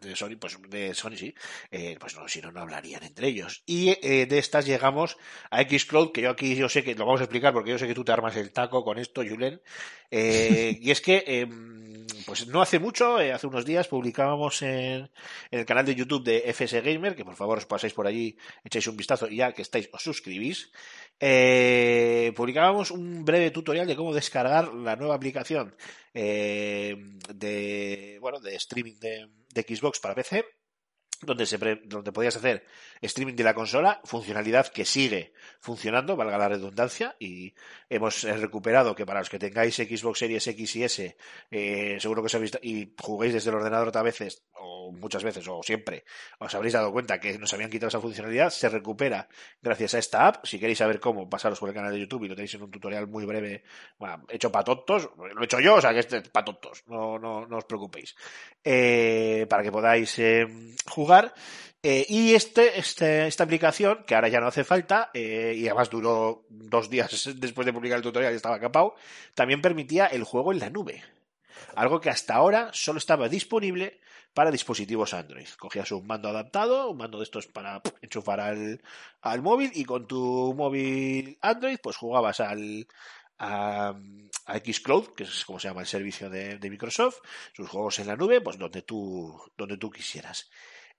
de 0.00 0.16
Sony, 0.16 0.36
pues 0.38 0.58
de 0.68 0.94
Sony 0.94 1.16
sí, 1.16 1.34
eh, 1.70 1.96
pues 2.00 2.16
no, 2.16 2.28
si 2.28 2.40
no, 2.40 2.50
no 2.52 2.60
hablarían 2.60 3.02
entre 3.02 3.28
ellos. 3.28 3.62
Y 3.66 3.96
eh, 4.02 4.26
de 4.26 4.38
estas 4.38 4.66
llegamos 4.66 5.16
a 5.50 5.62
Xcloud, 5.62 6.12
que 6.12 6.22
yo 6.22 6.30
aquí 6.30 6.54
yo 6.56 6.68
sé 6.68 6.82
que 6.82 6.94
lo 6.94 7.06
vamos 7.06 7.20
a 7.20 7.24
explicar 7.24 7.52
porque 7.52 7.70
yo 7.70 7.78
sé 7.78 7.86
que 7.86 7.94
tú 7.94 8.04
te 8.04 8.12
armas 8.12 8.36
el 8.36 8.52
taco 8.52 8.84
con 8.84 8.98
esto, 8.98 9.22
Julen. 9.22 9.60
Eh, 10.10 10.78
y 10.80 10.90
es 10.90 11.00
que, 11.00 11.24
eh, 11.26 11.46
pues 12.26 12.46
no 12.46 12.62
hace 12.62 12.78
mucho, 12.78 13.20
eh, 13.20 13.32
hace 13.32 13.46
unos 13.46 13.64
días, 13.64 13.88
publicábamos 13.88 14.62
en, 14.62 15.10
en 15.50 15.60
el 15.60 15.66
canal 15.66 15.84
de 15.84 15.94
YouTube 15.94 16.24
de 16.24 16.42
FS 16.52 16.80
Gamer, 16.80 17.14
que 17.14 17.24
por 17.24 17.36
favor 17.36 17.58
os 17.58 17.66
pasáis 17.66 17.92
por 17.92 18.06
allí, 18.06 18.36
echáis 18.64 18.86
un 18.86 18.96
vistazo 18.96 19.28
y 19.28 19.36
ya 19.36 19.52
que 19.52 19.62
estáis, 19.62 19.88
os 19.92 20.02
suscribís. 20.02 20.70
Eh, 21.22 22.32
publicábamos 22.34 22.90
un 22.90 23.24
breve 23.26 23.50
tutorial 23.50 23.86
de 23.86 23.94
cómo 23.94 24.14
descargar 24.14 24.72
la 24.72 24.96
nueva 24.96 25.14
aplicación 25.14 25.74
eh, 26.14 26.96
de 27.34 28.16
bueno 28.22 28.40
de 28.40 28.54
streaming 28.54 28.94
de, 28.98 29.28
de 29.54 29.62
Xbox 29.62 30.00
para 30.00 30.14
PC 30.14 30.44
donde 31.22 31.46
se 31.46 31.58
pre- 31.58 31.82
donde 31.84 32.12
podías 32.12 32.36
hacer 32.36 32.64
streaming 33.02 33.34
de 33.34 33.44
la 33.44 33.54
consola, 33.54 34.00
funcionalidad 34.04 34.68
que 34.68 34.84
sigue 34.84 35.32
funcionando, 35.60 36.16
valga 36.16 36.38
la 36.38 36.48
redundancia, 36.48 37.16
y 37.18 37.54
hemos 37.88 38.24
eh, 38.24 38.36
recuperado 38.36 38.94
que 38.94 39.06
para 39.06 39.20
los 39.20 39.28
que 39.30 39.38
tengáis 39.38 39.76
Xbox 39.76 40.18
Series 40.18 40.46
X 40.46 40.76
y 40.76 40.84
S, 40.84 41.16
eh, 41.50 41.96
seguro 41.98 42.22
que 42.22 42.26
os 42.26 42.34
habéis 42.34 42.52
y 42.62 42.94
juguéis 43.00 43.34
desde 43.34 43.50
el 43.50 43.56
ordenador 43.56 43.88
otras 43.88 44.04
veces, 44.04 44.42
o 44.54 44.92
muchas 44.92 45.22
veces, 45.24 45.46
o 45.48 45.62
siempre, 45.62 46.04
os 46.38 46.54
habréis 46.54 46.74
dado 46.74 46.92
cuenta 46.92 47.20
que 47.20 47.38
nos 47.38 47.52
habían 47.52 47.70
quitado 47.70 47.88
esa 47.88 48.00
funcionalidad, 48.00 48.50
se 48.50 48.68
recupera 48.68 49.28
gracias 49.62 49.94
a 49.94 49.98
esta 49.98 50.26
app. 50.26 50.44
Si 50.46 50.58
queréis 50.58 50.78
saber 50.78 51.00
cómo, 51.00 51.28
pasaros 51.28 51.58
por 51.58 51.68
el 51.68 51.74
canal 51.74 51.92
de 51.92 52.00
YouTube 52.00 52.24
y 52.24 52.28
lo 52.28 52.34
tenéis 52.34 52.54
en 52.54 52.62
un 52.62 52.70
tutorial 52.70 53.06
muy 53.06 53.24
breve, 53.24 53.62
bueno, 53.98 54.24
hecho 54.28 54.50
para 54.50 54.64
tontos, 54.64 55.10
lo 55.16 55.40
he 55.40 55.44
hecho 55.44 55.60
yo, 55.60 55.76
o 55.76 55.80
sea 55.80 55.92
que 55.92 56.00
este 56.00 56.18
es 56.18 56.28
para 56.28 56.44
tontos, 56.44 56.84
no, 56.86 57.18
no, 57.18 57.46
no 57.46 57.56
os 57.58 57.64
preocupéis 57.64 58.14
eh, 58.64 59.46
para 59.48 59.62
que 59.62 59.72
podáis 59.72 60.20
jugar. 60.86 61.09
Eh, 61.82 62.04
y 62.08 62.34
este, 62.34 62.78
este, 62.78 63.26
esta 63.26 63.44
aplicación, 63.44 64.04
que 64.06 64.14
ahora 64.14 64.28
ya 64.28 64.40
no 64.40 64.48
hace 64.48 64.64
falta, 64.64 65.10
eh, 65.14 65.54
y 65.56 65.66
además 65.66 65.88
duró 65.88 66.44
dos 66.50 66.90
días 66.90 67.30
después 67.36 67.64
de 67.64 67.72
publicar 67.72 67.96
el 67.96 68.02
tutorial 68.02 68.32
y 68.32 68.36
estaba 68.36 68.60
capado, 68.60 68.94
también 69.34 69.62
permitía 69.62 70.06
el 70.06 70.24
juego 70.24 70.52
en 70.52 70.58
la 70.58 70.68
nube. 70.68 71.02
Algo 71.74 72.00
que 72.00 72.10
hasta 72.10 72.34
ahora 72.34 72.70
solo 72.72 72.98
estaba 72.98 73.28
disponible 73.28 74.00
para 74.34 74.50
dispositivos 74.50 75.14
Android. 75.14 75.48
Cogías 75.58 75.90
un 75.92 76.06
mando 76.06 76.28
adaptado, 76.28 76.90
un 76.90 76.98
mando 76.98 77.18
de 77.18 77.24
estos 77.24 77.46
para 77.46 77.82
enchufar 78.02 78.40
al, 78.40 78.82
al 79.22 79.42
móvil 79.42 79.70
y 79.74 79.84
con 79.84 80.06
tu 80.06 80.54
móvil 80.56 81.38
Android 81.40 81.78
pues 81.82 81.96
jugabas 81.96 82.40
al, 82.40 82.86
a, 83.38 83.94
a 84.46 84.58
Xcloud, 84.58 85.14
que 85.14 85.24
es 85.24 85.44
como 85.44 85.58
se 85.58 85.68
llama 85.68 85.80
el 85.80 85.86
servicio 85.86 86.30
de, 86.30 86.58
de 86.58 86.70
Microsoft, 86.70 87.20
sus 87.54 87.68
juegos 87.68 87.98
en 87.98 88.06
la 88.06 88.16
nube, 88.16 88.40
pues 88.40 88.58
donde 88.58 88.82
tú, 88.82 89.40
donde 89.56 89.78
tú 89.78 89.90
quisieras. 89.90 90.50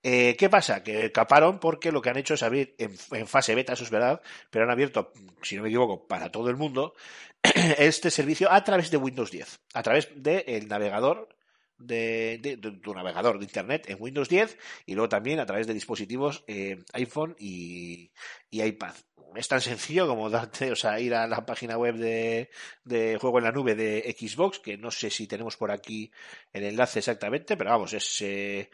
Eh, 0.03 0.35
¿Qué 0.37 0.49
pasa? 0.49 0.81
Que 0.83 1.11
caparon 1.11 1.59
porque 1.59 1.91
lo 1.91 2.01
que 2.01 2.09
han 2.09 2.17
hecho 2.17 2.33
es 2.33 2.41
abrir 2.41 2.75
en, 2.79 3.27
fase 3.27 3.53
beta, 3.53 3.73
eso 3.73 3.83
es 3.83 3.91
verdad, 3.91 4.19
pero 4.49 4.65
han 4.65 4.71
abierto, 4.71 5.13
si 5.43 5.55
no 5.55 5.61
me 5.61 5.69
equivoco, 5.69 6.07
para 6.07 6.31
todo 6.31 6.49
el 6.49 6.57
mundo, 6.57 6.95
este 7.77 8.09
servicio 8.09 8.51
a 8.51 8.63
través 8.63 8.89
de 8.89 8.97
Windows 8.97 9.29
10, 9.29 9.59
a 9.73 9.83
través 9.83 10.09
del 10.15 10.67
navegador 10.67 11.29
de, 11.77 12.39
de- 12.41 12.57
de 12.57 12.71
tu 12.79 12.93
navegador 12.95 13.37
de 13.37 13.45
internet 13.45 13.85
en 13.89 13.97
Windows 13.99 14.27
10 14.29 14.57
y 14.87 14.93
luego 14.95 15.09
también 15.09 15.39
a 15.39 15.45
través 15.45 15.67
de 15.67 15.73
dispositivos 15.73 16.43
eh, 16.47 16.83
iPhone 16.93 17.35
y, 17.39 18.11
iPad. 18.51 18.95
Es 19.35 19.47
tan 19.47 19.61
sencillo 19.61 20.07
como 20.07 20.29
darte, 20.29 20.71
o 20.71 20.75
sea, 20.75 20.99
ir 20.99 21.13
a 21.15 21.25
la 21.25 21.45
página 21.45 21.77
web 21.77 21.95
de, 21.95 22.49
de 22.83 23.17
juego 23.17 23.37
en 23.37 23.45
la 23.45 23.51
nube 23.51 23.75
de 23.75 24.13
Xbox, 24.19 24.59
que 24.59 24.77
no 24.77 24.91
sé 24.91 25.09
si 25.09 25.25
tenemos 25.25 25.55
por 25.57 25.71
aquí 25.71 26.11
el 26.51 26.63
enlace 26.65 26.99
exactamente, 26.99 27.55
pero 27.55 27.69
vamos, 27.69 27.93
es 27.93 28.21
eh, 28.23 28.69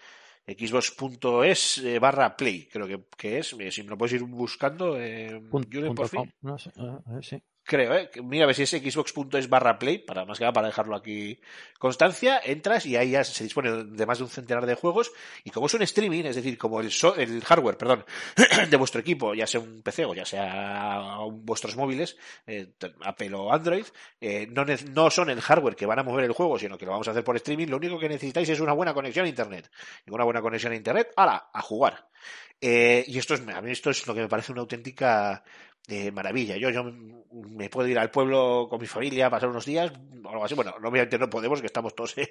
xbox.es 0.47 1.79
eh, 1.79 1.99
barra 1.99 2.35
play, 2.37 2.67
creo 2.71 2.87
que, 2.87 3.03
que 3.17 3.39
es. 3.39 3.53
Eh, 3.59 3.71
Si 3.71 3.83
me 3.83 3.89
lo 3.89 3.97
puedes 3.97 4.13
ir 4.13 4.23
buscando, 4.23 4.99
eh, 4.99 5.41
punto 5.49 5.93
por 5.93 6.07
fin. 6.07 6.19
com, 6.21 6.29
no 6.41 6.57
sé, 6.57 6.71
ver, 6.75 7.23
sí. 7.23 7.41
Creo, 7.67 7.93
¿eh? 7.93 8.09
Mira 8.23 8.45
a 8.45 8.47
ver 8.47 8.55
si 8.55 8.63
es 8.63 8.71
xbox.es 8.71 9.49
barra 9.49 9.77
play, 9.77 9.99
para 9.99 10.25
más 10.25 10.39
que 10.39 10.45
nada 10.45 10.53
para 10.53 10.67
dejarlo 10.67 10.95
aquí 10.95 11.39
constancia, 11.77 12.41
entras 12.43 12.85
y 12.87 12.95
ahí 12.95 13.11
ya 13.11 13.23
se 13.23 13.43
dispone 13.43 13.83
de 13.83 14.05
más 14.07 14.17
de 14.17 14.23
un 14.23 14.29
centenar 14.31 14.65
de 14.65 14.73
juegos 14.73 15.11
y 15.43 15.51
como 15.51 15.67
es 15.67 15.73
un 15.75 15.83
streaming, 15.83 16.23
es 16.23 16.35
decir, 16.37 16.57
como 16.57 16.81
el, 16.81 16.89
so- 16.91 17.15
el 17.15 17.43
hardware, 17.43 17.77
perdón, 17.77 18.05
de 18.69 18.77
vuestro 18.77 19.01
equipo, 19.01 19.35
ya 19.35 19.45
sea 19.45 19.59
un 19.59 19.81
PC 19.83 20.05
o 20.05 20.15
ya 20.15 20.25
sea 20.25 21.17
vuestros 21.31 21.75
móviles, 21.75 22.17
eh, 22.47 22.71
Apple 23.01 23.33
o 23.35 23.53
Android, 23.53 23.85
eh, 24.21 24.47
no, 24.49 24.65
no 24.93 25.09
son 25.11 25.29
el 25.29 25.41
hardware 25.41 25.75
que 25.75 25.85
van 25.85 25.99
a 25.99 26.03
mover 26.03 26.25
el 26.25 26.31
juego, 26.31 26.57
sino 26.57 26.77
que 26.77 26.85
lo 26.85 26.93
vamos 26.93 27.07
a 27.07 27.11
hacer 27.11 27.23
por 27.23 27.35
streaming, 27.35 27.67
lo 27.67 27.77
único 27.77 27.99
que 27.99 28.09
necesitáis 28.09 28.49
es 28.49 28.59
una 28.59 28.73
buena 28.73 28.93
conexión 28.93 29.25
a 29.25 29.29
internet. 29.29 29.69
Y 30.05 30.11
una 30.11 30.23
buena 30.23 30.41
conexión 30.41 30.73
a 30.73 30.75
internet, 30.75 31.11
¡hala! 31.15 31.49
a 31.53 31.61
jugar. 31.61 32.07
Eh, 32.59 33.03
y 33.07 33.19
esto 33.19 33.35
es, 33.35 33.41
a 33.47 33.61
mí 33.61 33.71
esto 33.71 33.91
es 33.91 34.07
lo 34.07 34.15
que 34.15 34.21
me 34.21 34.27
parece 34.27 34.51
una 34.51 34.61
auténtica 34.61 35.43
eh, 35.87 36.11
maravilla. 36.11 36.57
Yo, 36.57 36.69
yo 36.69 36.83
me 37.31 37.69
puedo 37.69 37.87
ir 37.87 37.97
al 37.99 38.11
pueblo 38.11 38.67
con 38.69 38.79
mi 38.79 38.87
familia, 38.87 39.29
pasar 39.29 39.49
unos 39.49 39.65
días, 39.65 39.91
o 40.23 40.29
algo 40.29 40.43
así. 40.43 40.53
Bueno, 40.55 40.73
obviamente 40.83 41.17
no 41.17 41.29
podemos, 41.29 41.61
que 41.61 41.67
estamos 41.67 41.95
todos 41.95 42.17
en, 42.17 42.27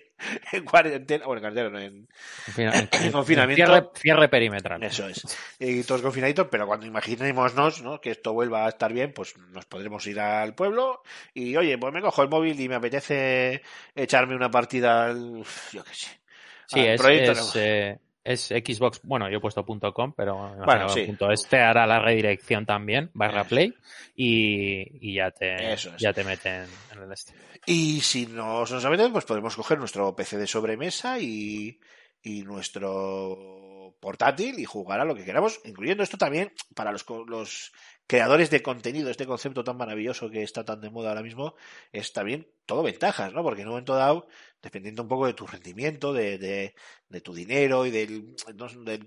en 0.52 0.64
cuarentena, 0.64 1.26
bueno, 1.26 1.46
en 1.46 1.54
cuarentena, 1.54 1.70
no, 1.70 1.78
en, 1.78 2.08
En 3.02 3.12
confinamiento. 3.12 3.64
Cierre, 3.64 3.88
cierre 3.94 4.28
perimetral. 4.28 4.82
eso 4.82 5.08
es. 5.08 5.22
Y 5.58 5.82
todos 5.84 6.02
confinaditos, 6.02 6.48
pero 6.50 6.66
cuando 6.66 6.86
imaginémonos 6.86 7.82
¿no? 7.82 8.00
que 8.00 8.10
esto 8.10 8.32
vuelva 8.32 8.66
a 8.66 8.68
estar 8.68 8.92
bien, 8.92 9.12
pues 9.12 9.36
nos 9.38 9.64
podremos 9.66 10.06
ir 10.06 10.20
al 10.20 10.54
pueblo 10.54 11.02
y, 11.32 11.56
oye, 11.56 11.78
pues 11.78 11.92
me 11.92 12.02
cojo 12.02 12.22
el 12.22 12.28
móvil 12.28 12.60
y 12.60 12.68
me 12.68 12.74
apetece 12.76 13.62
echarme 13.94 14.34
una 14.34 14.50
partida 14.50 15.06
al, 15.06 15.44
yo 15.72 15.84
qué 15.84 15.94
sé. 15.94 16.20
Sí, 16.66 16.80
al 16.80 16.86
es, 16.86 17.00
proyecto, 17.00 17.32
es, 17.32 17.38
¿no? 17.38 17.60
eh, 17.60 17.98
es 18.26 18.48
Xbox, 18.48 19.00
bueno, 19.02 19.28
yo 19.30 19.38
he 19.38 19.40
puesto 19.40 19.64
.com, 19.64 20.12
pero 20.16 20.54
Bueno, 20.64 20.86
que 20.86 20.92
sí. 20.92 21.02
punto 21.06 21.30
.es 21.30 21.46
te 21.46 21.58
hará 21.58 21.86
la 21.86 22.00
redirección 22.00 22.66
también, 22.66 23.10
barra 23.14 23.40
Eso. 23.42 23.48
play, 23.50 23.74
y, 24.14 25.10
y 25.10 25.14
ya 25.14 25.30
te, 25.30 25.72
es. 25.74 25.88
ya 25.98 26.12
te 26.12 26.24
meten 26.24 26.66
en 26.92 27.02
el 27.02 27.12
este. 27.12 27.32
Y 27.66 28.00
si 28.00 28.26
nos 28.26 28.70
nos 28.70 28.84
apetece, 28.84 29.10
pues 29.10 29.24
podemos 29.24 29.54
coger 29.56 29.78
nuestro 29.78 30.14
PC 30.14 30.36
de 30.38 30.46
sobremesa 30.46 31.18
y, 31.20 31.78
y 32.22 32.42
nuestro 32.42 33.94
portátil 34.00 34.58
y 34.58 34.64
jugar 34.64 35.00
a 35.00 35.04
lo 35.04 35.14
que 35.14 35.24
queramos, 35.24 35.60
incluyendo 35.64 36.02
esto 36.02 36.18
también 36.18 36.52
para 36.74 36.92
los 36.92 37.72
creadores 38.06 38.50
de 38.50 38.62
contenido, 38.62 39.10
este 39.10 39.26
concepto 39.26 39.64
tan 39.64 39.76
maravilloso 39.76 40.30
que 40.30 40.42
está 40.42 40.64
tan 40.64 40.80
de 40.80 40.90
moda 40.90 41.10
ahora 41.10 41.22
mismo, 41.22 41.54
es 41.92 42.12
también 42.12 42.48
todo 42.66 42.82
ventajas, 42.82 43.32
¿no? 43.32 43.42
Porque 43.42 43.62
en 43.62 43.68
un 43.68 43.72
momento 43.74 43.94
dado, 43.94 44.28
dependiendo 44.62 45.02
un 45.02 45.08
poco 45.08 45.26
de 45.26 45.34
tu 45.34 45.46
rendimiento, 45.46 46.12
de, 46.12 46.38
de, 46.38 46.74
de 47.08 47.20
tu 47.20 47.34
dinero 47.34 47.86
y 47.86 47.90
del, 47.90 48.36
de, 48.84 48.98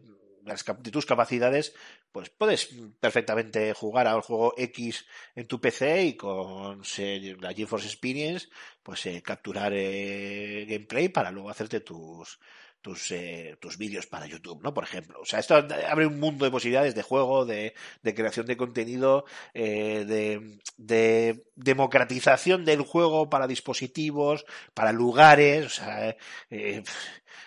de 0.79 0.91
tus 0.91 1.05
capacidades, 1.05 1.73
pues 2.12 2.29
puedes 2.29 2.69
perfectamente 2.99 3.73
jugar 3.73 4.07
al 4.07 4.21
juego 4.21 4.53
X 4.57 5.05
en 5.35 5.47
tu 5.47 5.62
PC 5.62 6.03
y 6.05 6.17
con 6.17 6.83
se- 6.83 7.38
la 7.39 7.53
GeForce 7.53 7.85
Experience 7.88 8.49
pues 8.81 9.05
eh, 9.05 9.21
capturar 9.21 9.73
eh, 9.75 10.65
gameplay 10.67 11.09
para 11.09 11.29
luego 11.31 11.49
hacerte 11.49 11.81
tus 11.81 12.39
tus, 12.81 13.11
eh, 13.11 13.57
tus 13.59 13.77
vídeos 13.77 14.07
para 14.07 14.25
YouTube, 14.25 14.61
¿no? 14.63 14.73
Por 14.73 14.83
ejemplo. 14.83 15.19
O 15.21 15.25
sea, 15.25 15.39
esto 15.39 15.55
abre 15.55 16.05
un 16.05 16.19
mundo 16.19 16.45
de 16.45 16.51
posibilidades 16.51 16.95
de 16.95 17.03
juego, 17.03 17.45
de, 17.45 17.73
de 18.03 18.15
creación 18.15 18.45
de 18.45 18.57
contenido, 18.57 19.25
eh, 19.53 20.05
de, 20.05 20.59
de 20.77 21.43
democratización 21.55 22.65
del 22.65 22.81
juego 22.81 23.29
para 23.29 23.47
dispositivos, 23.47 24.45
para 24.73 24.91
lugares, 24.91 25.65
o 25.65 25.69
sea, 25.69 26.15
eh, 26.49 26.83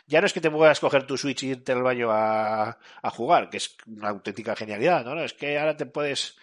ya 0.07 0.21
no 0.21 0.27
es 0.27 0.33
que 0.33 0.41
te 0.41 0.51
puedas 0.51 0.81
coger 0.81 1.07
tu 1.07 1.17
Switch 1.17 1.43
y 1.43 1.51
irte 1.51 1.73
al 1.73 1.83
baño 1.83 2.11
a, 2.11 2.79
a 3.03 3.11
jugar, 3.11 3.49
que 3.49 3.57
es 3.57 3.77
una 3.87 4.11
auténtica 4.11 4.55
genialidad, 4.57 5.05
¿no? 5.05 5.23
Es 5.23 5.33
que 5.33 5.59
ahora 5.59 5.77
te 5.77 5.87
puedes... 5.87 6.37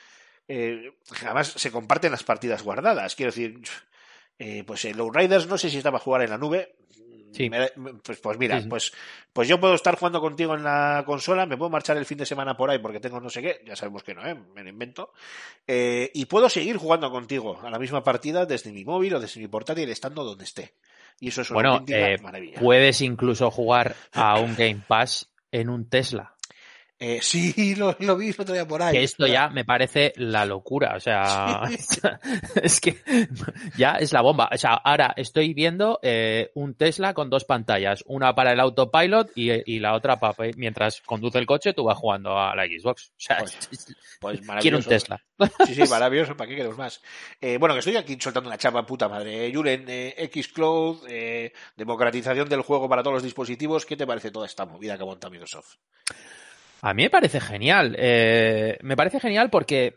Eh, 0.48 0.94
además, 1.24 1.54
se 1.56 1.72
comparten 1.72 2.12
las 2.12 2.24
partidas 2.24 2.64
guardadas. 2.64 3.16
Quiero 3.16 3.32
decir, 3.32 3.62
eh, 4.40 4.64
pues 4.66 4.86
el 4.86 4.98
Low 4.98 5.12
Riders 5.12 5.46
no 5.46 5.58
sé 5.58 5.70
si 5.70 5.78
estaba 5.78 5.98
a 5.98 6.02
jugar 6.02 6.24
en 6.24 6.32
la 6.32 6.38
nube. 6.40 6.76
Sí. 7.32 7.50
Me 7.50 7.68
pues, 8.04 8.20
pues 8.20 8.38
mira, 8.38 8.58
Sí, 8.58 8.64
sí. 8.64 8.70
Pues, 8.70 8.92
pues 9.34 9.48
yo 9.48 9.60
puedo 9.60 9.74
estar 9.76 9.96
jugando 9.98 10.20
contigo 10.22 10.56
en 10.56 10.64
la 10.64 11.04
consola, 11.06 11.46
me 11.46 11.58
puedo 11.58 11.70
marchar 11.70 11.98
el 11.98 12.06
fin 12.06 12.18
de 12.18 12.26
semana 12.26 12.56
por 12.58 12.70
ahí 12.70 12.80
porque 12.80 13.00
tengo 13.00 13.20
no 13.20 13.30
sé 13.30 13.42
qué, 13.42 13.62
ya 13.66 13.76
sabemos 13.76 14.04
que 14.04 14.14
no, 14.16 14.26
¿eh? 14.26 14.36
me 14.56 14.64
lo 14.64 14.70
invento. 14.70 15.14
Eh, 15.68 16.12
y 16.14 16.26
puedo 16.26 16.50
seguir 16.50 16.78
jugando 16.78 17.12
contigo 17.12 17.60
a 17.64 17.70
la 17.70 17.80
misma 17.80 18.04
partida 18.04 18.46
desde 18.46 18.72
mi 18.72 18.84
móvil 18.84 19.16
o 19.16 19.20
desde 19.20 19.40
mi 19.40 19.48
portátil, 19.48 19.90
estando 19.90 20.24
donde 20.24 20.44
esté. 20.44 20.74
Y 21.20 21.30
eso 21.30 21.42
es 21.42 21.52
una 21.52 21.56
Bueno, 21.56 21.86
eh, 21.88 22.18
maravilla. 22.22 22.60
puedes 22.60 23.02
incluso 23.02 23.52
jugar 23.52 23.96
a 24.14 24.40
un 24.40 24.56
Game 24.56 24.82
Pass 24.88 25.30
en 25.52 25.70
un 25.70 25.90
Tesla. 25.90 26.34
Eh, 27.02 27.20
sí, 27.24 27.76
lo, 27.76 27.96
lo 28.00 28.18
vi 28.18 28.32
otro 28.32 28.54
día 28.54 28.68
por 28.68 28.82
ahí. 28.82 28.94
Que 28.94 29.04
esto 29.04 29.26
ya 29.26 29.48
me 29.50 29.64
parece 29.64 30.12
la 30.18 30.46
locura, 30.46 30.94
o 30.98 31.00
sea, 31.00 31.62
es 32.62 32.82
que 32.82 32.98
ya 33.78 33.94
es 33.94 34.12
la 34.12 34.22
bomba. 34.22 34.50
O 34.54 34.58
sea, 34.58 34.74
ahora 34.74 35.14
estoy 35.16 35.54
viendo 35.54 36.00
eh, 36.04 36.52
un 36.56 36.76
Tesla 36.76 37.14
con 37.14 37.30
dos 37.30 37.46
pantallas, 37.46 38.04
una 38.08 38.36
para 38.36 38.52
el 38.52 38.60
autopilot 38.60 39.32
y, 39.36 39.50
y 39.76 39.80
la 39.80 39.94
otra 39.96 40.20
para 40.20 40.34
mientras 40.58 41.02
conduce 41.02 41.38
el 41.40 41.46
coche 41.46 41.74
tú 41.74 41.86
vas 41.86 41.98
jugando 41.98 42.38
a 42.38 42.54
la 42.56 42.66
Xbox. 42.66 43.10
O 43.12 43.14
sea, 43.18 43.38
Pues, 43.40 43.58
es- 43.72 43.96
Pues 44.20 44.40
quiero 44.60 44.78
un 44.78 44.84
maravilloso. 44.84 44.90
Tesla. 44.90 45.24
Sí, 45.66 45.76
sí, 45.76 45.84
maravilloso, 45.90 46.36
¿para 46.36 46.50
qué 46.50 46.58
queremos 46.58 46.78
más? 46.78 47.02
Eh, 47.40 47.58
bueno, 47.58 47.76
que 47.76 47.80
estoy 47.80 47.96
aquí 47.96 48.18
soltando 48.20 48.50
una 48.50 48.58
chapa 48.58 48.86
puta 48.86 49.08
madre. 49.08 49.48
Eh, 49.48 49.54
Julen, 49.54 49.86
eh, 49.88 50.30
Xcloud, 50.34 51.06
eh, 51.08 51.54
democratización 51.78 52.50
del 52.50 52.62
juego 52.62 52.90
para 52.90 53.02
todos 53.04 53.14
los 53.16 53.24
dispositivos. 53.24 53.86
¿Qué 53.86 53.96
te 53.96 54.06
parece 54.06 54.32
toda 54.32 54.46
esta 54.46 54.66
movida 54.66 54.98
que 54.98 55.06
monta 55.06 55.30
Microsoft? 55.30 55.76
A 56.82 56.94
mí 56.94 57.04
me 57.04 57.10
parece 57.10 57.40
genial. 57.40 57.96
Eh, 58.00 58.78
me 58.82 58.96
parece 58.96 59.20
genial 59.20 59.50
porque 59.50 59.96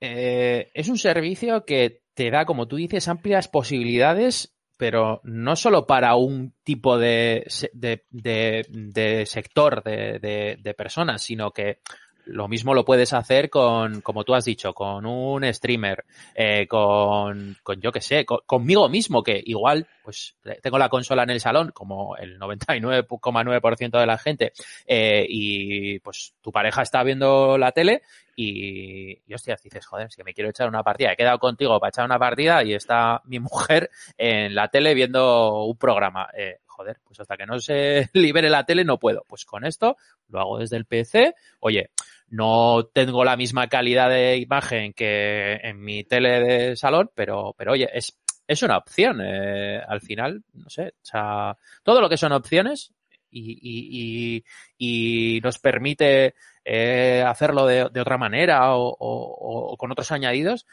eh, 0.00 0.70
es 0.74 0.88
un 0.88 0.98
servicio 0.98 1.64
que 1.64 2.02
te 2.14 2.30
da, 2.30 2.44
como 2.44 2.66
tú 2.68 2.76
dices, 2.76 3.08
amplias 3.08 3.48
posibilidades, 3.48 4.54
pero 4.76 5.20
no 5.24 5.56
solo 5.56 5.86
para 5.86 6.14
un 6.16 6.54
tipo 6.62 6.98
de, 6.98 7.46
de, 7.72 8.04
de- 8.10 8.66
de 8.70 9.26
sector 9.26 9.82
de 9.82 10.74
personas, 10.76 11.22
sino 11.22 11.50
que 11.50 11.80
lo 12.28 12.46
mismo 12.48 12.74
lo 12.74 12.84
puedes 12.84 13.12
hacer 13.12 13.50
con, 13.50 14.00
como 14.02 14.24
tú 14.24 14.34
has 14.34 14.44
dicho, 14.44 14.72
con 14.74 15.06
un 15.06 15.44
streamer, 15.52 16.04
eh, 16.34 16.66
con, 16.68 17.56
con 17.62 17.80
yo 17.80 17.90
que 17.90 18.00
sé, 18.00 18.24
con- 18.24 18.40
conmigo 18.46 18.88
mismo, 18.88 19.22
que 19.22 19.40
igual, 19.44 19.86
pues 20.02 20.36
tengo 20.62 20.78
la 20.78 20.88
consola 20.88 21.22
en 21.22 21.30
el 21.30 21.40
salón, 21.40 21.70
como 21.72 22.16
el 22.16 22.38
99,9% 22.38 23.98
de 23.98 24.06
la 24.06 24.18
gente, 24.18 24.52
eh, 24.86 25.24
y 25.28 25.98
pues 26.00 26.34
tu 26.40 26.52
pareja 26.52 26.82
está 26.82 27.02
viendo 27.02 27.56
la 27.58 27.72
tele 27.72 28.02
y, 28.36 29.18
y 29.26 29.34
hostia, 29.34 29.56
dices, 29.62 29.84
joder, 29.86 30.08
que 30.14 30.22
me 30.24 30.32
quiero 30.34 30.50
echar 30.50 30.68
una 30.68 30.82
partida. 30.82 31.12
He 31.12 31.16
quedado 31.16 31.38
contigo 31.38 31.78
para 31.80 31.88
echar 31.90 32.04
una 32.04 32.18
partida 32.18 32.62
y 32.62 32.74
está 32.74 33.20
mi 33.24 33.38
mujer 33.40 33.90
en 34.16 34.54
la 34.54 34.68
tele 34.68 34.94
viendo 34.94 35.64
un 35.64 35.76
programa. 35.76 36.28
Eh, 36.36 36.58
joder, 36.66 36.98
pues 37.04 37.18
hasta 37.20 37.36
que 37.36 37.46
no 37.46 37.58
se 37.58 38.08
libere 38.14 38.48
la 38.50 38.64
tele 38.64 38.84
no 38.84 38.98
puedo. 38.98 39.24
Pues 39.28 39.44
con 39.44 39.64
esto 39.64 39.96
lo 40.28 40.40
hago 40.40 40.58
desde 40.58 40.76
el 40.76 40.84
PC. 40.84 41.34
Oye, 41.60 41.90
no 42.30 42.84
tengo 42.92 43.24
la 43.24 43.36
misma 43.36 43.68
calidad 43.68 44.10
de 44.10 44.36
imagen 44.36 44.92
que 44.92 45.54
en 45.62 45.80
mi 45.80 46.04
tele 46.04 46.40
de 46.40 46.76
salón, 46.76 47.10
pero, 47.14 47.54
pero 47.56 47.72
oye, 47.72 47.88
es, 47.92 48.18
es 48.46 48.62
una 48.62 48.78
opción. 48.78 49.20
eh, 49.22 49.80
al 49.86 50.00
final, 50.00 50.42
no 50.54 50.68
sé, 50.70 50.88
o 50.88 51.04
sea, 51.04 51.56
todo 51.82 52.00
lo 52.00 52.08
que 52.08 52.16
son 52.16 52.32
opciones 52.32 52.92
y, 53.30 53.58
y, 53.62 54.44
y, 54.78 55.40
nos 55.40 55.58
permite 55.58 56.34
eh, 56.64 57.22
hacerlo 57.26 57.66
de, 57.66 57.82
otra 57.82 58.18
manera 58.18 58.74
o, 58.74 58.88
o, 58.88 59.72
o, 59.72 59.76
con 59.76 59.92
otros 59.92 60.10
añadidos, 60.12 60.66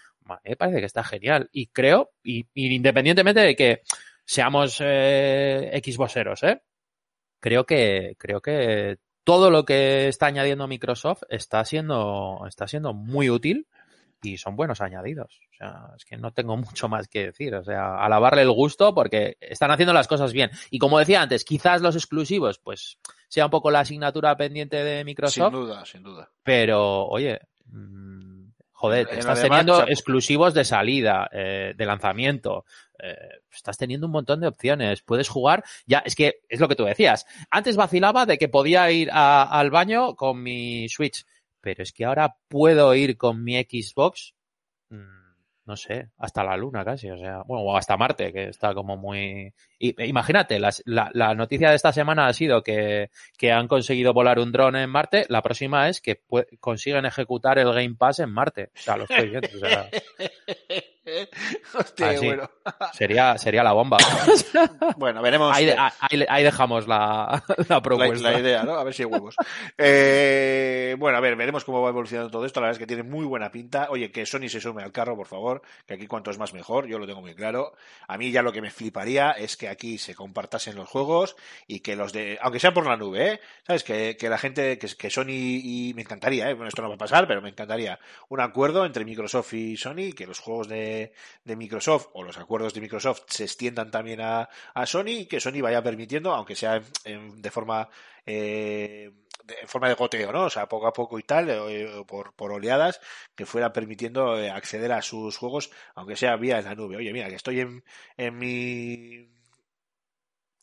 me 0.43 0.55
parece 0.55 0.79
que 0.79 0.85
está 0.85 1.03
genial. 1.03 1.49
Y 1.51 1.67
creo, 1.67 2.11
y, 2.23 2.45
y 2.53 2.73
independientemente 2.75 3.41
de 3.41 3.55
que 3.55 3.81
seamos 4.25 4.77
eh, 4.81 5.81
Xboxeros, 5.83 6.43
¿eh? 6.43 6.61
creo 7.39 7.65
que, 7.65 8.15
creo 8.17 8.41
que 8.41 8.97
todo 9.25 9.49
lo 9.49 9.65
que 9.65 10.07
está 10.07 10.27
añadiendo 10.27 10.67
Microsoft 10.67 11.23
está 11.29 11.65
siendo, 11.65 12.45
está 12.47 12.67
siendo 12.67 12.93
muy 12.93 13.29
útil 13.29 13.67
y 14.21 14.37
son 14.37 14.55
buenos 14.55 14.81
añadidos. 14.81 15.41
O 15.51 15.57
sea, 15.57 15.93
es 15.97 16.05
que 16.05 16.15
no 16.15 16.31
tengo 16.31 16.55
mucho 16.57 16.87
más 16.87 17.07
que 17.07 17.25
decir. 17.25 17.55
O 17.55 17.63
sea, 17.63 17.97
alabarle 17.97 18.43
el 18.43 18.51
gusto 18.51 18.93
porque 18.93 19.37
están 19.41 19.71
haciendo 19.71 19.93
las 19.93 20.07
cosas 20.07 20.31
bien. 20.31 20.51
Y 20.69 20.79
como 20.79 20.99
decía 20.99 21.21
antes, 21.21 21.43
quizás 21.43 21.81
los 21.81 21.95
exclusivos, 21.95 22.59
pues, 22.59 22.99
sea 23.27 23.45
un 23.45 23.51
poco 23.51 23.71
la 23.71 23.81
asignatura 23.81 24.37
pendiente 24.37 24.83
de 24.83 25.03
Microsoft. 25.03 25.51
Sin 25.51 25.61
duda, 25.61 25.85
sin 25.85 26.03
duda. 26.03 26.29
Pero, 26.43 27.07
oye, 27.07 27.39
mmm, 27.65 28.34
joder, 28.85 29.07
estás 29.11 29.41
teniendo 29.41 29.77
marcha, 29.77 29.91
exclusivos 29.91 30.53
de 30.53 30.65
salida, 30.65 31.29
eh, 31.31 31.73
de 31.75 31.85
lanzamiento. 31.85 32.65
Eh, 32.99 33.15
estás 33.51 33.77
teniendo 33.77 34.07
un 34.07 34.13
montón 34.13 34.41
de 34.41 34.47
opciones. 34.47 35.01
Puedes 35.01 35.29
jugar. 35.29 35.63
Ya, 35.85 35.99
es 35.99 36.15
que 36.15 36.41
es 36.47 36.59
lo 36.59 36.67
que 36.67 36.75
tú 36.75 36.85
decías. 36.85 37.25
Antes 37.49 37.75
vacilaba 37.75 38.25
de 38.25 38.37
que 38.37 38.49
podía 38.49 38.89
ir 38.91 39.09
a, 39.11 39.43
al 39.43 39.69
baño 39.69 40.15
con 40.15 40.41
mi 40.41 40.87
Switch. 40.89 41.25
Pero 41.61 41.83
es 41.83 41.91
que 41.91 42.05
ahora 42.05 42.37
puedo 42.47 42.93
ir 42.93 43.17
con 43.17 43.43
mi 43.43 43.59
Xbox. 43.61 44.33
Mmm, 44.89 45.24
no 45.65 45.75
sé, 45.75 46.09
hasta 46.17 46.43
la 46.43 46.55
luna 46.55 46.85
casi, 46.85 47.09
o 47.09 47.17
sea, 47.17 47.41
bueno, 47.45 47.63
o 47.63 47.75
hasta 47.75 47.97
Marte, 47.97 48.31
que 48.31 48.49
está 48.49 48.73
como 48.73 48.97
muy... 48.97 49.53
Y, 49.79 50.03
imagínate, 50.05 50.59
la, 50.59 50.71
la, 50.85 51.09
la, 51.13 51.33
noticia 51.33 51.69
de 51.69 51.75
esta 51.75 51.91
semana 51.91 52.27
ha 52.27 52.33
sido 52.33 52.61
que, 52.61 53.09
que 53.37 53.51
han 53.51 53.67
conseguido 53.67 54.13
volar 54.13 54.39
un 54.39 54.51
dron 54.51 54.75
en 54.75 54.89
Marte, 54.89 55.25
la 55.29 55.41
próxima 55.41 55.89
es 55.89 56.01
que 56.01 56.21
consiguen 56.59 57.05
ejecutar 57.05 57.57
el 57.57 57.73
Game 57.73 57.95
Pass 57.97 58.19
en 58.19 58.31
Marte, 58.31 58.69
o 58.75 58.79
sea, 58.79 58.97
lo 58.97 59.03
estoy 59.03 59.29
viendo, 59.29 59.49
o 59.53 59.59
sea... 59.59 59.89
Hostia, 61.73 62.09
Ah, 62.09 62.17
sí. 62.17 62.25
bueno. 62.25 62.49
Sería, 62.93 63.37
sería 63.37 63.63
la 63.63 63.73
bomba. 63.73 63.97
Bueno, 64.97 65.21
veremos. 65.21 65.55
ahí, 65.55 65.65
de- 65.65 65.75
ahí- 65.77 66.25
ahí 66.29 66.43
dejamos 66.43 66.87
la, 66.87 67.43
la 67.57 67.65
la, 67.67 67.81
propuesta. 67.81 68.31
la 68.31 68.39
idea, 68.39 68.63
¿no? 68.63 68.73
A 68.75 68.83
ver 68.83 68.93
si 68.93 69.03
hay 69.03 69.07
huevos. 69.07 69.35
Eh, 69.77 70.95
bueno, 70.97 71.17
a 71.17 71.21
ver, 71.21 71.35
veremos 71.35 71.63
cómo 71.65 71.81
va 71.81 71.89
evolucionando 71.89 72.31
todo 72.31 72.45
esto. 72.45 72.59
La 72.59 72.67
verdad 72.67 72.75
es 72.75 72.79
que 72.79 72.87
tiene 72.87 73.03
muy 73.03 73.25
buena 73.25 73.51
pinta. 73.51 73.87
Oye, 73.89 74.11
que 74.11 74.25
Sony 74.25 74.47
se 74.49 74.61
sume 74.61 74.83
al 74.83 74.91
carro, 74.91 75.15
por 75.15 75.27
favor, 75.27 75.61
que 75.85 75.93
aquí 75.95 76.07
cuanto 76.07 76.31
es 76.31 76.37
más 76.37 76.53
mejor, 76.53 76.87
yo 76.87 76.97
lo 76.99 77.05
tengo 77.07 77.21
muy 77.21 77.35
claro. 77.35 77.73
A 78.07 78.17
mí 78.17 78.31
ya 78.31 78.41
lo 78.41 78.51
que 78.51 78.61
me 78.61 78.71
fliparía 78.71 79.31
es 79.31 79.57
que 79.57 79.67
aquí 79.69 79.97
se 79.97 80.15
compartasen 80.15 80.75
los 80.75 80.87
juegos 80.89 81.35
y 81.67 81.81
que 81.81 81.95
los 81.95 82.13
de, 82.13 82.37
aunque 82.41 82.59
sea 82.59 82.73
por 82.73 82.85
la 82.85 82.97
nube, 82.97 83.33
¿eh? 83.33 83.39
¿Sabes? 83.65 83.83
Que, 83.83 84.15
que 84.17 84.29
la 84.29 84.37
gente, 84.37 84.77
que, 84.79 84.87
que 84.87 85.09
Sony 85.09 85.25
y 85.29 85.93
me 85.95 86.01
encantaría, 86.03 86.49
¿eh? 86.49 86.53
Bueno, 86.53 86.67
esto 86.69 86.81
no 86.81 86.89
va 86.89 86.95
a 86.95 86.99
pasar, 86.99 87.27
pero 87.27 87.41
me 87.41 87.49
encantaría 87.49 87.99
un 88.29 88.39
acuerdo 88.41 88.85
entre 88.85 89.05
Microsoft 89.05 89.53
y 89.53 89.77
Sony, 89.77 90.13
que 90.15 90.25
los 90.27 90.39
juegos 90.39 90.67
de, 90.67 90.94
de 91.43 91.55
Microsoft 91.55 92.07
o 92.13 92.23
los 92.23 92.37
acuerdos 92.37 92.73
de 92.73 92.81
Microsoft 92.81 93.23
se 93.27 93.43
extiendan 93.43 93.91
también 93.91 94.21
a, 94.21 94.49
a 94.73 94.85
Sony 94.85 95.09
y 95.21 95.25
que 95.27 95.39
Sony 95.39 95.61
vaya 95.61 95.81
permitiendo, 95.83 96.33
aunque 96.33 96.55
sea 96.55 96.81
de 97.03 97.51
forma 97.51 97.89
eh, 98.25 99.11
de- 99.43 99.67
forma 99.67 99.89
de 99.89 99.95
goteo, 99.95 100.31
¿no? 100.31 100.45
O 100.45 100.49
sea, 100.49 100.67
poco 100.67 100.87
a 100.87 100.93
poco 100.93 101.19
y 101.19 101.23
tal, 101.23 101.49
eh, 101.49 102.03
por, 102.07 102.33
por 102.35 102.51
oleadas, 102.51 102.99
que 103.35 103.45
fuera 103.45 103.71
permitiendo 103.73 104.39
eh, 104.39 104.49
acceder 104.49 104.91
a 104.91 105.01
sus 105.01 105.37
juegos, 105.37 105.71
aunque 105.95 106.15
sea 106.15 106.35
vía 106.37 106.59
en 106.59 106.65
la 106.65 106.75
nube. 106.75 106.97
Oye, 106.97 107.13
mira, 107.13 107.29
que 107.29 107.35
estoy 107.35 107.59
en, 107.61 107.83
en 108.17 108.37
mi 108.37 109.29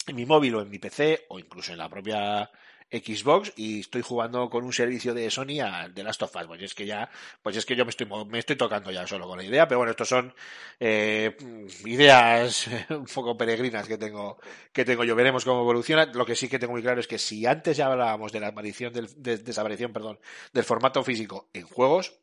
en 0.06 0.16
mi 0.16 0.24
móvil 0.32 0.54
o 0.56 0.62
en 0.62 0.70
mi 0.70 0.78
PC 0.78 1.26
o 1.28 1.38
incluso 1.38 1.72
en 1.72 1.78
la 1.78 1.88
propia 1.88 2.50
Xbox 2.92 3.52
y 3.56 3.80
estoy 3.80 4.02
jugando 4.02 4.50
con 4.50 4.64
un 4.64 4.72
servicio 4.72 5.14
de 5.14 5.30
Sony 5.30 5.60
a 5.60 5.90
The 5.92 6.02
Last 6.02 6.22
of 6.22 6.36
Us. 6.36 6.46
Pues 6.46 6.62
es 6.62 6.74
que 6.74 6.86
ya, 6.86 7.10
pues 7.42 7.56
es 7.56 7.64
que 7.64 7.74
yo 7.74 7.84
me 7.84 7.90
estoy, 7.90 8.06
me 8.26 8.38
estoy 8.38 8.56
tocando 8.56 8.90
ya 8.90 9.06
solo 9.06 9.26
con 9.26 9.38
la 9.38 9.44
idea, 9.44 9.66
pero 9.66 9.78
bueno, 9.78 9.90
estos 9.90 10.08
son 10.08 10.34
eh, 10.78 11.36
ideas 11.84 12.68
un 12.90 13.06
poco 13.06 13.36
peregrinas 13.36 13.88
que 13.88 13.98
tengo, 13.98 14.38
que 14.72 14.84
tengo 14.84 15.04
yo. 15.04 15.16
Veremos 15.16 15.44
cómo 15.44 15.62
evoluciona. 15.62 16.06
Lo 16.06 16.26
que 16.26 16.36
sí 16.36 16.48
que 16.48 16.58
tengo 16.58 16.72
muy 16.72 16.82
claro 16.82 17.00
es 17.00 17.06
que 17.06 17.18
si 17.18 17.46
antes 17.46 17.76
ya 17.76 17.86
hablábamos 17.86 18.32
de 18.32 18.40
la 18.40 18.48
aparición 18.48 18.92
del, 18.92 19.08
de, 19.16 19.38
desaparición, 19.38 19.92
perdón, 19.92 20.18
del 20.52 20.64
formato 20.64 21.02
físico 21.02 21.48
en 21.52 21.66
juegos, 21.66 22.18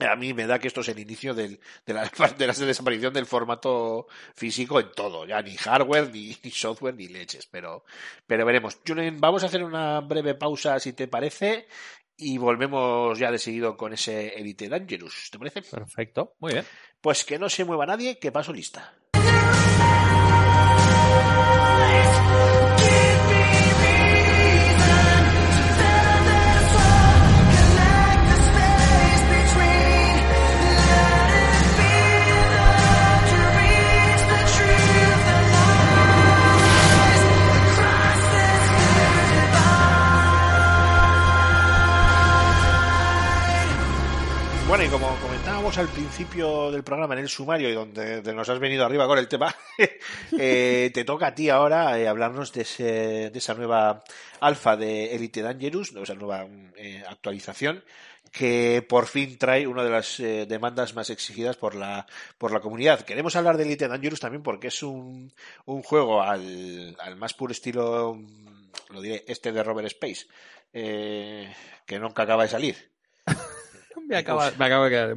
a 0.00 0.16
mí 0.16 0.34
me 0.34 0.46
da 0.46 0.58
que 0.58 0.68
esto 0.68 0.80
es 0.80 0.88
el 0.88 0.98
inicio 0.98 1.34
del, 1.34 1.58
de, 1.86 1.94
la, 1.94 2.04
de 2.38 2.46
la 2.46 2.52
desaparición 2.52 3.12
del 3.12 3.26
formato 3.26 4.06
físico 4.34 4.80
en 4.80 4.90
todo, 4.92 5.26
ya 5.26 5.40
ni 5.42 5.56
hardware, 5.56 6.10
ni, 6.12 6.36
ni 6.42 6.50
software, 6.50 6.94
ni 6.94 7.08
leches, 7.08 7.46
pero, 7.46 7.84
pero 8.26 8.44
veremos. 8.44 8.78
Julen, 8.86 9.20
vamos 9.20 9.42
a 9.42 9.46
hacer 9.46 9.64
una 9.64 10.00
breve 10.00 10.34
pausa, 10.34 10.78
si 10.80 10.92
te 10.92 11.08
parece, 11.08 11.66
y 12.16 12.38
volvemos 12.38 13.18
ya 13.18 13.30
de 13.30 13.38
seguido 13.38 13.76
con 13.76 13.92
ese 13.92 14.28
Elite 14.38 14.68
Dangerous, 14.68 15.30
¿te 15.30 15.38
parece? 15.38 15.62
Perfecto, 15.62 16.34
muy 16.40 16.52
bien. 16.52 16.64
Pues 17.00 17.24
que 17.24 17.38
no 17.38 17.48
se 17.48 17.64
mueva 17.64 17.86
nadie, 17.86 18.18
que 18.18 18.32
paso 18.32 18.52
lista. 18.52 18.94
Bueno, 44.68 44.82
y 44.84 44.88
como 44.88 45.08
comentábamos 45.20 45.78
al 45.78 45.86
principio 45.88 46.72
del 46.72 46.82
programa 46.82 47.14
en 47.14 47.20
el 47.20 47.28
sumario 47.28 47.70
y 47.70 47.74
donde, 47.74 48.20
de 48.20 48.34
nos 48.34 48.48
has 48.48 48.58
venido 48.58 48.84
arriba 48.84 49.06
con 49.06 49.16
el 49.16 49.28
tema, 49.28 49.54
eh, 50.38 50.90
te 50.92 51.04
toca 51.04 51.28
a 51.28 51.34
ti 51.36 51.48
ahora 51.50 51.96
eh, 52.00 52.08
hablarnos 52.08 52.52
de, 52.52 52.62
ese- 52.62 53.30
de 53.30 53.38
esa 53.38 53.54
nueva 53.54 54.02
alfa 54.40 54.76
de 54.76 55.14
Elite 55.14 55.42
Dangerous, 55.42 55.94
de 55.94 56.02
esa 56.02 56.14
nueva 56.14 56.48
eh, 56.76 57.02
actualización 57.08 57.84
que 58.32 58.84
por 58.86 59.06
fin 59.06 59.38
trae 59.38 59.68
una 59.68 59.84
de 59.84 59.90
las 59.90 60.18
eh, 60.18 60.46
demandas 60.46 60.94
más 60.94 61.10
exigidas 61.10 61.56
por 61.56 61.76
la 61.76 62.04
por 62.36 62.50
la 62.52 62.58
comunidad. 62.60 63.02
Queremos 63.02 63.36
hablar 63.36 63.56
de 63.56 63.62
Elite 63.62 63.86
Dangerous 63.86 64.18
también 64.20 64.42
porque 64.42 64.66
es 64.66 64.82
un, 64.82 65.32
un 65.64 65.82
juego 65.84 66.22
al, 66.22 66.96
al 66.98 67.14
más 67.16 67.34
puro 67.34 67.52
estilo, 67.52 68.18
lo 68.90 69.00
diré, 69.00 69.24
este 69.28 69.52
de 69.52 69.62
Robert 69.62 69.86
Space, 69.86 70.26
eh, 70.72 71.54
que 71.86 72.00
nunca 72.00 72.24
acaba 72.24 72.42
de 72.42 72.48
salir. 72.48 72.95
Me 74.06 74.16
acaba, 74.16 74.50
me 74.58 74.64
acabo 74.66 74.84
de 74.84 74.90
quedar. 74.90 75.14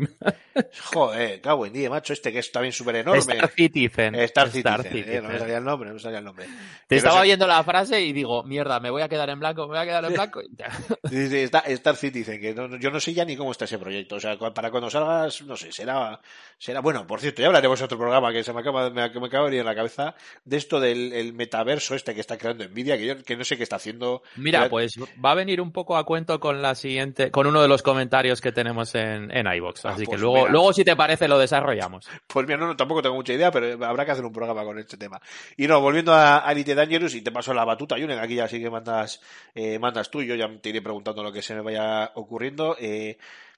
Joder, 0.91 1.41
cago 1.41 1.65
en 1.65 1.73
día, 1.73 1.89
macho, 1.89 2.13
este 2.13 2.31
que 2.31 2.39
es 2.39 2.51
también 2.51 2.73
súper 2.73 2.97
enorme. 2.97 3.19
Star 3.19 3.49
Citizen. 3.49 4.15
Star 4.15 4.49
Citizen, 4.49 4.79
eh, 4.81 4.83
Citizen. 4.89 5.23
no 5.23 5.29
me 5.29 5.39
salía 5.39 5.57
el 5.57 5.63
nombre, 5.63 5.89
no 5.89 5.95
me 5.95 5.99
salía 6.01 6.19
el 6.19 6.25
nombre. 6.25 6.45
Te 6.87 6.97
estaba 6.97 7.21
oyendo 7.21 7.47
la 7.47 7.63
frase 7.63 8.01
y 8.01 8.13
digo, 8.13 8.43
mierda, 8.43 8.79
me 8.79 8.89
voy 8.89 9.01
a 9.01 9.09
quedar 9.09 9.29
en 9.29 9.39
blanco, 9.39 9.61
me 9.63 9.69
voy 9.69 9.77
a 9.79 9.85
quedar 9.85 10.05
en 10.05 10.13
blanco. 10.13 10.41
Sí, 11.09 11.27
sí, 11.29 11.37
está- 11.37 11.59
Star 11.59 11.95
Citizen, 11.95 12.39
que 12.41 12.53
no- 12.53 12.77
yo 12.77 12.91
no 12.91 12.99
sé 12.99 13.13
ya 13.13 13.25
ni 13.25 13.35
cómo 13.35 13.51
está 13.51 13.65
ese 13.65 13.77
proyecto. 13.79 14.15
O 14.15 14.19
sea, 14.19 14.37
para 14.37 14.69
cuando 14.71 14.89
salgas, 14.89 15.41
no 15.43 15.55
sé, 15.55 15.71
será, 15.71 16.19
será 16.57 16.81
bueno. 16.81 17.05
Por 17.07 17.19
cierto, 17.19 17.41
ya 17.41 17.47
hablaremos 17.47 17.79
de 17.79 17.85
otro 17.85 17.97
programa 17.97 18.31
que 18.31 18.43
se 18.43 18.53
me 18.53 18.59
acaba, 18.61 18.89
me, 18.89 19.09
me 19.09 19.25
acaba 19.27 19.45
de 19.45 19.49
venir 19.51 19.59
en 19.61 19.65
la 19.65 19.75
cabeza 19.75 20.15
de 20.45 20.57
esto 20.57 20.79
del 20.79 21.13
el 21.13 21.33
metaverso 21.33 21.95
este 21.95 22.13
que 22.13 22.21
está 22.21 22.37
creando 22.37 22.67
Nvidia, 22.67 22.97
que 22.97 23.05
yo 23.05 23.23
que 23.23 23.35
no 23.37 23.43
sé 23.43 23.57
qué 23.57 23.63
está 23.63 23.77
haciendo. 23.77 24.21
Mira, 24.35 24.69
pues 24.69 24.93
va 25.23 25.31
a 25.31 25.35
venir 25.35 25.61
un 25.61 25.71
poco 25.71 25.97
a 25.97 26.05
cuento 26.05 26.39
con 26.39 26.61
la 26.61 26.75
siguiente, 26.75 27.31
con 27.31 27.47
uno 27.47 27.61
de 27.61 27.67
los 27.67 27.81
comentarios 27.81 28.41
que 28.41 28.51
tenemos 28.51 28.68
en, 28.95 29.35
en 29.35 29.47
iVoox. 29.53 29.85
Ah, 29.85 29.89
Así 29.89 30.05
pues 30.05 30.17
que 30.17 30.21
luego, 30.21 30.37
mira. 30.37 30.51
luego 30.51 30.73
si 30.73 30.83
te 30.83 30.95
parece 30.95 31.27
lo 31.27 31.37
desarrollamos. 31.37 32.07
Pues 32.27 32.45
mira, 32.45 32.57
no, 32.57 32.67
no, 32.67 32.75
tampoco 32.75 33.01
tengo 33.01 33.15
mucha 33.15 33.33
idea, 33.33 33.51
pero 33.51 33.85
habrá 33.85 34.05
que 34.05 34.11
hacer 34.11 34.25
un 34.25 34.33
programa 34.33 34.63
con 34.63 34.79
este 34.79 34.97
tema. 34.97 35.21
Y 35.57 35.67
no, 35.67 35.81
volviendo 35.81 36.13
a, 36.13 36.43
Elite 36.51 36.75
Dangerous, 36.75 37.15
y 37.15 37.21
te 37.21 37.31
paso 37.31 37.53
la 37.53 37.65
batuta, 37.65 37.95
Julen, 37.95 38.19
aquí 38.19 38.35
ya 38.35 38.47
sí 38.47 38.59
que 38.59 38.69
mandas, 38.69 39.21
eh, 39.53 39.79
mandas 39.79 40.09
tú, 40.09 40.21
yo 40.23 40.35
ya 40.35 40.49
te 40.61 40.69
iré 40.69 40.81
preguntando 40.81 41.23
lo 41.23 41.31
que 41.31 41.41
se 41.41 41.55
me 41.55 41.61
vaya 41.61 42.11
ocurriendo. 42.15 42.75
Eh, 42.79 43.17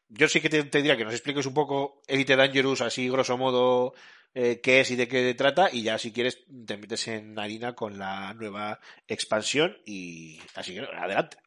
yo 0.10 0.28
sí 0.28 0.42
que 0.42 0.50
te, 0.50 0.64
te 0.64 0.80
diría 0.80 0.98
que 0.98 1.06
nos 1.06 1.14
expliques 1.14 1.46
un 1.46 1.54
poco 1.54 2.02
Elite 2.08 2.36
Dangerous, 2.36 2.82
así 2.82 3.10
grosso 3.10 3.38
modo, 3.38 3.94
eh, 4.34 4.60
qué 4.62 4.82
es 4.82 4.92
y 4.92 4.96
de 4.96 5.08
qué 5.08 5.34
trata, 5.34 5.70
y 5.72 5.84
ya 5.84 5.98
si 5.98 6.12
quieres 6.12 6.46
te 6.66 6.78
metes 6.78 7.08
en 7.08 7.38
harina 7.38 7.74
con 7.74 7.98
la 7.98 8.34
nueva 8.34 8.80
expansión, 9.08 9.78
y 9.86 10.40
así 10.56 10.74
que 10.74 10.82
adelante. 10.82 11.38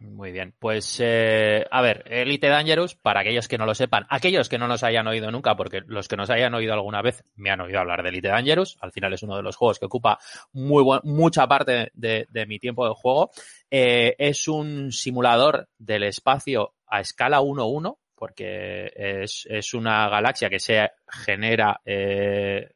Muy 0.00 0.32
bien, 0.32 0.54
pues 0.58 1.00
eh, 1.02 1.64
a 1.70 1.80
ver, 1.80 2.04
Elite 2.06 2.48
Dangerous, 2.48 2.94
para 2.94 3.20
aquellos 3.20 3.48
que 3.48 3.56
no 3.56 3.64
lo 3.64 3.74
sepan, 3.74 4.04
aquellos 4.08 4.48
que 4.48 4.58
no 4.58 4.68
nos 4.68 4.82
hayan 4.82 5.06
oído 5.06 5.30
nunca, 5.30 5.56
porque 5.56 5.82
los 5.86 6.08
que 6.08 6.16
nos 6.16 6.30
hayan 6.30 6.54
oído 6.54 6.74
alguna 6.74 7.00
vez 7.00 7.24
me 7.36 7.50
han 7.50 7.60
oído 7.60 7.78
hablar 7.78 8.02
de 8.02 8.08
Elite 8.10 8.28
Dangerous, 8.28 8.76
al 8.80 8.92
final 8.92 9.12
es 9.12 9.22
uno 9.22 9.36
de 9.36 9.42
los 9.42 9.56
juegos 9.56 9.78
que 9.78 9.86
ocupa 9.86 10.18
muy 10.52 10.84
mucha 11.04 11.46
parte 11.46 11.90
de, 11.94 12.26
de 12.28 12.46
mi 12.46 12.58
tiempo 12.58 12.86
de 12.86 12.94
juego, 12.94 13.30
Eh, 13.70 14.14
es 14.18 14.46
un 14.46 14.92
simulador 14.92 15.68
del 15.78 16.04
espacio 16.04 16.74
a 16.86 17.00
escala 17.00 17.40
1-1, 17.40 17.96
porque 18.14 18.92
es, 18.94 19.46
es 19.50 19.74
una 19.74 20.08
galaxia 20.08 20.48
que 20.48 20.60
se 20.60 20.90
genera 21.08 21.80
eh, 21.84 22.68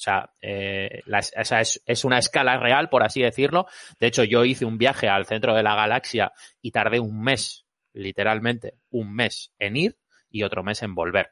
sea, 0.00 0.30
eh, 0.40 1.02
o 1.06 1.44
sea, 1.44 1.60
es, 1.60 1.82
es 1.86 2.04
una 2.04 2.18
escala 2.18 2.58
real, 2.58 2.88
por 2.88 3.02
así 3.02 3.22
decirlo. 3.22 3.66
De 3.98 4.06
hecho, 4.06 4.24
yo 4.24 4.44
hice 4.44 4.64
un 4.64 4.78
viaje 4.78 5.08
al 5.08 5.26
centro 5.26 5.54
de 5.54 5.62
la 5.62 5.74
galaxia 5.74 6.32
y 6.60 6.70
tardé 6.70 7.00
un 7.00 7.22
mes, 7.22 7.66
literalmente, 7.92 8.74
un 8.90 9.14
mes 9.14 9.52
en 9.58 9.76
ir 9.76 9.98
y 10.30 10.42
otro 10.42 10.62
mes 10.62 10.82
en 10.82 10.94
volver. 10.94 11.30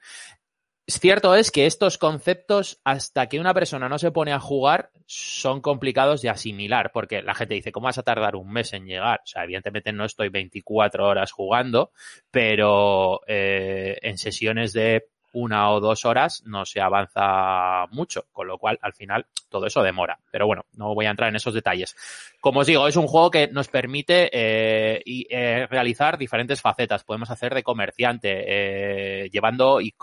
Cierto 0.86 1.34
es 1.34 1.50
que 1.50 1.64
estos 1.64 1.96
conceptos, 1.96 2.78
hasta 2.84 3.26
que 3.26 3.40
una 3.40 3.54
persona 3.54 3.88
no 3.88 3.98
se 3.98 4.10
pone 4.10 4.34
a 4.34 4.38
jugar, 4.38 4.90
son 5.06 5.62
complicados 5.62 6.20
de 6.20 6.28
asimilar, 6.28 6.90
porque 6.92 7.22
la 7.22 7.34
gente 7.34 7.54
dice, 7.54 7.72
¿cómo 7.72 7.86
vas 7.86 7.96
a 7.96 8.02
tardar 8.02 8.36
un 8.36 8.52
mes 8.52 8.74
en 8.74 8.84
llegar? 8.84 9.20
O 9.24 9.26
sea, 9.26 9.44
evidentemente 9.44 9.92
no 9.92 10.04
estoy 10.04 10.28
24 10.28 11.08
horas 11.08 11.32
jugando, 11.32 11.92
pero 12.30 13.22
eh, 13.26 13.96
en 14.02 14.18
sesiones 14.18 14.74
de 14.74 15.06
una 15.34 15.70
o 15.70 15.80
dos 15.80 16.04
horas 16.04 16.42
no 16.46 16.64
se 16.64 16.80
avanza 16.80 17.86
mucho, 17.90 18.26
con 18.32 18.46
lo 18.46 18.58
cual 18.58 18.78
al 18.80 18.94
final 18.94 19.26
todo 19.54 19.66
eso 19.66 19.82
demora. 19.82 20.18
Pero 20.30 20.46
bueno, 20.46 20.64
no 20.72 20.94
voy 20.94 21.06
a 21.06 21.10
entrar 21.10 21.28
en 21.28 21.36
esos 21.36 21.54
detalles. 21.54 21.94
Como 22.40 22.60
os 22.60 22.66
digo, 22.66 22.88
es 22.88 22.96
un 22.96 23.06
juego 23.06 23.30
que 23.30 23.48
nos 23.48 23.68
permite 23.68 24.28
eh, 24.32 25.00
y, 25.04 25.26
eh, 25.30 25.66
realizar 25.70 26.18
diferentes 26.18 26.60
facetas. 26.60 27.04
Podemos 27.04 27.30
hacer 27.30 27.54
de 27.54 27.62
comerciante, 27.62 28.44
eh, 28.46 29.30
llevando 29.30 29.80
y 29.80 29.94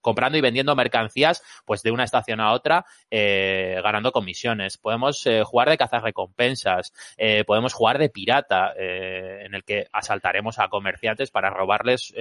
comprando 0.00 0.38
y 0.38 0.40
vendiendo 0.40 0.74
mercancías, 0.74 1.42
pues 1.64 1.82
de 1.82 1.90
una 1.90 2.04
estación 2.04 2.40
a 2.40 2.52
otra, 2.52 2.84
ganando 3.10 4.12
comisiones. 4.12 4.76
Podemos 4.76 5.24
jugar 5.44 5.70
de 5.70 5.78
cazarrecompensas, 5.78 6.92
eh, 7.16 7.44
podemos 7.44 7.72
jugar 7.74 7.98
de 7.98 8.08
pirata, 8.08 8.72
en 8.76 9.54
el 9.54 9.64
que 9.64 9.86
asaltaremos 9.92 10.58
a 10.58 10.68
comerciantes 10.68 11.30
para 11.30 11.50
robarles 11.50 12.12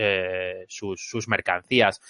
sus, 0.68 1.02
sus 1.02 1.28
mercancías. 1.28 2.02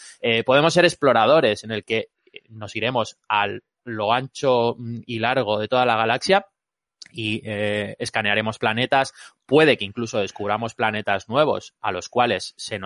Podemos 0.46 0.74
ser 0.74 0.86
exploradores, 0.86 1.64
en 1.64 1.72
el 1.72 1.84
que 1.84 2.10
nos 2.50 2.76
iremos 2.76 3.18
al 3.28 3.64
lo 3.84 4.12
ancho 4.14 4.78
y 5.06 5.20
largo 5.20 5.60
de 5.60 5.68
toda 5.68 5.86
la 5.86 5.96
galaxia 5.96 6.46
y 7.12 7.42
eh, 7.46 7.96
escanearemos 8.00 8.60
planetas. 8.60 9.14
Puede 9.46 9.78
que 9.78 9.86
incluso 9.86 10.20
descubramos 10.20 10.74
planetas 10.74 11.30
nuevos 11.30 11.76
a 11.80 11.92
los 11.92 12.10
cuales 12.10 12.56
se 12.58 12.80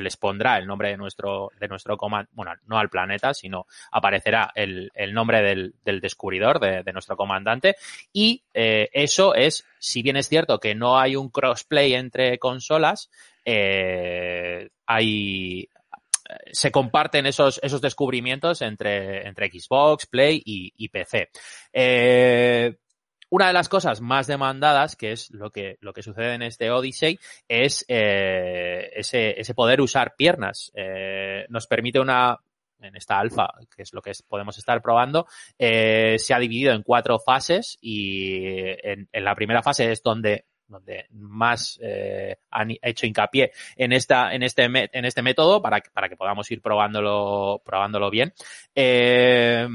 les 0.00 0.16
pondrá 0.16 0.58
el 0.58 0.66
nombre 0.66 0.88
de 0.88 0.96
nuestro 0.96 1.52
de 1.60 1.68
nuestro 1.68 1.96
comandante, 1.98 2.32
bueno, 2.34 2.52
no 2.66 2.78
al 2.78 2.88
planeta, 2.88 3.34
sino 3.34 3.66
aparecerá 3.92 4.50
el, 4.54 4.90
el 4.94 5.12
nombre 5.12 5.42
del, 5.42 5.74
del 5.84 6.00
descubridor 6.00 6.60
de, 6.60 6.82
de 6.82 6.92
nuestro 6.92 7.16
comandante 7.16 7.76
y 8.12 8.42
eh, 8.54 8.88
eso 8.92 9.34
es, 9.34 9.66
si 9.78 10.02
bien 10.02 10.16
es 10.16 10.28
cierto 10.28 10.58
que 10.58 10.74
no 10.74 10.98
hay 10.98 11.14
un 11.14 11.28
crossplay 11.28 11.94
entre 11.94 12.38
consolas, 12.38 13.10
eh, 13.44 14.70
hay 14.86 15.68
se 16.52 16.70
comparten 16.70 17.26
esos, 17.26 17.60
esos 17.62 17.80
descubrimientos 17.80 18.62
entre, 18.62 19.26
entre 19.26 19.50
Xbox, 19.50 20.06
Play 20.06 20.42
y, 20.44 20.88
PC. 20.88 21.30
Eh, 21.72 22.76
una 23.30 23.48
de 23.48 23.52
las 23.52 23.68
cosas 23.68 24.00
más 24.00 24.26
demandadas, 24.26 24.96
que 24.96 25.12
es 25.12 25.30
lo 25.30 25.50
que, 25.50 25.76
lo 25.80 25.92
que 25.92 26.02
sucede 26.02 26.34
en 26.34 26.42
este 26.42 26.70
Odyssey, 26.70 27.18
es 27.46 27.84
eh, 27.88 28.90
ese, 28.94 29.38
ese 29.38 29.54
poder 29.54 29.80
usar 29.80 30.14
piernas. 30.16 30.72
Eh, 30.74 31.44
nos 31.50 31.66
permite 31.66 32.00
una, 32.00 32.38
en 32.80 32.96
esta 32.96 33.18
alfa, 33.18 33.48
que 33.74 33.82
es 33.82 33.92
lo 33.92 34.00
que 34.00 34.12
podemos 34.26 34.56
estar 34.56 34.80
probando, 34.80 35.26
se 35.58 36.34
ha 36.34 36.38
dividido 36.38 36.72
en 36.72 36.82
cuatro 36.82 37.18
fases 37.18 37.76
y 37.80 38.36
en 38.82 39.08
la 39.12 39.34
primera 39.34 39.62
fase 39.62 39.92
es 39.92 40.02
donde 40.02 40.46
donde 40.68 41.06
más 41.12 41.78
eh, 41.82 42.36
han 42.50 42.70
hecho 42.82 43.06
hincapié 43.06 43.52
en 43.76 43.92
esta 43.92 44.34
en 44.34 44.42
este 44.42 44.64
en 44.64 45.04
este 45.04 45.22
método 45.22 45.60
para 45.60 45.80
que, 45.80 45.90
para 45.90 46.08
que 46.08 46.16
podamos 46.16 46.50
ir 46.50 46.60
probándolo 46.60 47.62
probándolo 47.64 48.10
bien. 48.10 48.32
Eh, 48.74 49.66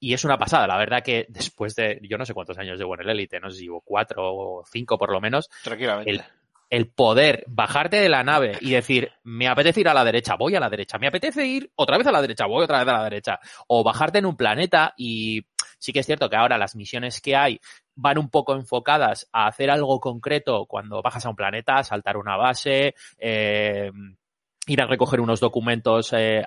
y 0.00 0.14
es 0.14 0.24
una 0.24 0.38
pasada 0.38 0.66
la 0.66 0.76
verdad 0.76 1.02
que 1.02 1.26
después 1.28 1.74
de 1.74 2.00
yo 2.02 2.18
no 2.18 2.26
sé 2.26 2.34
cuántos 2.34 2.58
años 2.58 2.78
llevo 2.78 2.94
en 2.94 3.02
el 3.02 3.10
élite 3.10 3.40
no 3.40 3.50
sé 3.50 3.58
si 3.58 3.64
llevo 3.64 3.80
cuatro 3.80 4.22
o 4.34 4.64
cinco 4.64 4.98
por 4.98 5.10
lo 5.10 5.20
menos. 5.20 5.48
Tranquilamente. 5.62 6.10
el, 6.10 6.22
el 6.70 6.88
poder 6.88 7.44
bajarte 7.46 7.96
de 7.96 8.08
la 8.08 8.22
nave 8.22 8.58
y 8.60 8.72
decir, 8.72 9.10
me 9.24 9.48
apetece 9.48 9.80
ir 9.80 9.88
a 9.88 9.94
la 9.94 10.04
derecha, 10.04 10.36
voy 10.36 10.54
a 10.54 10.60
la 10.60 10.68
derecha, 10.68 10.98
me 10.98 11.08
apetece 11.08 11.46
ir 11.46 11.70
otra 11.76 11.96
vez 11.96 12.06
a 12.06 12.12
la 12.12 12.20
derecha, 12.20 12.46
voy 12.46 12.64
otra 12.64 12.80
vez 12.80 12.88
a 12.88 12.98
la 12.98 13.04
derecha, 13.04 13.40
o 13.68 13.82
bajarte 13.82 14.18
en 14.18 14.26
un 14.26 14.36
planeta 14.36 14.94
y 14.96 15.46
sí 15.78 15.92
que 15.92 16.00
es 16.00 16.06
cierto 16.06 16.28
que 16.28 16.36
ahora 16.36 16.58
las 16.58 16.76
misiones 16.76 17.20
que 17.20 17.36
hay 17.36 17.60
van 18.00 18.16
un 18.18 18.30
poco 18.30 18.54
enfocadas 18.54 19.28
a 19.32 19.48
hacer 19.48 19.70
algo 19.70 19.98
concreto 19.98 20.66
cuando 20.66 21.02
bajas 21.02 21.26
a 21.26 21.30
un 21.30 21.36
planeta, 21.36 21.82
saltar 21.82 22.16
una 22.16 22.36
base, 22.36 22.94
eh, 23.18 23.90
ir 24.68 24.80
a 24.82 24.86
recoger 24.86 25.20
unos 25.20 25.40
documentos, 25.40 26.12
eh, 26.12 26.46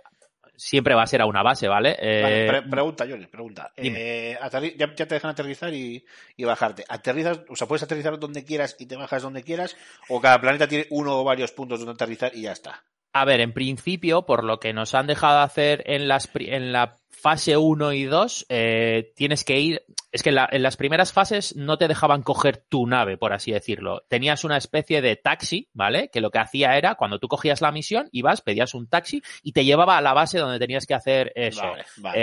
siempre 0.56 0.94
va 0.96 1.04
a 1.04 1.08
ser 1.08 1.22
a 1.22 1.26
una 1.26 1.44
base, 1.44 1.68
¿vale? 1.68 1.92
Vale, 2.00 2.44
Eh, 2.46 2.48
pre- 2.48 2.62
pregunta, 2.62 3.06
Johnny, 3.10 3.26
pregunta. 3.26 3.74
Eh, 3.76 4.38
ya, 4.78 4.96
ya 4.96 5.06
te 5.08 5.16
dejan 5.16 5.32
aterrizar 5.32 5.74
y, 5.74 6.06
y 6.38 6.44
bajarte. 6.46 6.86
¿Aterrizas, 6.88 7.42
o 7.50 7.56
sea, 7.56 7.68
puedes 7.68 7.84
aterrizar 7.84 8.18
donde 8.18 8.46
quieras 8.46 8.78
y 8.80 8.86
te 8.86 8.96
bajas 8.96 9.24
donde 9.24 9.44
quieras? 9.44 9.76
¿O 10.08 10.22
cada 10.22 10.40
planeta 10.40 10.68
tiene 10.68 10.86
uno 10.92 11.20
o 11.20 11.24
varios 11.26 11.52
puntos 11.52 11.80
donde 11.80 11.94
aterrizar 11.94 12.32
y 12.34 12.44
ya 12.44 12.54
está? 12.54 12.84
A 13.14 13.26
ver, 13.26 13.42
en 13.42 13.52
principio, 13.54 14.26
por 14.26 14.46
lo 14.46 14.60
que 14.62 14.72
nos 14.72 14.96
han 14.96 15.08
dejado 15.08 15.40
hacer 15.40 15.84
en, 15.88 16.08
las, 16.08 16.28
pri- 16.28 16.54
en 16.54 16.72
la 16.72 16.96
fase 17.12 17.56
1 17.58 17.94
y 17.94 18.04
2, 18.06 18.46
eh, 18.50 19.12
tienes 19.16 19.44
que 19.44 19.60
ir. 19.60 19.84
Es 20.12 20.24
que 20.24 20.30
en, 20.30 20.36
la- 20.36 20.50
en 20.52 20.62
las 20.64 20.76
primeras 20.76 21.14
fases 21.14 21.56
no 21.56 21.78
te 21.78 21.88
dejaban 21.88 22.22
coger 22.22 22.58
tu 22.58 22.86
nave, 22.86 23.18
por 23.18 23.32
así 23.32 23.52
decirlo. 23.52 24.04
Tenías 24.10 24.44
una 24.44 24.58
especie 24.58 25.02
de 25.02 25.16
taxi, 25.16 25.70
¿vale? 25.74 26.10
Que 26.12 26.20
lo 26.20 26.32
que 26.32 26.40
hacía 26.40 26.78
era, 26.78 26.96
cuando 26.96 27.18
tú 27.20 27.28
cogías 27.30 27.62
la 27.62 27.72
misión, 27.72 28.10
ibas, 28.12 28.42
pedías 28.42 28.74
un 28.74 28.88
taxi 28.88 29.22
y 29.44 29.54
te 29.54 29.64
llevaba 29.64 29.98
a 29.98 30.02
la 30.02 30.14
base 30.14 30.40
donde 30.40 30.60
tenías 30.60 30.86
que 30.86 30.96
hacer 30.96 31.32
eso. 31.36 31.62
Vale, 31.62 31.86
vale. 31.98 32.18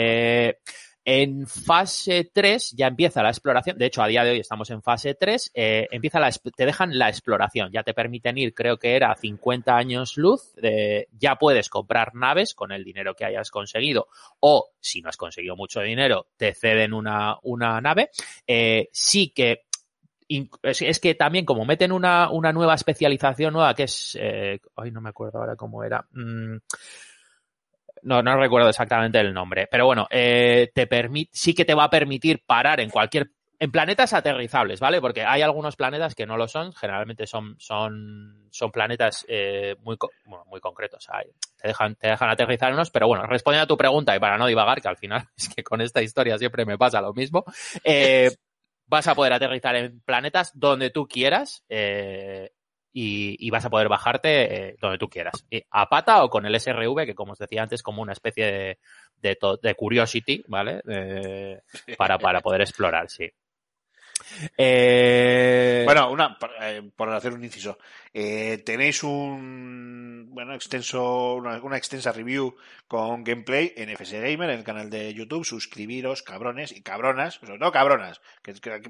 Eh, 0.48 0.58
en 1.10 1.46
fase 1.46 2.30
3 2.34 2.74
ya 2.76 2.86
empieza 2.86 3.22
la 3.22 3.30
exploración. 3.30 3.78
De 3.78 3.86
hecho, 3.86 4.02
a 4.02 4.08
día 4.08 4.24
de 4.24 4.32
hoy 4.32 4.40
estamos 4.40 4.68
en 4.68 4.82
fase 4.82 5.14
3. 5.14 5.52
eh, 5.54 5.88
empieza 5.90 6.20
la, 6.20 6.30
te 6.30 6.66
dejan 6.66 6.98
la 6.98 7.08
exploración. 7.08 7.72
Ya 7.72 7.82
te 7.82 7.94
permiten 7.94 8.36
ir, 8.36 8.52
creo 8.52 8.76
que 8.76 8.94
era 8.94 9.16
50 9.16 9.74
años 9.74 10.18
luz. 10.18 10.52
ya 11.18 11.36
puedes 11.36 11.70
comprar 11.70 12.14
naves 12.14 12.54
con 12.54 12.72
el 12.72 12.84
dinero 12.84 13.14
que 13.14 13.24
hayas 13.24 13.50
conseguido. 13.50 14.08
O 14.40 14.68
si 14.80 15.00
no 15.00 15.08
has 15.08 15.16
conseguido 15.16 15.56
mucho 15.56 15.80
dinero, 15.80 16.26
te 16.36 16.52
ceden 16.52 16.92
una, 16.92 17.38
una 17.42 17.80
nave. 17.80 18.10
Eh, 18.46 18.90
sí 18.92 19.30
que 19.30 19.62
es 20.62 21.00
que 21.00 21.14
también 21.14 21.46
como 21.46 21.64
meten 21.64 21.90
una, 21.90 22.30
una 22.30 22.52
nueva 22.52 22.74
especialización 22.74 23.54
nueva 23.54 23.72
que 23.72 23.84
es, 23.84 24.14
eh, 24.20 24.60
ay, 24.76 24.90
no 24.90 25.00
me 25.00 25.08
acuerdo 25.08 25.38
ahora 25.38 25.56
cómo 25.56 25.82
era. 25.84 26.06
Mm, 26.12 26.56
no, 28.08 28.22
no 28.22 28.36
recuerdo 28.36 28.68
exactamente 28.68 29.20
el 29.20 29.32
nombre, 29.34 29.68
pero 29.70 29.86
bueno, 29.86 30.06
eh, 30.10 30.70
te 30.74 30.86
permite, 30.86 31.30
sí 31.32 31.54
que 31.54 31.64
te 31.64 31.74
va 31.74 31.84
a 31.84 31.90
permitir 31.90 32.42
parar 32.46 32.80
en 32.80 32.90
cualquier, 32.90 33.30
en 33.60 33.70
planetas 33.70 34.12
aterrizables, 34.14 34.80
¿vale? 34.80 35.00
Porque 35.00 35.24
hay 35.24 35.42
algunos 35.42 35.76
planetas 35.76 36.14
que 36.14 36.26
no 36.26 36.36
lo 36.36 36.48
son, 36.48 36.72
generalmente 36.72 37.26
son, 37.26 37.56
son, 37.58 38.48
son 38.50 38.70
planetas 38.72 39.24
eh, 39.28 39.76
muy, 39.80 39.96
muy 40.46 40.60
concretos. 40.60 41.08
Hay- 41.10 41.30
te 41.60 41.68
dejan, 41.68 41.96
te 41.96 42.08
dejan 42.08 42.30
aterrizar 42.30 42.72
unos, 42.72 42.90
pero 42.90 43.08
bueno, 43.08 43.26
respondiendo 43.26 43.64
a 43.64 43.66
tu 43.68 43.76
pregunta 43.76 44.14
y 44.16 44.20
para 44.20 44.38
no 44.38 44.46
divagar, 44.46 44.80
que 44.80 44.88
al 44.88 44.96
final 44.96 45.28
es 45.36 45.48
que 45.48 45.62
con 45.62 45.80
esta 45.80 46.02
historia 46.02 46.38
siempre 46.38 46.64
me 46.64 46.78
pasa 46.78 47.00
lo 47.00 47.12
mismo, 47.12 47.44
eh, 47.84 48.30
vas 48.86 49.06
a 49.08 49.14
poder 49.14 49.32
aterrizar 49.32 49.76
en 49.76 50.00
planetas 50.00 50.52
donde 50.54 50.90
tú 50.90 51.06
quieras 51.06 51.64
eh, 51.68 52.50
y, 52.92 53.36
y 53.38 53.50
vas 53.50 53.64
a 53.64 53.70
poder 53.70 53.88
bajarte 53.88 54.68
eh, 54.70 54.76
donde 54.80 54.98
tú 54.98 55.08
quieras. 55.08 55.44
A 55.70 55.88
pata 55.88 56.24
o 56.24 56.30
con 56.30 56.46
el 56.46 56.54
SRV, 56.54 57.06
que 57.06 57.14
como 57.14 57.32
os 57.32 57.38
decía 57.38 57.62
antes, 57.62 57.82
como 57.82 58.02
una 58.02 58.12
especie 58.12 58.46
de, 58.46 58.78
de, 59.20 59.38
de 59.62 59.74
curiosity, 59.74 60.44
¿vale? 60.48 60.80
Eh, 60.88 61.60
para, 61.98 62.18
para 62.18 62.40
poder 62.40 62.62
explorar, 62.62 63.08
sí. 63.10 63.30
Eh, 64.56 65.82
Bueno, 65.84 66.10
una, 66.10 66.38
por, 66.38 66.50
eh, 66.60 66.82
por 66.94 67.08
hacer 67.10 67.32
un 67.32 67.44
inciso. 67.44 67.78
Eh, 68.12 68.62
tenéis 68.64 69.02
un 69.02 70.26
bueno 70.30 70.54
extenso, 70.54 71.34
una, 71.34 71.76
extensa 71.76 72.12
review 72.12 72.54
con 72.86 73.24
gameplay 73.24 73.72
en 73.76 73.90
FS 73.90 74.20
Gamer, 74.20 74.50
en 74.50 74.58
el 74.58 74.64
canal 74.64 74.88
de 74.90 75.12
YouTube. 75.14 75.44
Suscribiros, 75.44 76.22
cabrones 76.22 76.72
y 76.72 76.82
cabronas, 76.82 77.34
sobre 77.34 77.58
todo 77.58 77.72
cabronas. 77.72 78.20
Que, 78.42 78.54
que- 78.54 78.82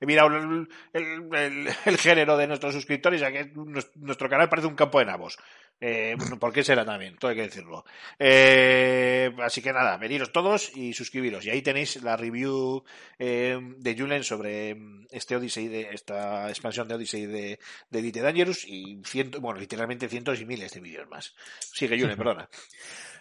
he 0.00 0.06
mirado 0.06 0.28
el, 0.36 0.68
el- 0.92 1.34
el- 1.34 1.68
el 1.86 1.98
género 1.98 2.36
de 2.36 2.46
nuestros 2.46 2.74
suscriptores, 2.74 3.20
ya 3.20 3.32
que 3.32 3.52
nuestro 3.96 4.28
canal 4.28 4.48
parece 4.48 4.68
un 4.68 4.74
campo 4.76 4.98
de 4.98 5.06
nabos. 5.06 5.38
Eh, 5.84 6.16
¿Por 6.38 6.52
qué 6.52 6.62
será 6.62 6.84
también? 6.84 7.16
Todo 7.16 7.32
hay 7.32 7.36
que 7.36 7.42
decirlo. 7.42 7.84
Eh, 8.16 9.34
así 9.42 9.60
que 9.60 9.72
nada, 9.72 9.96
veniros 9.96 10.30
todos 10.30 10.70
y 10.76 10.92
suscribiros. 10.92 11.44
Y 11.44 11.50
ahí 11.50 11.60
tenéis 11.60 12.00
la 12.04 12.16
review 12.16 12.84
eh, 13.18 13.58
de 13.78 13.96
Julen 13.98 14.22
sobre 14.22 14.76
mm, 14.76 15.08
este 15.10 15.34
Odyssey, 15.34 15.66
de 15.66 15.88
esta 15.90 16.48
expansión 16.48 16.86
de 16.86 16.94
Odyssey 16.94 17.26
de, 17.26 17.58
de 17.90 17.98
Elite 17.98 18.20
Dangerous 18.20 18.64
y 18.64 19.02
ciento, 19.04 19.40
bueno, 19.40 19.58
literalmente 19.58 20.08
cientos 20.08 20.40
y 20.40 20.46
miles 20.46 20.72
de 20.72 20.80
vídeos 20.80 21.08
más. 21.08 21.34
Sigue 21.58 21.98
Julen, 21.98 22.16
perdona. 22.16 22.48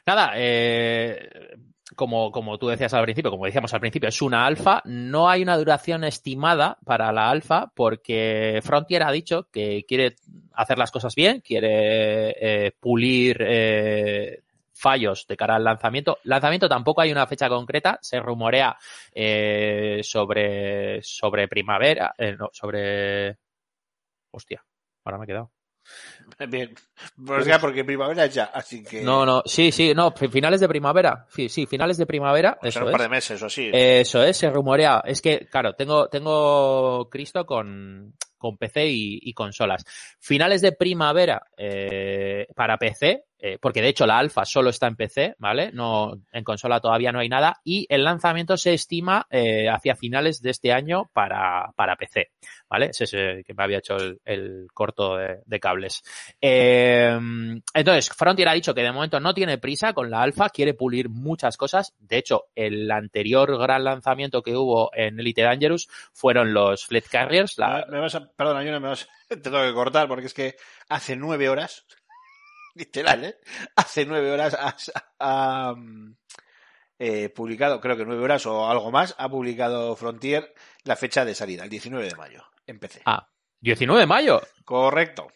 Nada, 0.06 0.34
eh, 0.36 1.58
como, 1.96 2.32
como 2.32 2.58
tú 2.58 2.68
decías 2.68 2.94
al 2.94 3.04
principio, 3.04 3.32
como 3.32 3.46
decíamos 3.46 3.74
al 3.74 3.80
principio, 3.80 4.10
es 4.10 4.22
una 4.22 4.46
alfa. 4.46 4.82
No 4.86 5.30
hay 5.30 5.44
una 5.44 5.58
duración 5.58 6.04
estimada 6.04 6.78
para 6.86 7.12
la 7.12 7.30
alfa 7.30 7.72
porque 7.76 8.60
Frontier 8.64 9.04
ha 9.04 9.12
dicho 9.12 9.48
que 9.52 9.84
quiere 9.88 10.16
hacer 10.54 10.78
las 10.78 10.92
cosas 10.92 11.16
bien, 11.16 11.42
quiere 11.42 12.32
eh, 12.40 12.72
pulir 12.80 13.38
eh, 13.42 14.44
fallos 14.82 15.26
de 15.28 15.38
cara 15.38 15.56
al 15.56 15.64
lanzamiento. 15.64 16.18
Lanzamiento 16.24 16.68
tampoco 16.68 17.02
hay 17.02 17.12
una 17.12 17.28
fecha 17.28 17.48
concreta, 17.48 18.00
se 18.02 18.20
rumorea 18.20 18.76
eh, 19.14 20.02
sobre, 20.04 21.02
sobre 21.04 21.48
primavera, 21.48 22.14
eh, 22.18 22.36
no, 22.38 22.50
sobre... 22.52 23.38
Hostia, 24.32 24.64
ahora 25.04 25.18
me 25.18 25.26
he 25.26 25.28
quedado. 25.28 25.52
Bien, 26.50 26.74
pues 27.26 27.46
ya 27.46 27.60
porque 27.60 27.84
primavera 27.84 28.26
ya, 28.26 28.46
así 28.46 28.84
que 28.84 29.02
No, 29.02 29.26
no, 29.26 29.44
sí, 29.46 29.72
sí, 29.72 29.94
no, 29.94 30.12
fi- 30.12 30.28
finales 30.28 30.60
de 30.60 30.68
primavera. 30.68 31.26
Sí, 31.30 31.50
sí, 31.50 31.66
finales 31.68 31.98
de 31.98 32.06
primavera. 32.06 32.58
o 32.60 32.62
sea, 32.62 32.70
Eso 32.70 32.86
un 32.86 32.92
par 32.92 33.02
es. 33.02 33.06
de 33.06 33.10
meses 33.10 33.42
o 33.42 33.46
así. 33.46 33.70
Eso 33.72 34.24
es, 34.24 34.38
se 34.38 34.50
rumorea. 34.50 35.02
Es 35.06 35.22
que, 35.22 35.48
claro, 35.52 35.74
tengo, 35.74 36.08
tengo 36.08 37.08
Cristo 37.10 37.46
con, 37.46 38.14
con 38.38 38.58
PC 38.58 38.88
y, 38.88 39.20
y 39.22 39.34
consolas. 39.34 39.84
Finales 40.20 40.62
de 40.62 40.72
primavera 40.72 41.44
eh, 41.58 42.48
para 42.56 42.78
PC, 42.78 43.26
eh, 43.44 43.58
porque 43.60 43.82
de 43.82 43.90
hecho 43.90 44.06
la 44.06 44.20
alfa 44.20 44.46
solo 44.46 44.70
está 44.70 44.88
en 44.88 44.96
PC, 44.96 45.36
¿vale? 45.40 45.72
No, 45.74 46.14
en 46.32 46.44
consola 46.44 46.80
todavía 46.80 47.12
no 47.12 47.20
hay 47.20 47.28
nada. 47.28 47.60
Y 47.64 47.88
el 47.90 48.04
lanzamiento 48.04 48.56
se 48.56 48.74
estima 48.74 49.26
eh, 49.32 49.68
hacia 49.68 49.96
finales 49.96 50.42
de 50.42 50.52
este 50.52 50.72
año 50.72 51.10
para, 51.12 51.72
para 51.76 51.96
PC, 51.96 52.32
¿vale? 52.70 52.88
Ese 52.92 53.06
es 53.06 53.14
el 53.16 53.44
que 53.44 53.54
me 53.54 53.64
había 53.64 53.80
hecho 53.80 53.96
el, 53.98 54.20
el 54.26 54.68
corto 54.74 55.18
de, 55.18 55.40
de 55.46 55.60
cables. 55.60 56.04
Eh, 56.40 57.18
entonces, 57.74 58.10
Frontier 58.16 58.48
ha 58.50 58.54
dicho 58.54 58.74
que 58.74 58.84
de 58.84 58.92
momento 58.92 59.20
no 59.20 59.34
tiene 59.34 59.58
prisa 59.58 59.94
con 59.94 60.10
la 60.12 60.22
alfa, 60.22 60.50
quiere 60.50 60.74
pulir 60.74 61.10
muchas 61.10 61.58
cosas. 61.58 61.94
De 62.00 62.18
hecho, 62.18 62.46
el 62.56 62.90
anterior 62.92 63.58
gran 63.58 63.84
lanzamiento 63.84 64.42
que 64.44 64.56
hubo 64.56 64.92
en 64.94 65.20
Elite 65.20 65.42
Dangerous 65.42 65.88
fueron 66.14 66.54
los 66.54 66.86
Fleet 66.86 67.06
Carriers. 67.10 67.58
la- 67.58 67.86
perdona, 68.38 68.60
Julen, 68.62 68.82
me 68.82 68.90
vas, 68.90 69.08
te 69.28 69.38
tengo 69.38 69.62
que 69.64 69.74
cortar 69.74 70.08
porque 70.08 70.28
es 70.28 70.34
que 70.34 70.56
hace 70.90 71.16
nueve 71.16 71.50
horas, 71.50 71.86
literal, 72.76 73.24
¿eh? 73.26 73.36
Hace 73.76 74.06
nueve 74.06 74.32
horas 74.32 74.56
ha, 74.60 74.76
ha- 75.20 75.76
eh, 77.00 77.30
publicado, 77.30 77.80
creo 77.82 77.98
que 77.98 78.06
nueve 78.06 78.24
horas 78.24 78.46
o 78.46 78.70
algo 78.70 78.92
más, 78.92 79.16
ha 79.18 79.30
publicado 79.30 79.96
Frontier 79.96 80.54
la 80.84 80.96
fecha 80.96 81.26
de 81.26 81.34
salida, 81.36 81.64
el 81.64 81.70
19 81.70 82.08
de 82.08 82.16
mayo, 82.16 82.44
en 82.68 82.80
PC. 82.80 83.02
Ah, 83.06 83.28
19 83.60 84.02
de 84.02 84.08
mayo. 84.08 84.42
Correcto. 84.66 85.28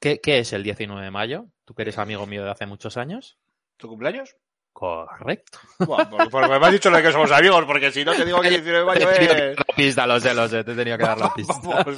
¿Qué, 0.00 0.20
qué 0.20 0.38
es 0.40 0.52
el 0.52 0.62
19 0.62 1.02
de 1.02 1.10
mayo? 1.10 1.46
Tú 1.64 1.74
que 1.74 1.82
eres 1.82 1.96
amigo 1.98 2.26
mío 2.26 2.44
de 2.44 2.50
hace 2.50 2.66
muchos 2.66 2.96
años. 2.98 3.38
¿Tu 3.78 3.88
cumpleaños? 3.88 4.36
Correcto. 4.74 5.58
Bueno, 5.78 6.10
porque, 6.10 6.28
porque 6.30 6.58
me 6.58 6.66
has 6.66 6.72
dicho 6.72 6.90
lo 6.90 7.00
que 7.00 7.12
somos 7.12 7.30
amigos, 7.30 7.64
porque 7.64 7.92
si 7.92 8.04
no 8.04 8.12
te 8.12 8.24
digo 8.24 8.40
que 8.40 8.48
el 8.48 8.54
19 8.54 8.78
de 8.80 8.84
mayo 8.84 9.08
que 9.08 9.50
es... 9.52 9.56
la 9.56 9.64
pista, 9.76 10.04
lo 10.06 10.18
sé, 10.18 10.34
lo 10.34 10.48
sé, 10.48 10.64
te 10.64 10.72
he 10.72 10.74
tenido 10.74 10.98
que 10.98 11.04
dar 11.04 11.16
la 11.16 11.32
pista. 11.34 11.54
Vamos. 11.62 11.96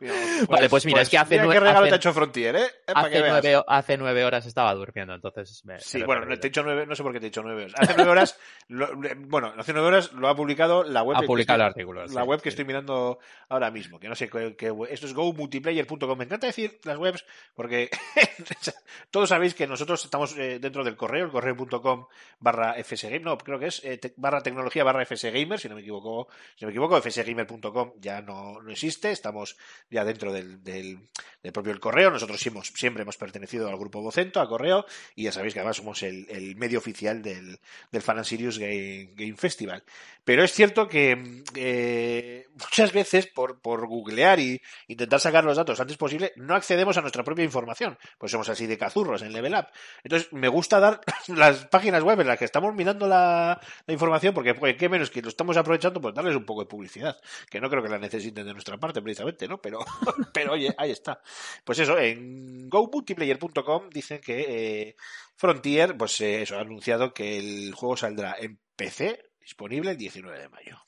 Mira, 0.00 0.14
Vale, 0.48 0.68
pues 0.68 0.84
mira, 0.84 1.02
es 1.02 1.08
que 1.08 1.16
hace 1.16 1.36
mira 1.36 1.44
nue- 1.44 1.52
qué 1.52 1.60
regalo 1.60 1.78
hace- 1.78 1.88
te 1.90 1.94
ha 1.94 1.96
hecho 1.96 2.12
Frontier, 2.12 2.56
¿eh? 2.56 2.64
Eh, 2.64 2.70
que 2.86 2.92
Hace 2.92 3.22
veas. 3.22 3.42
nueve, 3.42 3.62
hace 3.68 3.96
nueve 3.98 4.24
horas 4.24 4.46
estaba 4.46 4.74
durmiendo, 4.74 5.14
entonces 5.14 5.64
me, 5.64 5.78
Sí, 5.78 5.98
me 5.98 6.06
bueno, 6.06 6.26
te 6.26 6.34
he 6.34 6.50
dicho 6.50 6.62
nueve, 6.64 6.86
no 6.86 6.96
sé 6.96 7.02
por 7.04 7.12
qué 7.12 7.20
te 7.20 7.26
he 7.26 7.30
dicho 7.30 7.42
nueve 7.44 7.62
horas. 7.66 7.74
Hace 7.78 7.94
nueve 7.96 8.10
horas, 8.10 8.38
lo- 8.66 8.88
bueno, 9.28 9.52
hace 9.56 9.72
nueve 9.72 9.86
horas 9.88 10.12
lo 10.12 10.28
ha 10.28 10.34
publicado 10.34 10.82
la 10.82 11.02
web. 11.04 11.16
Ha 11.18 11.20
que 11.20 11.26
publicado 11.28 11.62
el 11.62 11.68
estoy- 11.68 11.70
artículo, 11.82 12.02
La 12.02 12.08
sí, 12.08 12.28
web 12.28 12.40
que 12.42 12.48
estoy 12.48 12.64
mirando 12.64 13.20
ahora 13.48 13.70
mismo, 13.70 14.00
que 14.00 14.08
no 14.08 14.16
sé 14.16 14.28
qué, 14.28 14.56
esto 14.90 15.06
es 15.06 15.14
gomultiplayer.com. 15.14 16.18
Me 16.18 16.24
encanta 16.24 16.48
decir 16.48 16.80
las 16.82 16.98
webs 16.98 17.24
porque 17.54 17.90
todos 19.12 19.28
sabéis 19.28 19.54
que 19.54 19.68
nosotros 19.68 20.04
estamos 20.04 20.36
eh, 20.36 20.58
dentro 20.58 20.82
del 20.82 20.96
correo, 20.96 21.26
el 21.26 21.30
correo.com 21.30 22.06
barra 22.38 22.74
fsgame, 22.82 23.20
no, 23.20 23.36
creo 23.38 23.58
que 23.58 23.66
es 23.66 23.82
eh, 23.84 23.98
barra 24.16 24.42
tecnología 24.42 24.84
barra 24.84 25.04
fsgamer, 25.04 25.58
si 25.58 25.68
no 25.68 25.74
me 25.74 25.80
equivoco, 25.80 26.28
si 26.56 26.64
no 26.64 26.68
me 26.68 26.72
equivoco, 26.72 27.00
fsgamer.com 27.00 27.92
ya 28.00 28.20
no, 28.22 28.60
no 28.62 28.70
existe, 28.70 29.10
estamos 29.10 29.56
ya 29.90 30.04
dentro 30.04 30.32
del, 30.32 30.62
del, 30.62 31.08
propio 31.52 31.72
el 31.72 31.80
correo. 31.80 32.10
Nosotros 32.10 32.44
hemos- 32.46 32.68
siempre 32.68 33.02
hemos 33.02 33.16
pertenecido 33.16 33.68
al 33.68 33.78
grupo 33.78 34.02
Vocento, 34.02 34.40
a 34.40 34.48
correo, 34.48 34.84
y 35.14 35.24
ya 35.24 35.32
sabéis 35.32 35.54
que 35.54 35.60
además 35.60 35.76
somos 35.78 36.02
el, 36.02 36.26
el 36.28 36.56
medio 36.56 36.78
oficial 36.78 37.22
del, 37.22 37.58
del 37.90 38.02
Fan 38.02 38.18
and 38.18 38.26
Serious 38.26 38.58
Game, 38.58 39.10
Game 39.14 39.36
Festival. 39.36 39.82
Pero 40.24 40.44
es 40.44 40.52
cierto 40.52 40.86
que 40.88 41.42
eh, 41.54 42.46
muchas 42.52 42.92
veces 42.92 43.26
por, 43.26 43.60
por 43.60 43.86
googlear 43.86 44.38
y 44.40 44.60
intentar 44.86 45.20
sacar 45.20 45.44
los 45.44 45.56
datos 45.56 45.80
antes 45.80 45.96
posible, 45.96 46.32
no 46.36 46.54
accedemos 46.54 46.96
a 46.96 47.00
nuestra 47.00 47.24
propia 47.24 47.44
información, 47.44 47.96
pues 48.18 48.32
somos 48.32 48.48
así 48.48 48.66
de 48.66 48.76
cazurros 48.78 49.22
en 49.22 49.32
Level 49.32 49.54
Up. 49.54 49.68
Entonces, 50.04 50.32
me 50.32 50.48
gusta 50.48 50.80
dar 50.80 51.00
las 51.28 51.66
páginas 51.66 51.97
web 52.02 52.20
en 52.20 52.26
las 52.26 52.38
que 52.38 52.44
estamos 52.44 52.74
mirando 52.74 53.06
la, 53.06 53.60
información, 53.86 54.34
porque 54.34 54.54
pues, 54.54 54.76
qué 54.76 54.88
menos 54.88 55.10
que 55.10 55.22
lo 55.22 55.28
estamos 55.28 55.56
aprovechando, 55.56 56.00
pues 56.00 56.14
darles 56.14 56.36
un 56.36 56.44
poco 56.44 56.62
de 56.62 56.68
publicidad, 56.68 57.18
que 57.50 57.60
no 57.60 57.68
creo 57.68 57.82
que 57.82 57.88
la 57.88 57.98
necesiten 57.98 58.46
de 58.46 58.52
nuestra 58.52 58.78
parte 58.78 59.02
precisamente, 59.02 59.48
¿no? 59.48 59.60
Pero, 59.60 59.80
pero 60.32 60.52
oye, 60.52 60.74
ahí 60.76 60.90
está. 60.90 61.20
Pues 61.64 61.78
eso, 61.78 61.98
en 61.98 62.68
gomultiplayer.com 62.68 63.90
dicen 63.90 64.20
que 64.20 64.88
eh, 64.88 64.96
Frontier, 65.36 65.96
pues 65.96 66.20
eh, 66.20 66.42
eso, 66.42 66.56
ha 66.56 66.60
anunciado 66.60 67.12
que 67.12 67.38
el 67.38 67.74
juego 67.74 67.96
saldrá 67.96 68.36
en 68.38 68.58
PC, 68.76 69.30
disponible 69.40 69.92
el 69.92 69.96
19 69.96 70.38
de 70.38 70.48
mayo. 70.48 70.78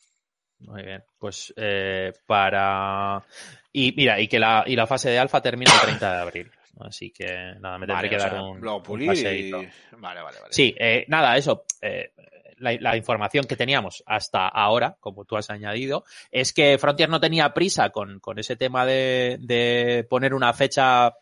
Muy 0.61 0.83
bien, 0.83 1.03
pues 1.19 1.55
eh, 1.57 2.13
para... 2.27 3.25
Y 3.73 3.93
mira, 3.93 4.21
y 4.21 4.29
que 4.29 4.39
la, 4.39 4.65
y 4.67 4.77
la 4.77 4.87
fase 4.87 5.11
de 5.11 5.19
alfa 5.19 5.41
termina 5.41 5.73
el 5.73 5.81
30 5.81 6.13
de 6.13 6.21
abril. 6.21 6.51
Así 6.81 7.11
que 7.11 7.27
nada, 7.61 7.79
me 7.79 7.87
tendré 7.87 7.95
Vale, 7.95 8.09
que 8.11 8.17
dar 8.19 8.31
sea, 8.33 8.43
un, 8.43 8.61
lo 8.61 8.77
un 8.77 8.83
pulir. 8.83 9.09
Vale, 9.11 10.23
vale, 10.23 10.23
vale. 10.23 10.53
Sí, 10.53 10.75
eh, 10.79 11.05
nada, 11.09 11.37
eso. 11.37 11.65
eh, 11.83 12.13
la, 12.61 12.73
la 12.79 12.97
información 12.97 13.47
que 13.47 13.57
teníamos 13.57 14.03
hasta 14.07 14.47
ahora, 14.49 14.97
como 15.01 15.25
tú 15.25 15.37
has 15.37 15.51
añadido, 15.51 16.05
es 16.31 16.53
que 16.53 16.77
Frontier 16.79 17.09
no 17.09 17.19
tenía 17.21 17.53
prisa 17.55 17.91
con, 17.91 18.21
con 18.21 18.39
ese 18.39 18.57
tema 18.57 18.85
de, 18.85 19.39
de 19.41 20.07
poner 20.09 20.35
una 20.35 20.53
fecha, 20.53 21.15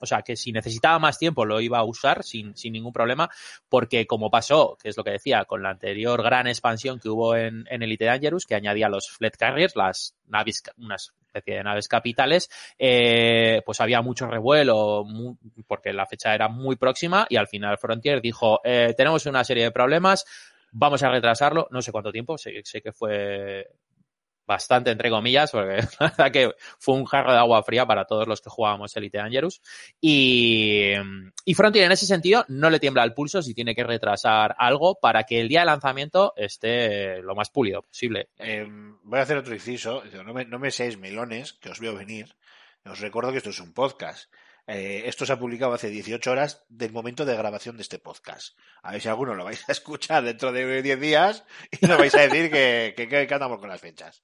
o 0.00 0.06
sea, 0.06 0.22
que 0.22 0.36
si 0.36 0.52
necesitaba 0.52 0.98
más 0.98 1.18
tiempo 1.18 1.44
lo 1.44 1.60
iba 1.60 1.78
a 1.78 1.84
usar 1.84 2.22
sin, 2.22 2.56
sin 2.56 2.72
ningún 2.72 2.92
problema, 2.92 3.30
porque 3.68 4.06
como 4.06 4.30
pasó, 4.30 4.76
que 4.82 4.88
es 4.88 4.96
lo 4.96 5.04
que 5.04 5.12
decía, 5.12 5.44
con 5.44 5.62
la 5.62 5.70
anterior 5.70 6.22
gran 6.22 6.46
expansión 6.46 6.98
que 6.98 7.08
hubo 7.08 7.36
en, 7.36 7.64
en 7.70 7.82
Elite 7.82 8.04
Dangerous, 8.04 8.46
que 8.46 8.54
añadía 8.54 8.88
los 8.88 9.08
fleet 9.10 9.36
carriers, 9.38 9.76
las 9.76 10.14
naves, 10.26 10.62
unas 10.78 11.12
especie 11.36 11.56
de 11.56 11.64
naves 11.64 11.88
capitales, 11.88 12.48
eh, 12.78 13.62
pues 13.64 13.80
había 13.80 14.02
mucho 14.02 14.26
revuelo 14.26 15.04
porque 15.66 15.92
la 15.92 16.06
fecha 16.06 16.34
era 16.34 16.48
muy 16.48 16.76
próxima 16.76 17.26
y 17.28 17.36
al 17.36 17.48
final 17.48 17.78
Frontier 17.78 18.20
dijo, 18.20 18.60
eh, 18.64 18.94
tenemos 18.96 19.26
una 19.26 19.44
serie 19.44 19.64
de 19.64 19.70
problemas, 19.70 20.24
vamos 20.72 21.02
a 21.02 21.10
retrasarlo, 21.10 21.68
no 21.70 21.82
sé 21.82 21.92
cuánto 21.92 22.12
tiempo, 22.12 22.38
sé, 22.38 22.62
sé 22.64 22.80
que 22.80 22.92
fue 22.92 23.68
bastante 24.46 24.90
entre 24.90 25.10
comillas, 25.10 25.50
porque 25.50 25.76
la 26.00 26.08
verdad 26.08 26.32
que 26.32 26.50
fue 26.78 26.94
un 26.94 27.04
jarro 27.04 27.32
de 27.32 27.38
agua 27.38 27.62
fría 27.62 27.86
para 27.86 28.04
todos 28.04 28.26
los 28.26 28.40
que 28.40 28.50
jugábamos 28.50 28.96
Elite 28.96 29.18
Dangerous. 29.18 29.60
Y, 30.00 30.92
y 31.44 31.54
Frontier 31.54 31.84
en 31.84 31.92
ese 31.92 32.06
sentido 32.06 32.44
no 32.48 32.70
le 32.70 32.80
tiembla 32.80 33.04
el 33.04 33.14
pulso 33.14 33.42
si 33.42 33.54
tiene 33.54 33.74
que 33.74 33.84
retrasar 33.84 34.54
algo 34.58 34.98
para 35.00 35.24
que 35.24 35.40
el 35.40 35.48
día 35.48 35.60
de 35.60 35.66
lanzamiento 35.66 36.32
esté 36.36 37.22
lo 37.22 37.34
más 37.34 37.50
pulido 37.50 37.82
posible. 37.82 38.28
Eh, 38.38 38.66
voy 39.02 39.18
a 39.18 39.22
hacer 39.22 39.36
otro 39.36 39.54
inciso. 39.54 40.02
No 40.24 40.32
me, 40.32 40.44
no 40.44 40.58
me 40.58 40.70
seáis 40.70 40.98
melones, 40.98 41.52
que 41.54 41.70
os 41.70 41.80
veo 41.80 41.94
venir. 41.94 42.34
Os 42.84 43.00
recuerdo 43.00 43.32
que 43.32 43.38
esto 43.38 43.50
es 43.50 43.60
un 43.60 43.72
podcast. 43.72 44.30
Eh, 44.66 45.04
esto 45.06 45.24
se 45.24 45.32
ha 45.32 45.38
publicado 45.38 45.72
hace 45.72 45.90
18 45.90 46.30
horas 46.30 46.64
del 46.68 46.92
momento 46.92 47.24
de 47.24 47.36
grabación 47.36 47.76
de 47.76 47.82
este 47.82 47.98
podcast. 47.98 48.58
A 48.82 48.92
ver 48.92 49.00
si 49.00 49.08
alguno 49.08 49.34
lo 49.34 49.44
vais 49.44 49.62
a 49.68 49.72
escuchar 49.72 50.24
dentro 50.24 50.52
de 50.52 50.82
10 50.82 51.00
días 51.00 51.44
y 51.70 51.86
nos 51.86 51.98
vais 51.98 52.14
a 52.14 52.22
decir 52.22 52.50
que, 52.50 52.94
que, 52.96 53.08
que 53.08 53.34
andamos 53.34 53.58
con 53.58 53.68
las 53.68 53.80
fechas. 53.80 54.22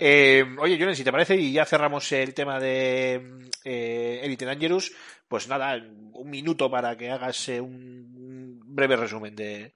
Eh, 0.00 0.44
oye, 0.58 0.78
Julen, 0.78 0.96
si 0.96 1.04
te 1.04 1.12
parece, 1.12 1.36
y 1.36 1.52
ya 1.52 1.64
cerramos 1.64 2.10
el 2.12 2.32
tema 2.34 2.58
de 2.58 3.50
eh, 3.64 4.20
Elite 4.22 4.44
Dangerous, 4.46 4.92
pues 5.28 5.48
nada, 5.48 5.76
un 5.76 6.30
minuto 6.30 6.70
para 6.70 6.96
que 6.96 7.10
hagas 7.10 7.48
eh, 7.48 7.60
un 7.60 8.60
breve 8.64 8.96
resumen 8.96 9.36
de, 9.36 9.74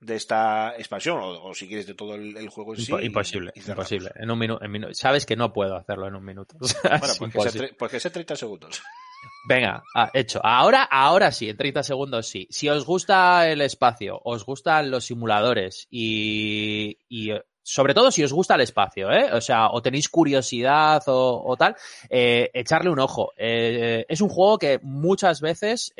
de 0.00 0.14
esta 0.16 0.74
expansión, 0.78 1.18
o, 1.18 1.42
o 1.48 1.54
si 1.54 1.66
quieres 1.66 1.86
de 1.86 1.94
todo 1.94 2.14
el, 2.14 2.36
el 2.36 2.48
juego 2.48 2.74
en 2.74 2.80
sí. 2.80 2.92
Y- 3.00 3.06
imposible, 3.06 3.50
y 3.54 3.60
imposible. 3.68 4.10
En 4.14 4.30
un 4.30 4.38
minuto, 4.38 4.64
minu- 4.66 4.92
sabes 4.94 5.26
que 5.26 5.34
no 5.36 5.52
puedo 5.52 5.74
hacerlo 5.76 6.06
en 6.06 6.14
un 6.14 6.24
minuto. 6.24 6.56
O 6.60 6.66
sea, 6.66 6.98
Bueno, 6.98 7.06
es 7.12 7.18
pues 7.18 7.18
que, 7.18 7.18
sea, 7.18 7.26
imposible. 7.42 7.68
tre- 7.72 7.76
pues 7.76 7.90
que 7.90 8.00
sea 8.00 8.12
30 8.12 8.36
segundos. 8.36 8.82
Venga, 9.48 9.82
ah, 9.94 10.10
hecho. 10.14 10.40
Ahora, 10.44 10.84
ahora 10.84 11.32
sí, 11.32 11.48
en 11.48 11.56
30 11.56 11.82
segundos 11.82 12.26
sí. 12.28 12.46
Si 12.50 12.68
os 12.68 12.84
gusta 12.84 13.48
el 13.48 13.60
espacio, 13.60 14.20
os 14.22 14.44
gustan 14.44 14.90
los 14.90 15.06
simuladores 15.06 15.88
y, 15.90 16.98
y, 17.08 17.32
eh, 17.32 17.42
sobre 17.62 17.92
todo 17.94 18.10
si 18.10 18.22
os 18.22 18.32
gusta 18.32 18.54
el 18.54 18.60
espacio, 18.62 19.10
¿eh? 19.10 19.30
O 19.32 19.40
sea, 19.40 19.70
o 19.70 19.82
tenéis 19.82 20.08
curiosidad 20.08 21.02
o, 21.08 21.42
o 21.44 21.56
tal, 21.56 21.74
eh, 22.08 22.50
echarle 22.54 22.90
un 22.90 23.00
ojo. 23.00 23.32
Eh, 23.36 24.06
es 24.08 24.20
un 24.20 24.28
juego 24.28 24.58
que 24.58 24.78
muchas 24.82 25.40
veces 25.40 25.92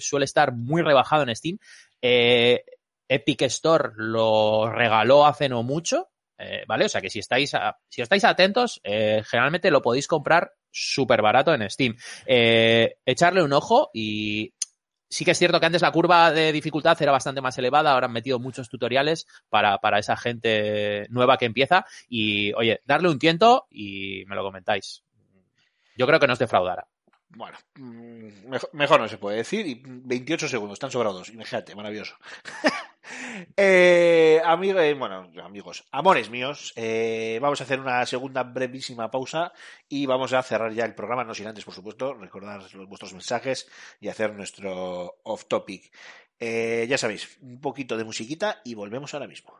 suele 0.00 0.24
estar 0.24 0.52
muy 0.52 0.80
rebajado 0.82 1.22
en 1.24 1.36
Steam. 1.36 1.58
Eh, 2.02 2.64
Epic 3.10 3.42
Store 3.42 3.90
lo 3.96 4.70
regaló 4.70 5.26
hace 5.26 5.48
no 5.48 5.62
mucho, 5.64 6.10
eh, 6.38 6.62
¿vale? 6.68 6.84
O 6.84 6.88
sea 6.88 7.00
que 7.00 7.10
si 7.10 7.18
estáis, 7.18 7.52
a- 7.54 7.76
si 7.88 8.00
estáis 8.02 8.24
atentos, 8.24 8.80
eh, 8.84 9.22
generalmente 9.26 9.70
lo 9.70 9.82
podéis 9.82 10.06
comprar 10.06 10.52
súper 10.70 11.20
barato 11.20 11.52
en 11.52 11.68
Steam. 11.68 11.96
Eh, 12.24 12.94
echarle 13.04 13.42
un 13.42 13.52
ojo 13.52 13.90
y 13.92 14.54
sí 15.08 15.24
que 15.24 15.32
es 15.32 15.38
cierto 15.38 15.58
que 15.58 15.66
antes 15.66 15.82
la 15.82 15.90
curva 15.90 16.30
de 16.30 16.52
dificultad 16.52 16.96
era 17.02 17.10
bastante 17.10 17.40
más 17.40 17.58
elevada, 17.58 17.90
ahora 17.92 18.06
han 18.06 18.12
metido 18.12 18.38
muchos 18.38 18.68
tutoriales 18.68 19.26
para, 19.48 19.78
para 19.78 19.98
esa 19.98 20.16
gente 20.16 21.04
nueva 21.10 21.36
que 21.36 21.46
empieza 21.46 21.84
y, 22.08 22.52
oye, 22.52 22.80
darle 22.84 23.08
un 23.10 23.18
tiento 23.18 23.66
y 23.68 24.24
me 24.26 24.36
lo 24.36 24.44
comentáis. 24.44 25.02
Yo 25.96 26.06
creo 26.06 26.20
que 26.20 26.28
no 26.28 26.34
os 26.34 26.38
defraudará. 26.38 26.86
Bueno, 27.32 27.58
mm, 27.76 28.48
mejor, 28.48 28.70
mejor 28.72 29.00
no 29.00 29.08
se 29.08 29.18
puede 29.18 29.36
decir. 29.38 29.66
Y 29.66 29.80
28 29.84 30.48
segundos, 30.48 30.74
están 30.76 30.90
sobrados. 30.90 31.28
Imagínate, 31.28 31.74
maravilloso. 31.74 32.14
eh, 33.56 34.40
amigo, 34.44 34.80
eh, 34.80 34.94
bueno, 34.94 35.30
amigos, 35.42 35.86
amores 35.90 36.30
míos, 36.30 36.72
eh, 36.76 37.38
vamos 37.40 37.60
a 37.60 37.64
hacer 37.64 37.80
una 37.80 38.04
segunda 38.06 38.42
brevísima 38.42 39.10
pausa 39.10 39.52
y 39.88 40.06
vamos 40.06 40.32
a 40.32 40.42
cerrar 40.42 40.72
ya 40.72 40.84
el 40.84 40.94
programa, 40.94 41.24
no 41.24 41.34
sin 41.34 41.46
antes, 41.46 41.64
por 41.64 41.74
supuesto, 41.74 42.14
recordar 42.14 42.62
vuestros 42.86 43.12
mensajes 43.12 43.68
y 44.00 44.08
hacer 44.08 44.34
nuestro 44.34 45.20
off 45.22 45.46
topic. 45.46 45.90
Eh, 46.38 46.86
ya 46.88 46.96
sabéis, 46.96 47.38
un 47.42 47.60
poquito 47.60 47.96
de 47.98 48.04
musiquita 48.04 48.60
y 48.64 48.74
volvemos 48.74 49.12
ahora 49.12 49.28
mismo. 49.28 49.54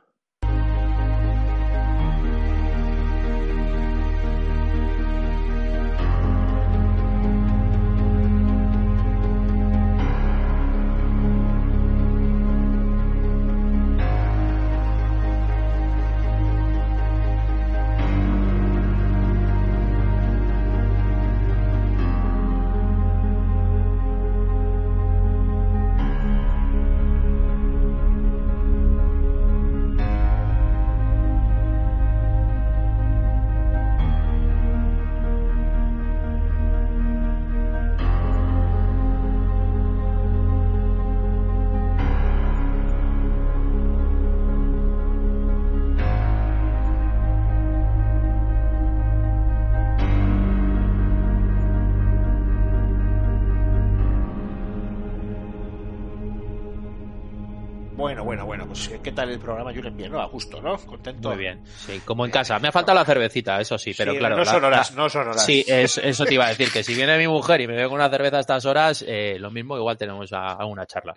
Tal 59.21 59.31
el 59.31 59.39
programa 59.39 59.73
Julen? 59.75 59.97
Bien, 59.97 60.11
¿no? 60.13 60.21
A 60.21 60.27
gusto, 60.27 60.61
¿no? 60.61 60.77
Contento. 60.79 61.29
Muy 61.31 61.39
bien, 61.39 61.63
sí, 61.67 62.01
como 62.05 62.25
en 62.25 62.31
casa. 62.31 62.59
Me 62.59 62.69
ha 62.69 62.73
faltado 62.73 62.99
la 62.99 63.05
cervecita, 63.05 63.61
eso 63.61 63.77
sí, 63.79 63.93
pero 63.97 64.13
Sí, 64.13 64.19
claro. 64.19 64.37
No 64.37 64.45
son 64.45 64.65
horas, 64.65 64.91
la- 64.91 64.97
no 64.97 65.09
son 65.11 65.29
horas. 65.29 65.45
Sí, 65.45 65.65
es- 65.67 65.99
eso 65.99 66.25
te 66.25 66.35
iba 66.35 66.47
a 66.47 66.49
decir, 66.51 66.71
que 66.73 66.83
si 66.83 66.95
viene 66.95 67.17
mi 67.19 67.29
mujer 67.29 67.61
y 67.61 67.67
me 67.67 67.75
bebe 67.75 67.87
una 67.89 68.09
cerveza 68.11 68.39
a 68.39 68.41
estas 68.41 68.65
horas, 68.67 69.05
eh, 69.07 69.37
lo 69.39 69.51
mismo, 69.51 69.77
igual 69.77 69.97
tenemos 69.99 70.33
a, 70.33 70.53
a 70.53 70.65
una 70.67 70.87
charla. 70.87 71.15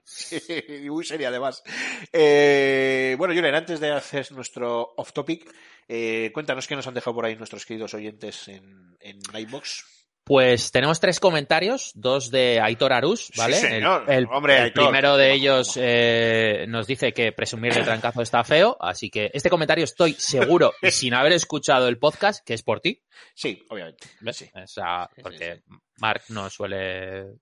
y 0.84 0.90
muy 0.90 1.04
seria 1.06 1.30
además. 1.30 1.64
Eh, 2.12 3.16
bueno, 3.18 3.34
Julen, 3.34 3.56
antes 3.56 3.80
de 3.80 3.92
hacer 3.92 4.32
nuestro 4.32 4.94
off 4.98 5.14
topic, 5.14 5.50
eh, 5.88 6.32
cuéntanos 6.34 6.68
qué 6.68 6.76
nos 6.76 6.88
han 6.88 6.94
dejado 6.94 7.16
por 7.16 7.26
ahí 7.26 7.36
nuestros 7.36 7.66
queridos 7.66 7.94
oyentes 7.94 8.48
en, 8.48 8.96
en 9.00 9.20
iBox. 9.34 9.86
Pues 10.26 10.72
tenemos 10.72 11.02
tres 11.02 11.20
comentarios, 11.20 11.92
dos 11.96 12.32
de 12.32 12.62
Aitor 12.62 12.94
Arús, 12.94 13.30
¿vale? 13.36 13.58
Sí, 13.58 13.68
señor. 13.68 14.06
El, 14.08 14.20
el- 14.20 14.28
Hombre, 14.32 14.56
el 14.58 14.64
Aitor. 14.64 14.84
primero 14.86 15.18
de 15.18 15.34
ellos 15.34 15.74
eh, 15.76 16.66
nos 16.70 16.88
dice 16.88 17.12
que 17.12 17.34
presumir 17.34 17.74
de 17.74 17.82
trancazo 17.84 18.22
está 18.22 18.44
feo, 18.46 18.78
así 18.80 19.10
que 19.10 19.30
este 19.34 19.50
comentario 19.50 19.84
estoy 19.84 20.14
seguro, 20.14 20.74
y 20.82 20.92
sin 20.92 21.14
haber 21.14 21.34
escuchado 21.34 21.90
el 21.90 21.98
podcast, 22.00 22.42
que 22.46 22.54
es 22.54 22.64
por 22.64 22.80
ti. 22.80 23.02
Sí, 23.36 23.62
obviamente. 23.70 24.08
Sí. 24.32 24.50
O 24.56 24.66
sea, 24.66 25.10
porque 25.22 25.62
Mark 25.98 26.24
no 26.30 26.50
suele. 26.50 27.34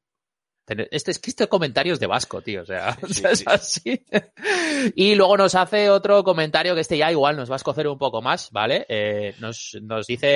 Este 0.91 1.11
es 1.11 1.19
que 1.19 1.29
este 1.29 1.47
comentario 1.47 1.93
es 1.93 1.99
de 1.99 2.07
Vasco, 2.07 2.41
tío, 2.41 2.61
o 2.61 2.65
sea, 2.65 2.95
Sí, 2.95 3.01
o 3.09 3.13
sea, 3.13 3.31
es 3.31 3.39
sí. 3.39 3.45
así. 3.47 4.03
Y 4.95 5.15
luego 5.15 5.37
nos 5.37 5.55
hace 5.55 5.89
otro 5.89 6.23
comentario 6.23 6.73
que 6.75 6.81
este 6.81 6.97
ya 6.97 7.11
igual 7.11 7.35
nos 7.37 7.49
va 7.49 7.55
a 7.55 7.57
escocer 7.57 7.87
un 7.87 7.97
poco 7.97 8.21
más, 8.21 8.49
¿vale? 8.51 8.85
Eh, 8.89 9.33
nos, 9.39 9.77
nos 9.81 10.07
dice 10.07 10.27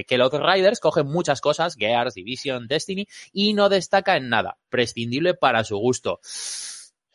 eh, 0.00 0.04
que 0.06 0.18
los 0.18 0.32
Riders 0.32 0.80
cogen 0.80 1.06
muchas 1.06 1.40
cosas, 1.40 1.76
Gears, 1.76 2.14
Division, 2.14 2.66
Destiny, 2.68 3.06
y 3.32 3.52
no 3.54 3.68
destaca 3.68 4.16
en 4.16 4.28
nada, 4.28 4.56
prescindible 4.68 5.34
para 5.34 5.64
su 5.64 5.76
gusto. 5.78 6.20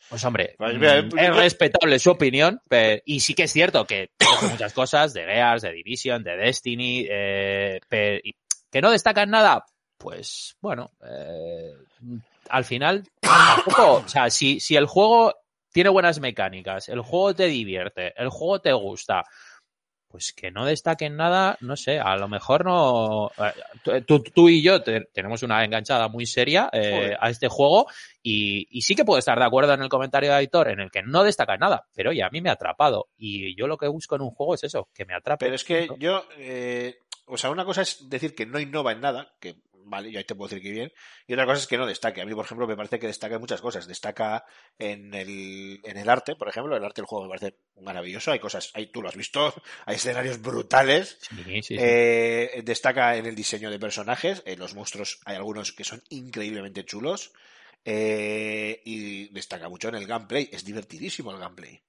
Pues 0.08 0.24
hombre, 0.24 0.54
Pues 0.56 0.78
mira, 0.78 1.02
mm, 1.02 1.18
es 1.18 1.26
yo- 1.28 1.34
respetable 1.34 1.98
su 1.98 2.10
opinión, 2.12 2.60
y 3.04 3.20
sí 3.20 3.34
que 3.34 3.42
es 3.44 3.52
cierto 3.52 3.84
que 3.86 4.10
muchas 4.52 4.72
cosas 4.72 5.12
de 5.14 5.24
Gears, 5.24 5.62
de 5.62 5.72
Division, 5.72 6.22
de 6.22 6.36
Destiny, 6.36 7.06
eh, 7.10 7.80
que 7.90 8.80
no 8.80 8.90
destaca 8.92 9.22
en 9.24 9.30
nada, 9.30 9.64
pues 9.98 10.56
bueno, 10.60 10.92
eh, 11.04 11.72
al 12.50 12.64
final 12.64 13.04
tampoco, 13.20 13.94
o 14.04 14.08
sea, 14.08 14.30
si, 14.30 14.60
si 14.60 14.76
el 14.76 14.86
juego 14.86 15.34
tiene 15.72 15.90
buenas 15.90 16.20
mecánicas, 16.20 16.88
el 16.88 17.00
juego 17.00 17.34
te 17.34 17.46
divierte, 17.46 18.12
el 18.16 18.28
juego 18.30 18.60
te 18.60 18.72
gusta, 18.72 19.24
pues 20.08 20.32
que 20.32 20.50
no 20.50 20.64
destaque 20.64 21.04
en 21.06 21.16
nada, 21.16 21.58
no 21.60 21.76
sé, 21.76 21.98
a 21.98 22.16
lo 22.16 22.28
mejor 22.28 22.64
no. 22.64 23.30
eh, 23.86 24.00
Tú, 24.06 24.22
tú 24.22 24.48
y 24.48 24.62
yo 24.62 24.82
te- 24.82 25.08
tenemos 25.12 25.42
una 25.42 25.62
enganchada 25.64 26.08
muy 26.08 26.24
seria 26.24 26.70
eh, 26.72 27.14
a 27.20 27.28
este 27.28 27.48
juego 27.48 27.86
y, 28.22 28.66
y 28.70 28.82
sí 28.82 28.94
que 28.94 29.04
puedo 29.04 29.18
estar 29.18 29.38
de 29.38 29.44
acuerdo 29.44 29.74
en 29.74 29.82
el 29.82 29.88
comentario 29.90 30.30
de 30.30 30.36
Aitor 30.36 30.68
en 30.70 30.80
el 30.80 30.90
que 30.90 31.02
no 31.02 31.22
destaca 31.24 31.54
en 31.54 31.60
nada, 31.60 31.86
pero 31.94 32.10
oye, 32.10 32.22
a 32.22 32.30
mí 32.30 32.40
me 32.40 32.48
ha 32.48 32.52
atrapado 32.54 33.08
y 33.18 33.54
yo 33.56 33.66
lo 33.66 33.76
que 33.76 33.88
busco 33.88 34.14
en 34.16 34.22
un 34.22 34.30
juego 34.30 34.54
es 34.54 34.64
eso, 34.64 34.88
que 34.94 35.04
me 35.04 35.14
atrape. 35.14 35.44
Pero 35.44 35.56
es 35.56 35.64
que 35.64 35.88
yo, 35.98 36.24
eh, 36.38 37.00
o 37.26 37.36
sea, 37.36 37.50
una 37.50 37.64
cosa 37.66 37.82
es 37.82 38.08
decir 38.08 38.34
que 38.34 38.46
no 38.46 38.60
innova 38.60 38.92
en 38.92 39.00
nada, 39.00 39.34
que 39.40 39.56
vale, 39.86 40.10
yo 40.10 40.18
ahí 40.18 40.24
te 40.24 40.34
puedo 40.34 40.48
decir 40.48 40.62
que 40.62 40.70
bien, 40.70 40.92
y 41.26 41.32
otra 41.32 41.46
cosa 41.46 41.60
es 41.60 41.66
que 41.66 41.78
no 41.78 41.86
destaque. 41.86 42.20
A 42.20 42.26
mí, 42.26 42.34
por 42.34 42.44
ejemplo, 42.44 42.66
me 42.66 42.76
parece 42.76 42.98
que 42.98 43.06
destaca 43.06 43.36
en 43.36 43.40
muchas 43.40 43.60
cosas. 43.60 43.86
Destaca 43.86 44.44
en 44.78 45.14
el, 45.14 45.80
en 45.82 45.96
el 45.96 46.08
arte, 46.08 46.36
por 46.36 46.48
ejemplo, 46.48 46.76
el 46.76 46.84
arte 46.84 47.00
del 47.00 47.06
juego 47.06 47.24
me 47.24 47.30
parece 47.30 47.58
maravilloso. 47.80 48.32
Hay 48.32 48.38
cosas, 48.38 48.70
hay, 48.74 48.86
tú 48.86 49.02
lo 49.02 49.08
has 49.08 49.16
visto, 49.16 49.54
hay 49.86 49.96
escenarios 49.96 50.40
brutales. 50.42 51.18
Sí, 51.20 51.36
sí, 51.44 51.62
sí. 51.62 51.76
Eh, 51.78 52.62
destaca 52.64 53.16
en 53.16 53.26
el 53.26 53.34
diseño 53.34 53.70
de 53.70 53.78
personajes. 53.78 54.42
En 54.44 54.58
los 54.58 54.74
monstruos 54.74 55.20
hay 55.24 55.36
algunos 55.36 55.72
que 55.72 55.84
son 55.84 56.02
increíblemente 56.10 56.84
chulos. 56.84 57.32
Eh, 57.88 58.82
y 58.84 59.28
destaca 59.28 59.68
mucho 59.68 59.88
en 59.88 59.94
el 59.94 60.06
gameplay. 60.06 60.48
Es 60.52 60.64
divertidísimo 60.64 61.30
el 61.30 61.38
gameplay. 61.38 61.80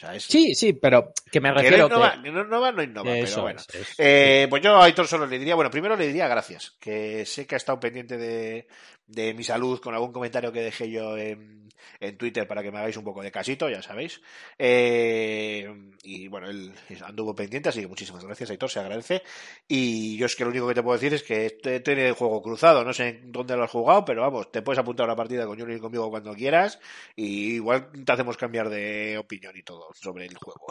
O 0.00 0.06
sea, 0.06 0.14
es, 0.14 0.24
Sí, 0.24 0.54
sí, 0.54 0.72
pero 0.72 1.12
que 1.30 1.40
me 1.42 1.50
que 1.50 1.54
no 1.54 1.60
refiero 1.60 1.86
innova, 1.86 2.12
que... 2.12 2.30
no 2.30 2.40
innova, 2.40 2.72
no 2.72 2.82
innova, 2.82 3.10
pero 3.12 3.42
bueno. 3.42 3.60
Eh, 3.98 4.46
pues 4.48 4.62
yo 4.62 4.76
a 4.76 4.84
Aitor 4.84 5.06
solo 5.06 5.26
le 5.26 5.38
diría, 5.38 5.54
bueno, 5.54 5.70
primero 5.70 5.94
le 5.94 6.06
diría 6.06 6.26
gracias, 6.26 6.74
que 6.80 7.26
sé 7.26 7.46
que 7.46 7.54
ha 7.54 7.58
estado 7.58 7.78
pendiente 7.78 8.16
de, 8.16 8.66
de 9.10 9.34
mi 9.34 9.44
salud 9.44 9.80
con 9.80 9.94
algún 9.94 10.12
comentario 10.12 10.52
que 10.52 10.62
dejé 10.62 10.90
yo 10.90 11.16
en, 11.16 11.68
en 12.00 12.16
Twitter 12.16 12.46
para 12.46 12.62
que 12.62 12.70
me 12.70 12.78
hagáis 12.78 12.96
un 12.96 13.04
poco 13.04 13.22
de 13.22 13.30
casito, 13.30 13.68
ya 13.68 13.82
sabéis. 13.82 14.20
Eh, 14.58 15.92
y 16.02 16.28
bueno, 16.28 16.48
él 16.48 16.72
anduvo 17.04 17.34
pendiente, 17.34 17.68
así 17.68 17.80
que 17.80 17.86
muchísimas 17.86 18.24
gracias, 18.24 18.50
Aitor, 18.50 18.70
se 18.70 18.80
agradece. 18.80 19.22
Y 19.68 20.16
yo 20.16 20.26
es 20.26 20.36
que 20.36 20.44
lo 20.44 20.50
único 20.50 20.68
que 20.68 20.74
te 20.74 20.82
puedo 20.82 20.98
decir 20.98 21.14
es 21.14 21.22
que 21.22 21.46
este 21.46 21.80
tiene 21.80 22.08
el 22.08 22.14
juego 22.14 22.42
cruzado, 22.42 22.84
no 22.84 22.92
sé 22.92 23.20
dónde 23.24 23.56
lo 23.56 23.64
has 23.64 23.70
jugado, 23.70 24.04
pero 24.04 24.22
vamos, 24.22 24.50
te 24.50 24.62
puedes 24.62 24.78
apuntar 24.78 25.04
a 25.04 25.08
una 25.10 25.16
partida 25.16 25.46
con 25.46 25.58
Junior 25.58 25.78
y 25.78 25.80
conmigo 25.80 26.10
cuando 26.10 26.34
quieras, 26.34 26.80
y 27.16 27.54
igual 27.54 27.90
te 28.04 28.12
hacemos 28.12 28.36
cambiar 28.36 28.70
de 28.70 29.18
opinión 29.18 29.56
y 29.56 29.62
todo 29.62 29.88
sobre 29.94 30.26
el 30.26 30.36
juego. 30.36 30.66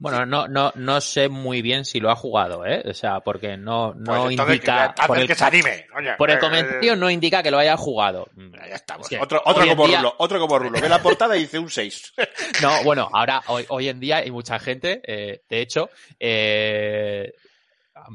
Bueno, 0.00 0.24
no, 0.26 0.46
no, 0.46 0.70
no 0.76 1.00
sé 1.00 1.28
muy 1.28 1.60
bien 1.60 1.84
si 1.84 1.98
lo 1.98 2.08
ha 2.10 2.14
jugado, 2.14 2.64
¿eh? 2.64 2.84
O 2.88 2.94
sea, 2.94 3.18
porque 3.18 3.56
no, 3.56 3.94
no 3.94 4.22
Pues 4.26 4.32
indica... 4.38 4.94
por 5.06 5.18
el- 5.18 5.26
que 5.26 5.34
se 5.34 5.44
anime, 5.44 5.86
coño. 5.92 6.12
Por 6.16 6.30
el 6.30 6.36
Eh, 6.36 6.40
comentario 6.40 6.94
no 6.94 7.10
indica 7.10 7.42
que 7.42 7.50
lo 7.50 7.58
haya 7.58 7.76
jugado. 7.76 8.28
Ya 8.36 8.76
estamos. 8.76 9.06
Es 9.10 9.18
que 9.18 9.22
otro 9.22 9.42
otro 9.44 9.66
como 9.66 9.88
día- 9.88 9.98
rulo, 9.98 10.14
otro 10.18 10.38
como 10.38 10.56
rulo. 10.58 10.80
Ve 10.80 10.88
la 10.88 11.02
portada 11.02 11.36
y 11.36 11.40
dice 11.40 11.58
un 11.58 11.68
6. 11.68 12.14
No, 12.62 12.82
bueno, 12.84 13.08
ahora, 13.12 13.42
hoy, 13.48 13.64
hoy 13.68 13.88
en 13.88 13.98
día 13.98 14.18
hay 14.18 14.30
mucha 14.30 14.58
gente, 14.60 15.00
eh, 15.04 15.42
de 15.48 15.60
hecho, 15.60 15.90
eh, 16.20 17.32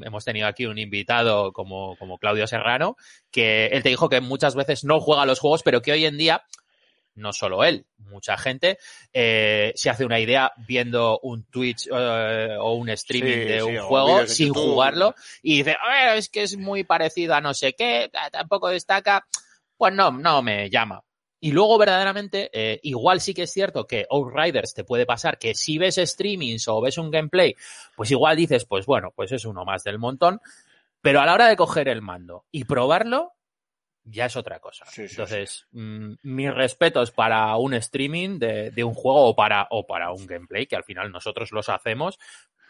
hemos 0.02 0.24
tenido 0.24 0.46
aquí 0.46 0.64
un 0.66 0.78
invitado 0.78 1.52
como, 1.52 1.96
como 1.98 2.16
Claudio 2.18 2.46
Serrano, 2.46 2.96
que 3.30 3.66
él 3.66 3.82
te 3.82 3.90
dijo 3.90 4.08
que 4.08 4.20
muchas 4.22 4.54
veces 4.54 4.84
no 4.84 5.00
juega 5.00 5.26
los 5.26 5.38
juegos, 5.38 5.62
pero 5.62 5.82
que 5.82 5.92
hoy 5.92 6.06
en 6.06 6.16
día, 6.16 6.42
no 7.16 7.32
solo 7.32 7.64
él, 7.64 7.86
mucha 7.98 8.36
gente 8.36 8.78
eh, 9.12 9.72
se 9.76 9.90
hace 9.90 10.04
una 10.04 10.18
idea 10.20 10.52
viendo 10.66 11.18
un 11.22 11.44
Twitch 11.44 11.88
eh, 11.92 12.56
o 12.58 12.74
un 12.74 12.88
streaming 12.90 13.38
Sí, 13.42 13.44
de 13.48 13.62
sí, 13.62 13.68
un 13.68 13.78
juego 13.78 14.26
sin 14.26 14.46
YouTube. 14.48 14.62
jugarlo 14.62 15.14
y 15.42 15.58
dice, 15.58 15.76
"A 15.80 15.88
ver, 16.08 16.18
es 16.18 16.28
que 16.28 16.42
es 16.42 16.56
muy 16.56 16.84
parecido 16.84 17.34
a 17.34 17.40
no 17.40 17.54
sé 17.54 17.72
qué, 17.74 18.08
ta- 18.12 18.30
tampoco 18.30 18.68
destaca, 18.68 19.26
pues 19.76 19.92
no, 19.94 20.10
no 20.10 20.42
me 20.42 20.68
llama. 20.70 21.02
Y 21.40 21.52
luego, 21.52 21.76
verdaderamente, 21.76 22.48
eh, 22.54 22.80
igual 22.84 23.20
sí 23.20 23.34
que 23.34 23.42
es 23.42 23.52
cierto 23.52 23.86
que 23.86 24.06
Outriders 24.10 24.72
te 24.72 24.82
puede 24.84 25.04
pasar 25.04 25.38
que 25.38 25.54
si 25.54 25.76
ves 25.76 25.96
streamings 25.96 26.66
o 26.68 26.80
ves 26.80 26.96
un 26.96 27.10
gameplay, 27.10 27.54
pues 27.96 28.10
igual 28.10 28.36
dices, 28.36 28.64
pues 28.64 28.86
bueno, 28.86 29.12
pues 29.14 29.30
es 29.30 29.44
uno 29.44 29.64
más 29.66 29.84
del 29.84 29.98
montón, 29.98 30.40
pero 31.02 31.20
a 31.20 31.26
la 31.26 31.34
hora 31.34 31.48
de 31.48 31.56
coger 31.56 31.88
el 31.88 32.00
mando 32.00 32.46
y 32.50 32.64
probarlo, 32.64 33.32
ya 34.04 34.26
es 34.26 34.36
otra 34.36 34.60
cosa. 34.60 34.84
Sí, 34.86 35.08
sí, 35.08 35.14
Entonces, 35.14 35.66
mm, 35.72 36.14
mis 36.22 36.54
respetos 36.54 37.10
para 37.10 37.56
un 37.56 37.74
streaming 37.74 38.38
de, 38.38 38.70
de 38.70 38.84
un 38.84 38.94
juego 38.94 39.28
o 39.28 39.34
para, 39.36 39.66
o 39.70 39.86
para 39.86 40.12
un 40.12 40.26
gameplay, 40.26 40.66
que 40.66 40.76
al 40.76 40.84
final 40.84 41.10
nosotros 41.10 41.50
los 41.52 41.68
hacemos, 41.68 42.18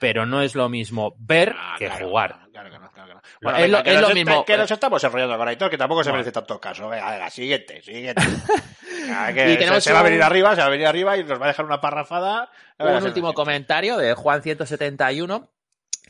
pero 0.00 0.26
no 0.26 0.42
es 0.42 0.54
lo 0.54 0.68
mismo 0.68 1.14
ver 1.18 1.54
Ah, 1.56 1.76
que 1.78 1.86
claro, 1.86 2.08
jugar. 2.08 2.38
Claro 2.52 2.70
claro. 2.70 3.20
Bueno, 3.42 3.58
es 3.58 3.70
lo- 3.70 3.82
que 3.82 3.90
es 3.90 3.94
nos 3.94 4.02
lo 4.02 4.08
está- 4.08 4.14
mismo. 4.14 4.44
Que 4.44 4.56
nos 4.56 4.70
estamos 4.70 5.04
enrollando 5.04 5.38
con 5.38 5.48
Aitor, 5.48 5.70
que 5.70 5.78
tampoco 5.78 6.02
se 6.04 6.10
Bueno. 6.10 6.18
merece 6.22 6.32
tanto 6.32 6.60
caso. 6.60 6.88
Venga, 6.88 7.10
venga, 7.12 7.30
siguiente, 7.30 7.82
siguiente. 7.82 8.22
Ah, 9.06 9.32
que 9.34 9.52
Y 9.52 9.80
se, 9.82 9.92
va 9.92 10.00
a 10.00 10.02
venir 10.02 10.22
arriba, 10.22 10.54
se 10.54 10.62
va 10.62 10.68
a 10.68 10.70
venir 10.70 10.86
arriba 10.86 11.18
y 11.18 11.24
nos 11.24 11.38
va 11.38 11.44
a 11.44 11.48
dejar 11.48 11.66
una 11.66 11.78
parrafada. 11.78 12.50
Un 12.78 13.02
último 13.04 13.34
comentario 13.34 13.98
de 13.98 14.14
Juan171 14.14 15.46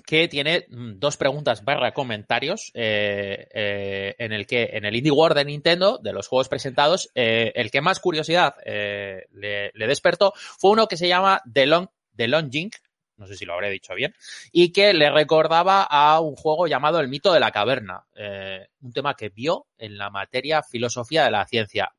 que 0.05 0.29
tiene 0.29 0.67
mm, 0.69 0.99
dos 0.99 1.17
preguntas 1.17 1.65
barra 1.65 1.93
comentarios 1.93 2.71
eh, 2.75 3.49
eh, 3.53 4.15
en 4.19 4.33
el 4.33 4.47
que 4.47 4.71
en 4.73 4.85
el 4.85 4.97
Indie 4.97 5.13
World 5.13 5.37
de 5.37 5.45
Nintendo 5.45 5.99
de 6.03 6.13
los 6.13 6.29
juegos 6.29 6.49
presentados 6.49 7.11
eh, 7.15 7.53
el 7.55 7.71
que 7.71 7.81
más 7.81 8.01
curiosidad 8.01 8.55
eh, 8.65 9.27
le, 9.33 9.71
le 9.75 9.87
despertó 9.87 10.33
fue 10.37 10.71
uno 10.71 10.89
que 10.89 10.97
se 10.97 11.09
llama 11.09 11.41
The 11.53 11.67
Long 11.67 11.89
The 12.17 12.29
Longing 12.29 12.71
no 13.17 13.27
sé 13.27 13.37
si 13.37 13.45
lo 13.45 13.55
habré 13.55 13.71
dicho 13.71 13.95
bien 13.95 14.15
y 14.53 14.73
que 14.73 14.93
le 14.93 15.11
recordaba 15.11 15.83
a 15.83 16.21
un 16.21 16.37
juego 16.37 16.67
llamado 16.67 17.01
El 17.01 17.09
mito 17.09 17.33
de 17.33 17.41
la 17.41 17.51
caverna 17.51 18.05
eh, 18.15 18.69
un 18.83 18.93
tema 18.93 19.15
que 19.15 19.29
vio 19.31 19.67
en 19.79 19.97
la 19.97 20.11
materia 20.11 20.63
filosofía 20.63 21.25
de 21.25 21.31
la 21.31 21.47
ciencia 21.47 21.95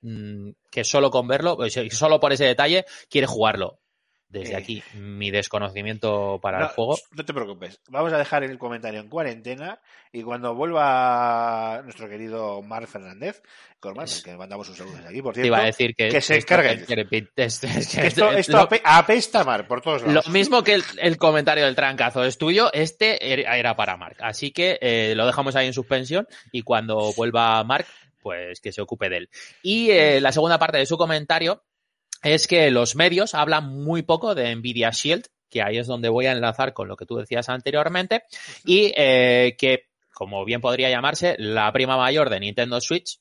mm, 0.00 0.50
que 0.70 0.84
solo 0.84 1.10
con 1.10 1.28
verlo, 1.28 1.58
sea, 1.68 1.88
solo 1.90 2.20
por 2.20 2.32
ese 2.32 2.44
detalle, 2.44 2.84
quiere 3.08 3.26
jugarlo. 3.26 3.79
Desde 4.30 4.52
Eh. 4.52 4.56
aquí, 4.56 4.82
mi 4.94 5.30
desconocimiento 5.32 6.38
para 6.40 6.60
el 6.60 6.66
juego. 6.68 6.96
No 7.12 7.24
te 7.24 7.34
preocupes. 7.34 7.80
Vamos 7.88 8.12
a 8.12 8.18
dejar 8.18 8.44
el 8.44 8.56
comentario 8.58 9.00
en 9.00 9.08
cuarentena 9.08 9.80
y 10.12 10.22
cuando 10.22 10.54
vuelva 10.54 11.80
nuestro 11.82 12.08
querido 12.08 12.62
Mar 12.62 12.86
Fernández, 12.86 13.42
Corman, 13.80 14.06
al 14.08 14.22
que 14.22 14.36
mandamos 14.36 14.68
un 14.68 14.76
saludo 14.76 14.96
desde 14.96 15.08
aquí, 15.08 15.22
por 15.22 15.34
Te 15.34 15.40
cierto. 15.42 15.46
iba 15.48 15.58
a 15.62 15.66
decir 15.66 15.94
que, 15.96 16.08
que 16.10 16.20
se 16.20 16.36
esto- 16.38 16.54
encargue. 16.54 16.70
esto, 17.36 17.66
es- 17.66 17.94
esto 17.98 18.56
lo, 18.56 18.62
ape- 18.68 18.82
apesta 18.84 19.40
a 19.40 19.44
Mar 19.44 19.66
por 19.66 19.80
todos 19.80 20.02
lo 20.02 20.08
lados. 20.08 20.28
mismo 20.28 20.62
que 20.62 20.74
el, 20.74 20.84
el 20.98 21.16
comentario 21.16 21.64
del 21.64 21.74
trancazo 21.74 22.22
es 22.24 22.38
tuyo, 22.38 22.72
este 22.72 23.32
era 23.32 23.56
era 23.56 23.74
para 23.76 23.96
Mark. 23.96 24.16
Así 24.20 24.52
que 24.52 24.78
eh, 24.80 25.14
lo 25.16 25.26
dejamos 25.26 25.56
ahí 25.56 25.66
en 25.66 25.72
suspensión 25.72 26.26
y 26.52 26.62
cuando 26.62 27.12
vuelva 27.16 27.62
Mark, 27.64 27.86
pues 28.22 28.60
que 28.60 28.70
se 28.70 28.82
ocupe 28.82 29.08
de 29.08 29.16
él. 29.16 29.30
Y 29.62 29.90
eh, 29.90 30.20
la 30.20 30.30
segunda 30.30 30.58
parte 30.58 30.78
de 30.78 30.86
su 30.86 30.96
comentario 30.96 31.64
es 32.22 32.46
que 32.46 32.70
los 32.70 32.96
medios 32.96 33.34
hablan 33.34 33.82
muy 33.82 34.02
poco 34.02 34.34
de 34.34 34.54
Nvidia 34.54 34.90
Shield, 34.90 35.26
que 35.48 35.62
ahí 35.62 35.78
es 35.78 35.86
donde 35.86 36.08
voy 36.08 36.26
a 36.26 36.32
enlazar 36.32 36.72
con 36.72 36.88
lo 36.88 36.96
que 36.96 37.06
tú 37.06 37.16
decías 37.16 37.48
anteriormente, 37.48 38.24
y 38.64 38.92
eh, 38.96 39.56
que, 39.58 39.88
como 40.12 40.44
bien 40.44 40.60
podría 40.60 40.90
llamarse, 40.90 41.36
la 41.38 41.72
prima 41.72 41.96
mayor 41.96 42.30
de 42.30 42.40
Nintendo 42.40 42.80
Switch, 42.80 43.20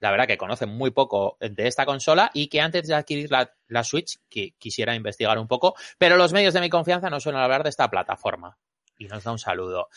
la 0.00 0.10
verdad 0.10 0.26
que 0.26 0.36
conocen 0.36 0.68
muy 0.68 0.90
poco 0.90 1.36
de 1.38 1.68
esta 1.68 1.86
consola 1.86 2.32
y 2.34 2.48
que 2.48 2.60
antes 2.60 2.88
de 2.88 2.94
adquirir 2.94 3.30
la, 3.30 3.54
la 3.68 3.84
Switch 3.84 4.18
que 4.28 4.52
quisiera 4.58 4.96
investigar 4.96 5.38
un 5.38 5.46
poco, 5.46 5.76
pero 5.96 6.16
los 6.16 6.32
medios 6.32 6.54
de 6.54 6.60
mi 6.60 6.68
confianza 6.68 7.08
no 7.08 7.20
suelen 7.20 7.40
hablar 7.40 7.62
de 7.62 7.68
esta 7.68 7.88
plataforma. 7.88 8.58
Y 8.98 9.06
nos 9.06 9.22
da 9.22 9.30
un 9.30 9.38
saludo. 9.38 9.88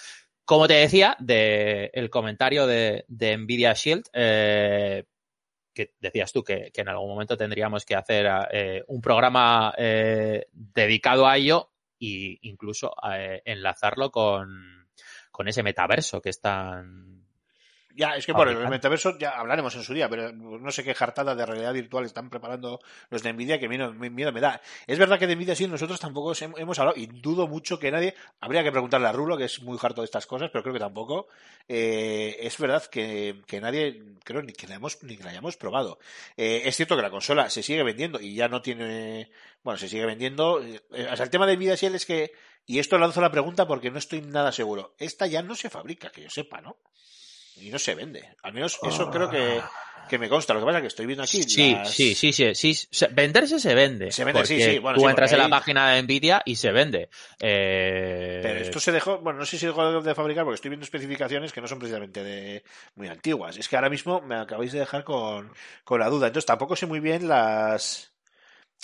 Como 0.46 0.68
te 0.68 0.76
decía, 0.76 1.18
de 1.20 1.90
el 1.94 2.12
comentario 2.12 2.68
de, 2.68 3.06
de 3.08 3.36
Nvidia 3.36 3.74
Shield, 3.74 4.04
eh, 4.14 5.06
que 5.76 5.94
decías 6.00 6.32
tú 6.32 6.44
que, 6.44 6.72
que, 6.74 6.82
en 6.82 6.90
algún 6.90 7.10
momento 7.10 7.38
tendríamos 7.38 7.86
que 7.86 7.96
hacer 7.96 8.28
eh, 8.52 8.84
un 8.88 9.02
programa 9.02 9.74
eh, 9.78 10.48
dedicado 10.52 11.28
a 11.28 11.38
ello 11.38 11.70
e 12.00 12.40
incluso 12.42 12.96
eh, 13.12 13.42
enlazarlo 13.46 14.10
con, 14.10 14.88
con 15.32 15.48
ese 15.48 15.62
metaverso 15.62 16.22
que 16.22 16.30
es 16.30 16.40
tan 16.40 17.25
ya, 17.96 18.16
es 18.16 18.26
que 18.26 18.34
bueno, 18.34 18.52
el 18.52 18.68
metaverso 18.68 19.18
ya 19.18 19.32
hablaremos 19.32 19.74
en 19.76 19.84
su 19.84 19.94
día, 19.94 20.10
pero 20.10 20.32
no 20.34 20.72
sé 20.72 20.84
qué 20.84 20.94
jartada 20.94 21.34
de 21.34 21.46
realidad 21.46 21.74
virtual 21.74 22.06
están 22.06 22.30
preparando 22.30 22.82
los 23.10 23.24
de 23.24 23.32
Nvidia 23.32 23.60
que 23.60 23.70
miedo, 23.70 23.94
miedo 23.94 24.34
me 24.34 24.42
da. 24.42 24.62
Es 24.86 25.00
verdad 25.00 25.18
que 25.18 25.28
de 25.28 25.36
Nvidia 25.36 25.56
sí, 25.56 25.68
nosotros 25.68 26.00
tampoco 26.00 26.34
hemos 26.58 26.78
hablado 26.78 26.98
y 26.98 27.08
dudo 27.08 27.48
mucho 27.48 27.80
que 27.80 27.92
nadie, 27.92 28.16
habría 28.42 28.64
que 28.64 28.72
preguntarle 28.72 29.08
a 29.08 29.14
Rulo, 29.14 29.38
que 29.38 29.46
es 29.46 29.62
muy 29.62 29.78
harto 29.82 30.02
de 30.02 30.06
estas 30.06 30.26
cosas, 30.26 30.50
pero 30.52 30.62
creo 30.64 30.74
que 30.74 30.80
tampoco. 30.80 31.28
Eh, 31.68 32.38
es 32.42 32.58
verdad 32.58 32.84
que, 32.86 33.42
que, 33.48 33.62
nadie, 33.62 34.04
creo 34.24 34.42
ni 34.42 34.52
que 34.52 34.68
la, 34.68 34.76
hemos, 34.76 35.02
ni 35.04 35.16
que 35.16 35.24
la 35.24 35.30
hayamos 35.30 35.56
probado. 35.56 35.98
Eh, 36.36 36.64
es 36.66 36.76
cierto 36.76 36.96
que 36.96 37.02
la 37.02 37.10
consola 37.10 37.50
se 37.50 37.64
sigue 37.64 37.84
vendiendo 37.84 38.20
y 38.20 38.36
ya 38.36 38.50
no 38.50 38.62
tiene, 38.62 39.32
bueno, 39.64 39.78
se 39.78 39.88
sigue 39.88 40.06
vendiendo. 40.06 40.62
Eh, 40.62 40.82
o 41.12 41.16
sea, 41.16 41.24
el 41.24 41.30
tema 41.30 41.48
de 41.48 41.56
Nvidia 41.56 41.78
sí 41.78 41.86
es 41.86 42.06
que, 42.06 42.34
y 42.66 42.80
esto 42.80 42.98
lanzo 42.98 43.22
la 43.22 43.32
pregunta 43.32 43.66
porque 43.68 43.90
no 43.90 44.00
estoy 44.00 44.22
nada 44.22 44.52
seguro, 44.52 44.96
esta 44.98 45.28
ya 45.28 45.42
no 45.42 45.56
se 45.56 45.70
fabrica, 45.70 46.12
que 46.12 46.24
yo 46.24 46.30
sepa, 46.30 46.60
¿no? 46.62 46.78
Y 47.58 47.70
no 47.70 47.80
se 47.80 47.96
vende. 47.96 48.30
Al 48.44 48.54
menos 48.54 48.78
eso 48.84 49.10
creo 49.10 49.30
que, 49.30 49.62
que, 50.10 50.18
me 50.18 50.28
consta. 50.28 50.54
Lo 50.54 50.60
que 50.60 50.66
pasa 50.66 50.78
es 50.80 50.82
que 50.84 50.88
estoy 50.88 51.06
viendo 51.06 51.24
aquí. 51.24 51.44
Sí, 51.44 51.72
las... 51.72 51.90
sí, 51.90 52.14
sí, 52.16 52.34
sí, 52.34 52.54
sí. 52.54 53.06
Venderse 53.12 53.60
se 53.60 53.74
vende. 53.74 54.12
Se 54.12 54.24
vende, 54.24 54.46
sí, 54.46 54.62
sí. 54.62 54.80
Bueno, 54.80 54.98
tú 54.98 55.04
sí, 55.04 55.10
entras 55.10 55.32
en 55.32 55.40
ahí... 55.40 55.50
la 55.50 55.58
página 55.58 55.92
de 55.92 56.04
Nvidia 56.04 56.42
y 56.46 56.56
se 56.56 56.72
vende. 56.72 57.10
Eh... 57.40 58.40
Pero 58.42 58.60
esto 58.60 58.80
se 58.80 58.92
dejó, 58.92 59.20
bueno, 59.20 59.40
no 59.40 59.46
sé 59.46 59.58
si 59.58 59.66
dejó 59.66 60.02
de 60.02 60.16
fabricar 60.16 60.44
porque 60.44 60.56
estoy 60.56 60.70
viendo 60.70 60.84
especificaciones 60.84 61.54
que 61.54 61.62
no 61.62 61.68
son 61.68 61.80
precisamente 61.80 62.24
de 62.24 62.64
muy 62.96 63.08
antiguas. 63.08 63.58
Es 63.58 63.70
que 63.70 63.76
ahora 63.76 63.90
mismo 63.90 64.22
me 64.22 64.36
acabáis 64.36 64.72
de 64.72 64.80
dejar 64.80 65.04
con, 65.04 65.52
con 65.84 66.00
la 66.00 66.10
duda. 66.10 66.28
Entonces 66.28 66.46
tampoco 66.46 66.76
sé 66.76 66.86
muy 66.86 67.00
bien 67.00 67.28
las. 67.28 68.12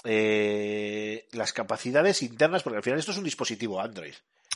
Eh, 0.04 1.28
las 1.32 1.54
capacidades 1.54 2.24
internas, 2.24 2.64
porque 2.64 2.78
al 2.78 2.84
final 2.84 2.98
esto 2.98 3.12
es 3.12 3.18
un 3.18 3.24
dispositivo 3.24 3.80
Android. 3.80 4.14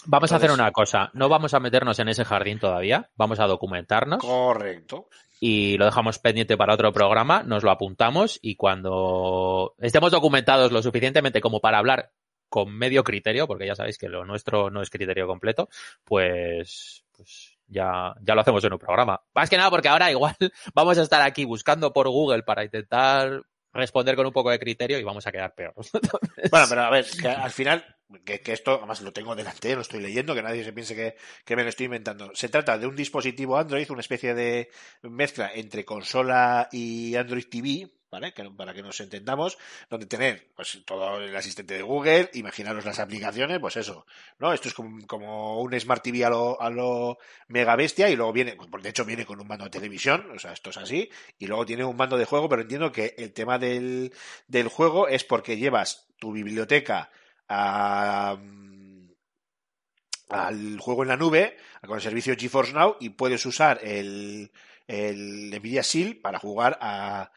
Vamos 0.08 0.32
a 0.32 0.36
hacer 0.36 0.52
una 0.52 0.72
cosa, 0.72 1.10
no 1.14 1.30
vamos 1.30 1.54
a 1.54 1.60
meternos 1.60 2.00
en 2.00 2.10
ese 2.10 2.26
jardín 2.26 2.60
todavía, 2.60 3.10
vamos 3.16 3.40
a 3.40 3.48
documentarnos. 3.48 4.20
Correcto. 4.20 5.10
Y 5.40 5.78
lo 5.78 5.86
dejamos 5.86 6.20
pendiente 6.20 6.58
para 6.58 6.74
otro 6.74 6.94
programa, 6.94 7.44
nos 7.44 7.64
lo 7.64 7.72
apuntamos 7.72 8.40
y 8.42 8.56
cuando 8.56 9.76
estemos 9.80 10.12
documentados 10.12 10.72
lo 10.72 10.82
suficientemente 10.82 11.42
como 11.42 11.60
para 11.60 11.80
hablar 11.80 12.12
con 12.50 12.72
medio 12.72 13.04
criterio, 13.04 13.48
porque 13.48 13.68
ya 13.68 13.76
sabéis 13.76 13.98
que 13.98 14.08
lo 14.08 14.26
nuestro 14.26 14.70
no 14.70 14.82
es 14.82 14.90
criterio 14.90 15.28
completo, 15.28 15.68
pues, 16.04 17.04
pues 17.12 17.58
ya, 17.68 18.14
ya 18.22 18.36
lo 18.36 18.42
hacemos 18.42 18.64
en 18.64 18.74
un 18.74 18.80
programa. 18.80 19.22
Más 19.34 19.50
que 19.50 19.58
nada 19.58 19.70
porque 19.70 19.90
ahora 19.90 20.12
igual 20.12 20.36
vamos 20.74 20.98
a 20.98 21.02
estar 21.02 21.22
aquí 21.22 21.46
buscando 21.46 21.92
por 21.92 22.08
Google 22.10 22.44
para 22.44 22.64
intentar 22.64 23.44
responder 23.74 24.16
con 24.16 24.26
un 24.26 24.32
poco 24.32 24.52
de 24.52 24.60
criterio 24.60 24.98
y 25.00 25.04
vamos 25.04 25.28
a 25.28 25.32
quedar 25.32 25.54
peor. 25.54 25.74
Entonces... 25.78 26.22
Bueno, 26.52 26.66
pero 26.70 26.82
a 26.82 26.90
ver, 26.90 27.06
que 27.06 27.28
al 27.28 27.52
final, 27.52 27.95
que, 28.24 28.42
esto, 28.54 28.76
además 28.76 29.02
lo 29.02 29.14
tengo 29.14 29.36
delante, 29.36 29.76
lo 29.76 29.82
estoy 29.82 30.02
leyendo, 30.02 30.36
que 30.36 30.44
nadie 30.44 30.64
se 30.64 30.74
piense 30.74 30.96
que, 30.96 31.16
que, 31.44 31.56
me 31.56 31.64
lo 31.64 31.70
estoy 31.70 31.86
inventando. 31.86 32.32
Se 32.34 32.50
trata 32.50 32.78
de 32.78 32.88
un 32.88 32.96
dispositivo 32.96 33.58
Android, 33.58 33.90
una 33.90 34.02
especie 34.02 34.34
de 34.34 34.70
mezcla 35.02 35.52
entre 35.54 35.86
consola 35.86 36.70
y 36.72 37.16
Android 37.16 37.46
TV, 37.50 37.92
¿vale? 38.12 38.34
Que, 38.34 38.50
para 38.52 38.74
que 38.74 38.82
nos 38.82 39.00
entendamos, 39.00 39.58
donde 39.90 40.06
tener 40.06 40.52
pues 40.56 40.82
todo 40.86 41.20
el 41.20 41.36
asistente 41.36 41.74
de 41.74 41.82
Google, 41.82 42.30
imaginaros 42.34 42.86
las 42.86 43.00
aplicaciones, 43.00 43.60
pues 43.60 43.76
eso, 43.78 44.06
¿no? 44.40 44.54
Esto 44.54 44.68
es 44.68 44.74
como, 44.74 45.06
como 45.08 45.62
un 45.62 45.78
Smart 45.80 46.04
TV 46.04 46.24
a 46.26 46.30
lo, 46.30 46.62
a 46.62 46.70
lo 46.70 47.18
mega 47.48 47.76
bestia 47.76 48.10
y 48.10 48.16
luego 48.16 48.32
viene, 48.34 48.56
pues 48.56 48.84
de 48.84 48.90
hecho 48.90 49.06
viene 49.06 49.26
con 49.26 49.40
un 49.40 49.48
mando 49.48 49.66
de 49.66 49.72
televisión, 49.72 50.30
o 50.34 50.40
sea, 50.40 50.54
esto 50.54 50.70
es 50.70 50.78
así, 50.78 51.10
y 51.38 51.48
luego 51.48 51.66
tiene 51.66 51.84
un 51.84 51.98
mando 51.98 52.18
de 52.18 52.26
juego, 52.26 52.48
pero 52.48 52.62
entiendo 52.62 52.92
que 52.92 53.16
el 53.18 53.34
tema 53.34 53.58
del, 53.58 54.14
del 54.48 54.68
juego 54.68 55.08
es 55.08 55.24
porque 55.24 55.58
llevas 55.58 56.08
tu 56.20 56.32
biblioteca 56.32 57.12
a, 57.48 58.38
al 60.30 60.80
juego 60.80 61.04
en 61.04 61.10
la 61.10 61.18
nube, 61.18 61.58
con 61.86 61.96
el 61.96 62.02
servicio 62.02 62.36
GeForce 62.38 62.74
Now, 62.74 62.98
y 63.00 63.10
puedes 63.10 63.46
usar 63.46 63.80
el, 63.84 64.52
Nvidia 64.88 65.82
Shield 65.82 66.22
para 66.22 66.40
jugar 66.40 66.78
a, 66.82 67.32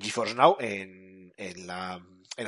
GeForce 0.00 0.34
Now 0.34 0.56
en, 0.60 1.32
la, 1.66 2.00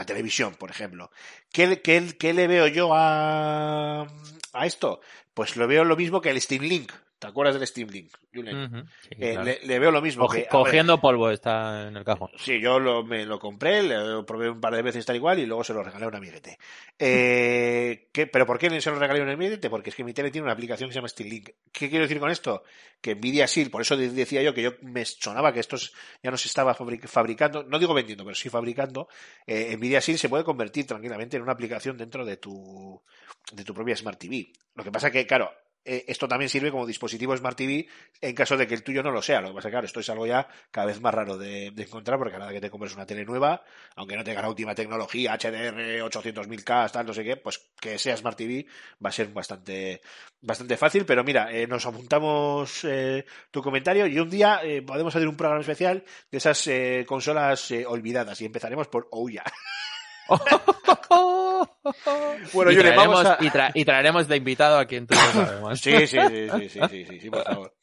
televisión, 0.06 0.54
por 0.54 0.70
ejemplo. 0.70 1.10
¿Qué, 1.52 1.80
qué, 1.82 2.16
qué 2.18 2.32
le 2.32 2.46
veo 2.46 2.66
yo 2.66 2.90
a, 2.92 4.06
a 4.52 4.66
esto? 4.66 5.00
Pues 5.34 5.56
lo 5.56 5.66
veo 5.66 5.84
lo 5.84 5.96
mismo 5.96 6.20
que 6.20 6.30
el 6.30 6.40
Steam 6.40 6.62
Link. 6.62 6.92
¿Te 7.18 7.28
acuerdas 7.28 7.54
del 7.54 7.66
Steam 7.66 7.88
Link, 7.88 8.12
Julen? 8.34 8.56
Uh 8.56 8.68
-huh, 8.68 8.88
sí, 9.00 9.08
eh, 9.12 9.32
claro. 9.32 9.44
le, 9.44 9.60
le, 9.62 9.78
veo 9.78 9.90
lo 9.90 10.02
mismo. 10.02 10.28
Que, 10.28 10.46
cogiendo 10.46 10.96
ver, 10.96 11.00
polvo 11.00 11.30
está 11.30 11.88
en 11.88 11.96
el 11.96 12.04
cajón. 12.04 12.28
Sí, 12.36 12.60
yo 12.60 12.78
lo, 12.78 13.04
me 13.04 13.24
lo 13.24 13.38
compré, 13.38 13.82
lo 13.82 14.26
probé 14.26 14.50
un 14.50 14.60
par 14.60 14.74
de 14.74 14.82
veces 14.82 15.06
tal 15.06 15.16
igual 15.16 15.38
y 15.38 15.46
luego 15.46 15.64
se 15.64 15.72
lo 15.72 15.82
regalé 15.82 16.04
a 16.04 16.08
un 16.08 16.14
amiguete. 16.14 16.58
Eh, 16.98 18.08
¿qué, 18.12 18.26
¿Pero 18.26 18.44
por 18.44 18.58
qué 18.58 18.80
se 18.82 18.90
lo 18.90 18.98
regalé 18.98 19.20
a 19.20 19.22
un 19.22 19.30
amiguete? 19.30 19.70
Porque 19.70 19.88
es 19.88 19.96
que 19.96 20.04
mi 20.04 20.12
tele 20.12 20.30
tiene 20.30 20.44
una 20.44 20.52
aplicación 20.52 20.90
que 20.90 20.92
se 20.92 20.98
llama 20.98 21.08
Steam 21.08 21.30
Link. 21.30 21.50
¿Qué 21.72 21.88
quiero 21.88 22.02
decir 22.04 22.20
con 22.20 22.30
esto? 22.30 22.64
Que 23.00 23.14
Nvidia 23.14 23.46
Shield, 23.46 23.70
por 23.70 23.80
eso 23.80 23.96
decía 23.96 24.42
yo 24.42 24.52
que 24.52 24.62
yo 24.62 24.72
me 24.82 25.06
sonaba 25.06 25.54
que 25.54 25.60
esto 25.60 25.78
ya 26.22 26.30
no 26.30 26.36
se 26.36 26.48
estaba 26.48 26.74
fabricando, 26.74 27.64
no 27.64 27.78
digo 27.78 27.94
vendiendo, 27.94 28.24
pero 28.24 28.34
sí 28.34 28.50
fabricando. 28.50 29.08
Eh, 29.46 29.74
Nvidia 29.78 30.00
Shield 30.00 30.20
se 30.20 30.28
puede 30.28 30.44
convertir 30.44 30.86
tranquilamente 30.86 31.38
en 31.38 31.44
una 31.44 31.52
aplicación 31.52 31.96
dentro 31.96 32.26
de 32.26 32.36
tu, 32.36 33.02
de 33.52 33.64
tu 33.64 33.72
propia 33.72 33.96
Smart 33.96 34.18
TV. 34.18 34.52
Lo 34.74 34.84
que 34.84 34.92
pasa 34.92 35.10
que, 35.10 35.26
claro, 35.26 35.50
eh, 35.86 36.04
esto 36.08 36.26
también 36.26 36.48
sirve 36.48 36.70
como 36.70 36.84
dispositivo 36.84 37.36
Smart 37.36 37.56
TV 37.56 37.86
en 38.20 38.34
caso 38.34 38.56
de 38.56 38.66
que 38.66 38.74
el 38.74 38.82
tuyo 38.82 39.02
no 39.02 39.10
lo 39.10 39.22
sea. 39.22 39.40
Lo 39.40 39.48
que 39.48 39.54
pasa 39.54 39.68
es 39.68 39.70
que, 39.70 39.74
claro, 39.74 39.86
esto 39.86 40.00
es 40.00 40.10
algo 40.10 40.26
ya 40.26 40.48
cada 40.70 40.88
vez 40.88 41.00
más 41.00 41.14
raro 41.14 41.38
de, 41.38 41.68
encontrar 41.68 42.18
porque 42.18 42.32
cada 42.32 42.46
vez 42.46 42.54
que 42.54 42.60
te 42.60 42.70
compres 42.70 42.94
una 42.94 43.06
tele 43.06 43.24
nueva, 43.24 43.62
aunque 43.94 44.16
no 44.16 44.24
tenga 44.24 44.42
la 44.42 44.48
última 44.48 44.74
tecnología, 44.74 45.36
HDR, 45.36 46.02
800.000K, 46.02 46.90
tal, 46.90 47.06
no 47.06 47.14
sé 47.14 47.22
qué, 47.22 47.36
pues 47.36 47.60
que 47.80 47.98
sea 47.98 48.16
Smart 48.16 48.36
TV 48.36 48.66
va 49.04 49.10
a 49.10 49.12
ser 49.12 49.28
bastante, 49.28 50.00
bastante 50.40 50.76
fácil. 50.76 51.06
Pero 51.06 51.22
mira, 51.22 51.52
eh, 51.52 51.66
nos 51.66 51.86
apuntamos 51.86 52.84
eh, 52.84 53.24
tu 53.50 53.62
comentario 53.62 54.06
y 54.06 54.18
un 54.18 54.28
día 54.28 54.60
podemos 54.86 55.14
hacer 55.14 55.28
un 55.28 55.36
programa 55.36 55.60
especial 55.60 56.04
de 56.30 56.38
esas 56.38 56.68
consolas 57.06 57.72
olvidadas 57.86 58.40
y 58.40 58.46
empezaremos 58.46 58.88
por 58.88 59.08
Ouya. 59.12 59.44
bueno, 62.52 62.70
y, 62.70 62.76
traeremos, 62.76 63.24
a... 63.24 63.38
y, 63.40 63.50
tra 63.50 63.70
y, 63.74 63.84
traeremos 63.84 64.28
de 64.28 64.36
invitado 64.36 64.78
a 64.78 64.84
quien 64.84 65.06
tú 65.06 65.14
sabemos. 65.14 65.80
sí, 65.80 66.06
sí, 66.06 66.18
sí, 66.28 66.48
sí, 66.50 66.68
sí, 66.68 66.80
sí, 66.88 67.06
sí, 67.06 67.20
sí 67.20 67.30
por 67.30 67.44
favor. 67.44 67.74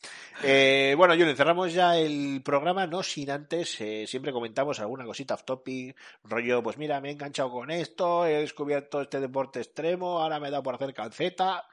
Eh, 0.44 0.94
bueno, 0.98 1.14
Julen, 1.14 1.38
cerramos 1.38 1.74
ya 1.74 1.98
el 1.98 2.42
programa, 2.44 2.86
no 2.86 3.02
sin 3.02 3.30
antes, 3.30 3.80
eh, 3.80 4.06
siempre 4.08 4.34
comentamos 4.34 4.80
alguna 4.80 5.06
cosita 5.06 5.36
off 5.36 5.44
topic, 5.44 5.96
rollo, 6.24 6.62
pues 6.62 6.78
mira, 6.78 7.00
me 7.00 7.10
he 7.10 7.12
enganchado 7.14 7.52
con 7.52 7.72
esto, 7.72 8.26
he 8.26 8.40
descubierto 8.40 9.02
este 9.02 9.20
deporte 9.20 9.60
extremo, 9.60 10.20
ahora 10.20 10.40
me 10.40 10.50
he 10.50 10.52
dado 10.52 10.64
por 10.64 10.76
hacer 10.76 10.94
calceta. 10.94 11.66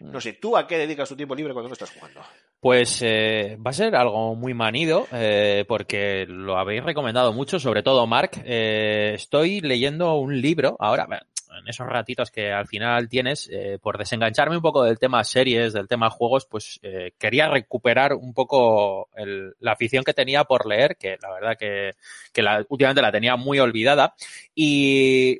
No 0.00 0.20
sé, 0.20 0.34
¿tú 0.34 0.56
a 0.56 0.66
qué 0.66 0.78
dedicas 0.78 1.08
tu 1.08 1.16
tiempo 1.16 1.34
libre 1.34 1.52
cuando 1.52 1.68
no 1.68 1.74
estás 1.74 1.92
jugando? 1.92 2.20
Pues 2.62 3.02
eh, 3.02 3.56
va 3.64 3.70
a 3.70 3.74
ser 3.74 3.96
algo 3.96 4.36
muy 4.36 4.54
manido, 4.54 5.06
eh, 5.12 5.64
porque 5.66 6.26
lo 6.26 6.56
habéis 6.58 6.84
recomendado 6.84 7.32
mucho, 7.32 7.58
sobre 7.58 7.82
todo 7.82 8.06
Mark. 8.06 8.40
Eh, 8.44 9.14
estoy 9.14 9.60
leyendo 9.60 10.14
un 10.14 10.40
libro 10.40 10.76
ahora, 10.78 11.06
en 11.62 11.68
esos 11.68 11.86
ratitos 11.86 12.30
que 12.30 12.52
al 12.52 12.66
final 12.66 13.08
tienes, 13.08 13.48
eh, 13.50 13.78
por 13.80 13.96
desengancharme 13.96 14.56
un 14.56 14.62
poco 14.62 14.82
del 14.82 14.98
tema 14.98 15.24
series, 15.24 15.72
del 15.72 15.88
tema 15.88 16.10
juegos, 16.10 16.46
pues 16.46 16.80
eh, 16.82 17.12
quería 17.18 17.48
recuperar 17.48 18.14
un 18.14 18.34
poco 18.34 19.08
la 19.14 19.72
afición 19.72 20.04
que 20.04 20.14
tenía 20.14 20.44
por 20.44 20.66
leer, 20.66 20.96
que 20.96 21.16
la 21.22 21.32
verdad 21.32 21.56
que, 21.58 21.92
que 22.32 22.42
la, 22.42 22.64
últimamente 22.68 23.02
la 23.02 23.12
tenía 23.12 23.36
muy 23.36 23.58
olvidada, 23.60 24.14
y 24.54 25.38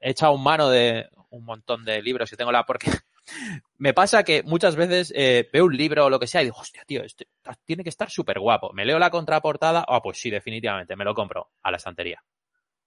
he 0.00 0.10
echado 0.10 0.36
mano 0.38 0.70
de 0.70 1.08
un 1.30 1.44
montón 1.44 1.84
de 1.84 2.00
libros 2.02 2.32
y 2.32 2.36
tengo 2.36 2.52
la 2.52 2.64
porque 2.64 2.90
me 3.78 3.92
pasa 3.92 4.22
que 4.22 4.42
muchas 4.42 4.76
veces 4.76 5.12
eh, 5.16 5.48
veo 5.52 5.64
un 5.64 5.76
libro 5.76 6.06
o 6.06 6.10
lo 6.10 6.18
que 6.18 6.26
sea 6.26 6.42
y 6.42 6.46
digo, 6.46 6.58
hostia, 6.58 6.84
tío, 6.86 7.02
este 7.02 7.26
tiene 7.64 7.82
que 7.82 7.90
estar 7.90 8.10
súper 8.10 8.38
guapo. 8.38 8.72
Me 8.72 8.84
leo 8.84 8.98
la 8.98 9.10
contraportada, 9.10 9.80
ah, 9.80 9.96
oh, 9.96 10.02
pues 10.02 10.18
sí, 10.18 10.30
definitivamente, 10.30 10.96
me 10.96 11.04
lo 11.04 11.14
compro 11.14 11.50
a 11.62 11.70
la 11.70 11.76
estantería. 11.76 12.22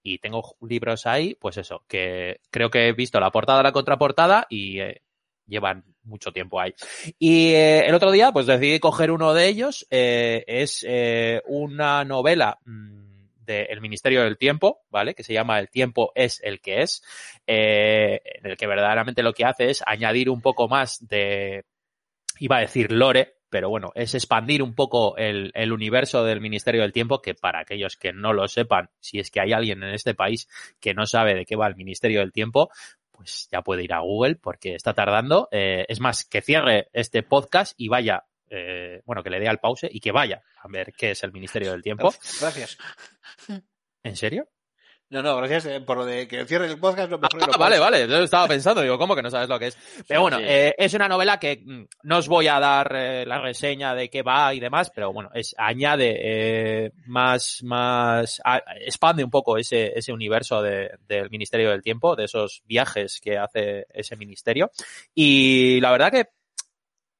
Y 0.02 0.20
tengo 0.20 0.56
libros 0.62 1.06
ahí, 1.06 1.36
pues 1.36 1.58
eso, 1.58 1.84
que 1.88 2.40
creo 2.52 2.70
que 2.70 2.88
he 2.88 2.94
visto 2.94 3.20
la 3.20 3.32
portada, 3.32 3.64
la 3.64 3.72
contraportada 3.72 4.48
y 4.50 4.80
eh, 4.80 5.02
llevan 5.46 5.84
mucho 6.04 6.32
tiempo 6.32 6.60
ahí. 6.60 6.74
Y 7.18 7.50
eh, 7.50 7.86
el 7.86 7.94
otro 7.94 8.12
día, 8.12 8.32
pues 8.32 8.46
decidí 8.46 8.80
coger 8.80 9.12
uno 9.12 9.34
de 9.34 9.48
ellos. 9.48 9.86
Eh, 9.90 10.44
es 10.48 10.86
una 11.46 12.06
novela 12.06 12.58
mmm, 12.66 13.28
del 13.46 13.82
Ministerio 13.82 14.24
del 14.24 14.38
Tiempo, 14.38 14.82
¿vale? 14.90 15.14
Que 15.14 15.24
se 15.24 15.34
llama 15.34 15.60
El 15.60 15.70
tiempo 15.70 16.12
es 16.16 16.40
el 16.44 16.62
que 16.62 16.82
es, 16.82 17.04
en 17.46 18.46
el 18.46 18.58
que 18.58 18.68
verdaderamente 18.68 19.24
lo 19.24 19.34
que 19.34 19.46
hace 19.46 19.70
es 19.70 19.84
añadir 19.86 20.30
un 20.30 20.42
poco 20.42 20.68
más 20.68 21.06
de, 21.08 21.66
iba 22.40 22.58
a 22.58 22.62
decir 22.62 22.92
lore, 22.92 23.39
pero 23.50 23.70
bueno, 23.70 23.92
es 23.96 24.16
expandir 24.16 24.62
un 24.64 24.74
poco 24.74 25.18
el, 25.18 25.52
el 25.56 25.72
universo 25.72 26.24
del 26.24 26.42
Ministerio 26.42 26.82
del 26.82 26.94
Tiempo, 26.94 27.22
que 27.22 27.36
para 27.36 27.60
aquellos 27.60 27.98
que 27.98 28.14
no 28.14 28.34
lo 28.34 28.48
sepan, 28.48 28.90
si 29.00 29.20
es 29.20 29.32
que 29.32 29.42
hay 29.42 29.54
alguien 29.54 29.84
en 29.84 29.94
este 29.94 30.14
país 30.14 30.48
que 30.80 30.94
no 30.94 31.06
sabe 31.06 31.36
de 31.36 31.46
qué 31.46 31.56
va 31.56 31.68
el 31.68 31.76
Ministerio 31.76 32.20
del 32.20 32.32
Tiempo, 32.32 32.70
pues 33.12 33.50
ya 33.52 33.62
puede 33.62 33.84
ir 33.84 33.94
a 33.94 34.00
Google 34.00 34.36
porque 34.36 34.76
está 34.76 34.94
tardando. 34.94 35.50
Eh, 35.52 35.86
es 35.90 36.00
más, 36.00 36.24
que 36.24 36.42
cierre 36.42 36.90
este 36.94 37.22
podcast 37.22 37.74
y 37.76 37.90
vaya, 37.90 38.26
eh, 38.50 39.02
bueno, 39.06 39.24
que 39.24 39.30
le 39.30 39.42
dé 39.42 39.50
al 39.50 39.60
pause 39.60 39.90
y 39.92 40.00
que 40.00 40.14
vaya 40.14 40.42
a 40.62 40.68
ver 40.70 40.94
qué 40.94 41.12
es 41.12 41.24
el 41.24 41.34
Ministerio 41.34 41.72
del 41.72 41.82
Tiempo. 41.82 42.14
Gracias. 42.40 42.78
¿En 44.04 44.16
serio? 44.16 44.48
No, 45.12 45.24
no, 45.24 45.36
gracias 45.38 45.66
eh, 45.66 45.82
por 45.82 45.98
lo 45.98 46.06
de 46.06 46.28
que 46.28 46.46
cierre 46.46 46.68
el 46.68 46.78
podcast. 46.80 47.10
Lo 47.10 47.18
mejor 47.18 47.42
y 47.42 47.46
lo 47.48 47.54
Ah, 47.54 47.58
vale, 47.58 47.80
vale, 47.80 48.08
yo 48.08 48.18
estaba 48.20 48.48
pensando, 48.48 48.82
digo, 48.84 49.00
¿cómo 49.00 49.16
que 49.16 49.24
no 49.24 49.32
sabes 49.32 49.50
lo 49.50 49.58
que 49.58 49.68
es? 49.68 49.78
Pero 50.08 50.22
bueno, 50.22 50.38
Sí. 50.38 50.44
eh, 50.48 50.76
es 50.78 50.94
una 50.94 51.08
novela 51.08 51.40
que 51.40 51.64
mm, 51.66 51.84
no 52.04 52.18
os 52.20 52.28
voy 52.28 52.48
a 52.48 52.60
dar 52.60 52.94
eh, 52.96 53.26
la 53.26 53.42
reseña 53.42 53.96
de 53.96 54.08
qué 54.12 54.22
va 54.22 54.54
y 54.54 54.60
demás, 54.60 54.92
pero 54.94 55.12
bueno, 55.12 55.32
es 55.34 55.56
añade 55.58 56.16
eh, 56.86 56.92
más, 57.08 57.62
más, 57.64 58.40
a- 58.46 58.62
expande 58.86 59.24
un 59.24 59.32
poco 59.32 59.58
ese, 59.58 59.98
ese 59.98 60.14
universo 60.14 60.62
de- 60.62 60.92
del 61.08 61.32
Ministerio 61.32 61.72
del 61.72 61.82
Tiempo, 61.82 62.16
de 62.16 62.26
esos 62.26 62.62
viajes 62.68 63.20
que 63.20 63.36
hace 63.40 63.88
ese 63.92 64.16
ministerio. 64.16 64.70
Y 65.16 65.82
la 65.82 65.92
verdad 65.92 66.12
que 66.12 66.26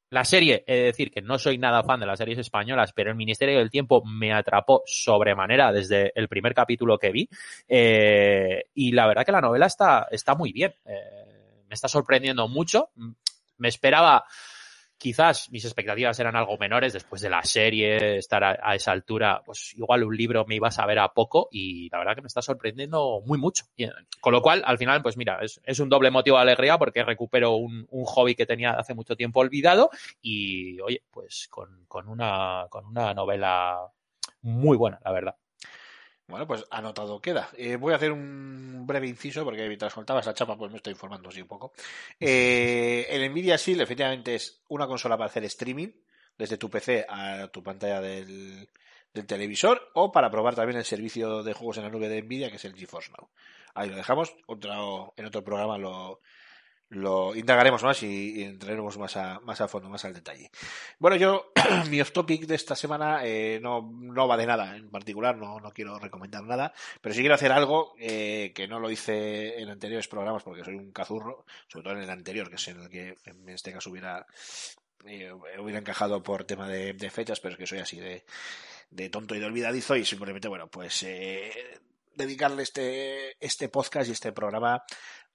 la 0.10 0.26
serie, 0.26 0.64
he 0.66 0.76
de 0.76 0.84
decir 0.86 1.12
que 1.12 1.22
no 1.22 1.38
soy 1.38 1.58
nada 1.58 1.84
fan 1.84 2.00
de 2.00 2.08
las 2.08 2.18
series 2.18 2.40
españolas, 2.40 2.94
pero 2.94 3.12
el 3.12 3.16
Ministerio 3.16 3.60
del 3.60 3.70
Tiempo 3.70 4.04
me 4.04 4.34
atrapó 4.34 4.82
sobremanera 4.86 5.72
desde 5.72 6.12
el 6.16 6.28
primer 6.28 6.56
capítulo 6.56 6.98
que 6.98 7.12
vi. 7.12 7.30
Eh, 7.68 8.64
y 8.74 8.92
la 8.92 9.06
verdad 9.08 9.26
que 9.26 9.32
la 9.32 9.42
novela 9.42 9.68
está, 9.68 10.08
está 10.10 10.34
muy 10.34 10.52
bien. 10.52 10.74
Eh, 10.86 11.64
me 11.68 11.76
está 11.76 11.88
sorprendiendo 11.88 12.48
mucho. 12.48 12.90
Me 13.58 13.68
esperaba, 13.68 14.26
quizás 15.00 15.50
mis 15.50 15.66
expectativas 15.66 16.20
eran 16.20 16.36
algo 16.36 16.58
menores 16.58 16.94
después 16.94 17.22
de 17.22 17.30
la 17.30 17.42
serie, 17.42 18.18
estar 18.18 18.44
a, 18.44 18.76
esa 18.76 18.92
altura, 18.92 19.42
pues 19.44 19.74
igual 19.76 20.04
un 20.04 20.16
libro 20.16 20.46
me 20.46 20.56
iba 20.56 20.68
a 20.68 20.72
saber 20.72 21.00
a 21.00 21.14
poco 21.14 21.48
y 21.52 21.90
la 21.90 22.00
verdad 22.00 22.16
que 22.16 22.22
me 22.22 22.28
está 22.28 22.42
sorprendiendo 22.42 23.22
muy 23.26 23.40
mucho. 23.40 23.66
Y, 23.76 23.86
eh, 23.86 23.92
con 24.20 24.34
lo 24.34 24.42
cual, 24.42 24.62
al 24.66 24.78
final, 24.78 25.02
pues 25.02 25.18
mira, 25.18 25.40
es, 25.42 25.60
es 25.64 25.80
un 25.80 25.90
doble 25.90 26.12
motivo 26.12 26.36
de 26.38 26.44
alegría 26.44 26.78
porque 26.78 27.04
recupero 27.04 27.56
un, 27.56 27.88
un 27.90 28.06
hobby 28.06 28.36
que 28.36 28.46
tenía 28.46 28.74
hace 28.74 28.94
mucho 28.94 29.16
tiempo 29.16 29.40
olvidado 29.40 29.90
y, 30.22 30.80
oye, 30.82 31.02
pues 31.10 31.48
con, 31.50 31.86
con, 31.88 32.10
una, 32.10 32.68
con 32.70 32.86
una 32.86 33.14
novela 33.14 33.80
muy 34.42 34.78
buena, 34.78 35.00
la 35.04 35.12
verdad. 35.12 35.36
Bueno, 36.30 36.46
pues 36.46 36.64
anotado 36.70 37.20
queda. 37.20 37.50
Eh, 37.58 37.76
voy 37.76 37.92
a 37.92 37.96
hacer 37.96 38.12
un 38.12 38.86
breve 38.86 39.08
inciso 39.08 39.44
porque 39.44 39.68
mientras 39.68 39.96
contaba 39.96 40.20
esa 40.20 40.32
chapa 40.32 40.56
pues 40.56 40.70
me 40.70 40.78
estoy 40.78 40.94
informando 40.94 41.30
así 41.30 41.42
un 41.42 41.48
poco. 41.48 41.74
Eh, 42.20 43.08
el 43.10 43.32
Nvidia 43.32 43.56
Shield 43.56 43.82
efectivamente 43.82 44.36
es 44.36 44.62
una 44.68 44.86
consola 44.86 45.18
para 45.18 45.28
hacer 45.28 45.44
streaming 45.46 45.88
desde 46.38 46.58
tu 46.58 46.70
PC 46.70 47.08
a 47.10 47.48
tu 47.48 47.64
pantalla 47.64 48.00
del, 48.00 48.70
del 49.12 49.26
televisor 49.26 49.90
o 49.96 50.12
para 50.12 50.30
probar 50.30 50.54
también 50.54 50.78
el 50.78 50.86
servicio 50.86 51.42
de 51.42 51.54
juegos 51.54 51.78
en 51.78 51.86
la 51.86 51.90
nube 51.90 52.08
de 52.08 52.22
Nvidia 52.22 52.52
que 52.52 52.58
es 52.58 52.66
el 52.66 52.76
GeForce 52.76 53.12
Now. 53.18 53.28
Ahí 53.74 53.90
lo 53.90 53.96
dejamos. 53.96 54.36
Otro, 54.46 55.16
en 55.18 55.26
otro 55.26 55.44
programa 55.44 55.80
lo, 55.80 56.22
lo 56.90 57.36
indagaremos 57.36 57.84
más 57.84 58.02
y, 58.04 58.44
entraremos 58.44 58.98
más 58.98 59.16
a, 59.18 59.40
más 59.42 59.62
a 59.62 59.68
fondo, 59.68 59.90
más 59.90 60.06
al 60.06 60.14
detalle. 60.14 60.52
Bueno, 60.98 61.18
yo, 61.18 61.52
mi 61.90 62.02
off 62.02 62.12
topic 62.12 62.46
de 62.46 62.56
esta 62.56 62.76
semana 62.76 63.22
eh, 63.24 63.60
no, 63.62 63.92
no 63.94 64.28
va 64.28 64.38
de 64.38 64.48
nada 64.48 64.76
en 64.76 64.90
particular, 64.90 65.38
no, 65.38 65.60
no 65.60 65.72
quiero 65.72 66.00
recomendar 66.00 66.44
nada, 66.44 66.74
pero 67.02 67.14
sí 67.14 67.22
quiero 67.22 67.36
hacer 67.36 67.52
algo 67.52 67.94
eh, 68.00 68.52
que 68.56 68.68
no 68.68 68.80
lo 68.80 68.90
hice 68.90 69.60
en 69.60 69.70
anteriores 69.70 70.08
programas 70.08 70.44
porque 70.44 70.64
soy 70.64 70.76
un 70.76 70.92
cazurro, 70.92 71.46
sobre 71.68 71.84
todo 71.84 71.94
en 71.94 72.04
el 72.04 72.10
anterior, 72.10 72.50
que 72.50 72.56
es 72.56 72.68
en 72.68 72.82
el 72.82 72.90
que 72.90 73.18
en 73.26 73.48
este 73.50 73.72
caso 73.72 73.92
hubiera, 73.92 74.26
eh, 75.06 75.32
hubiera 75.60 75.80
encajado 75.80 76.24
por 76.24 76.44
tema 76.44 76.68
de, 76.68 76.94
de 76.94 77.10
fechas, 77.10 77.40
pero 77.40 77.54
es 77.54 77.60
que 77.60 77.68
soy 77.68 77.80
así 77.80 78.00
de, 78.00 78.24
de 78.92 79.10
tonto 79.10 79.36
y 79.36 79.40
de 79.40 79.46
olvidadizo 79.46 79.96
y 79.96 80.06
simplemente, 80.06 80.48
bueno, 80.48 80.68
pues 80.68 81.04
eh, 81.04 81.52
dedicarle 82.20 82.64
este, 82.64 83.36
este 83.40 83.70
podcast 83.70 84.10
y 84.10 84.12
este 84.12 84.32
programa 84.32 84.84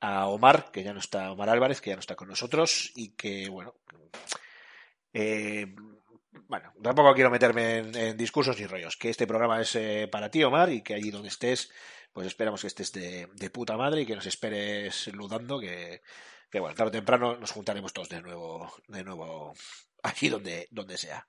a 0.00 0.28
Omar, 0.28 0.70
que 0.70 0.82
ya 0.82 0.92
no 0.92 1.00
está, 1.00 1.32
Omar 1.32 1.48
Álvarez, 1.48 1.80
que 1.80 1.90
ya 1.90 1.96
no 1.96 2.00
está 2.00 2.14
con 2.14 2.28
nosotros 2.28 2.92
y 2.94 3.14
que, 3.14 3.48
bueno, 3.48 3.74
eh, 5.12 5.66
bueno, 6.46 6.72
tampoco 6.82 7.14
quiero 7.14 7.30
meterme 7.30 7.78
en, 7.78 8.16
discursos 8.16 8.58
ni 8.58 8.66
rollos, 8.66 8.96
que 8.96 9.10
este 9.10 9.26
programa 9.26 9.60
es 9.60 9.74
eh, 9.76 10.08
para 10.10 10.30
ti, 10.30 10.44
Omar, 10.44 10.70
y 10.70 10.82
que 10.82 10.94
allí 10.94 11.10
donde 11.10 11.28
estés, 11.28 11.70
pues 12.12 12.26
esperamos 12.26 12.60
que 12.60 12.66
estés 12.66 12.92
de, 12.92 13.28
de 13.34 13.50
puta 13.50 13.76
madre 13.76 14.02
y 14.02 14.06
que 14.06 14.14
nos 14.14 14.26
esperes 14.26 15.08
ludando, 15.08 15.58
que, 15.58 16.02
que 16.50 16.60
bueno, 16.60 16.74
tarde 16.74 16.90
o 16.90 16.92
temprano 16.92 17.36
nos 17.36 17.52
juntaremos 17.52 17.92
todos 17.92 18.08
de 18.08 18.20
nuevo, 18.20 18.72
de 18.88 19.02
nuevo 19.02 19.54
allí 20.04 20.28
donde, 20.28 20.68
donde 20.70 20.96
sea. 20.96 21.26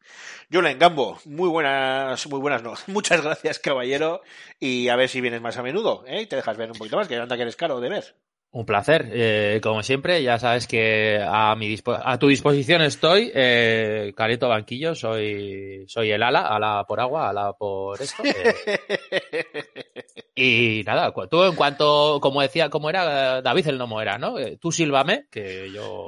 Julen 0.52 0.78
Gambo, 0.78 1.18
muy 1.26 1.50
buenas, 1.50 2.28
muy 2.28 2.40
buenas 2.40 2.62
no. 2.62 2.74
Muchas 2.88 3.24
gracias, 3.24 3.60
caballero, 3.60 4.22
y 4.60 4.90
a 4.90 4.96
ver 4.96 5.10
si 5.10 5.22
vienes 5.22 5.42
más 5.42 5.58
a 5.58 5.64
menudo, 5.64 6.04
¿eh? 6.08 6.22
Y 6.22 6.26
te 6.28 6.36
dejas 6.36 6.58
ver 6.58 6.72
un 6.72 6.78
poquito 6.78 6.98
más, 6.98 7.08
que 7.08 7.16
anda 7.16 7.36
que 7.36 7.42
eres 7.44 7.56
caro 7.56 7.80
de 7.80 7.90
ver. 7.90 8.16
Un 8.52 8.66
placer, 8.66 9.10
eh, 9.12 9.60
como 9.62 9.84
siempre, 9.84 10.24
ya 10.24 10.40
sabes 10.40 10.66
que 10.66 11.20
a 11.22 11.54
mi 11.58 11.68
dispo- 11.68 12.00
a 12.02 12.18
tu 12.18 12.28
disposición 12.30 12.82
estoy, 12.82 13.30
eh, 13.36 14.14
Careto 14.16 14.48
Banquillo, 14.48 14.96
soy, 14.96 15.84
soy 15.90 16.12
el 16.12 16.24
ala, 16.24 16.48
ala 16.48 16.86
por 16.88 17.02
agua, 17.02 17.30
ala 17.30 17.52
por 17.52 18.02
esto. 18.02 18.24
eh. 18.24 18.80
y 20.36 20.84
nada, 20.86 21.14
tú 21.30 21.44
en 21.44 21.56
cuanto, 21.56 22.20
como 22.22 22.42
decía, 22.42 22.70
como 22.70 22.90
era 22.90 23.42
David 23.42 23.68
el 23.68 23.78
Nomo 23.78 24.02
era, 24.02 24.18
¿no? 24.18 24.40
Eh, 24.40 24.58
Tú 24.62 24.72
sílvame, 24.72 25.28
que 25.30 25.70
yo... 25.74 26.06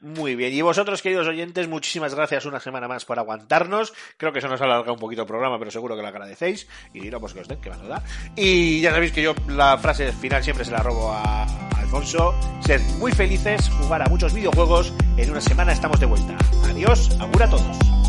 Muy 0.00 0.34
bien, 0.36 0.52
y 0.52 0.62
vosotros, 0.62 1.02
queridos 1.02 1.26
oyentes, 1.26 1.68
muchísimas 1.68 2.14
gracias 2.14 2.44
una 2.46 2.60
semana 2.60 2.88
más 2.88 3.04
por 3.04 3.18
aguantarnos. 3.18 3.92
Creo 4.16 4.32
que 4.32 4.40
se 4.40 4.48
nos 4.48 4.60
ha 4.60 4.64
alargado 4.64 4.94
un 4.94 5.00
poquito 5.00 5.22
el 5.22 5.28
programa, 5.28 5.58
pero 5.58 5.70
seguro 5.70 5.96
que 5.96 6.02
lo 6.02 6.08
agradecéis. 6.08 6.68
Y 6.94 7.10
no, 7.10 7.20
pues 7.20 7.34
que 7.34 7.40
os 7.40 7.48
den, 7.48 7.60
que 7.60 7.70
más 7.70 7.86
da. 7.86 8.02
Y 8.36 8.80
ya 8.80 8.92
sabéis 8.92 9.12
que 9.12 9.22
yo 9.22 9.34
la 9.48 9.78
frase 9.78 10.12
final 10.12 10.42
siempre 10.42 10.64
se 10.64 10.70
la 10.70 10.78
robo 10.78 11.12
a 11.12 11.44
Alfonso. 11.78 12.34
Sed 12.60 12.80
muy 12.98 13.12
felices, 13.12 13.68
jugar 13.80 14.02
a 14.02 14.06
muchos 14.06 14.32
videojuegos. 14.34 14.92
En 15.16 15.30
una 15.30 15.40
semana 15.40 15.72
estamos 15.72 16.00
de 16.00 16.06
vuelta. 16.06 16.36
Adiós, 16.68 17.10
augura 17.20 17.46
a 17.46 17.50
todos. 17.50 17.99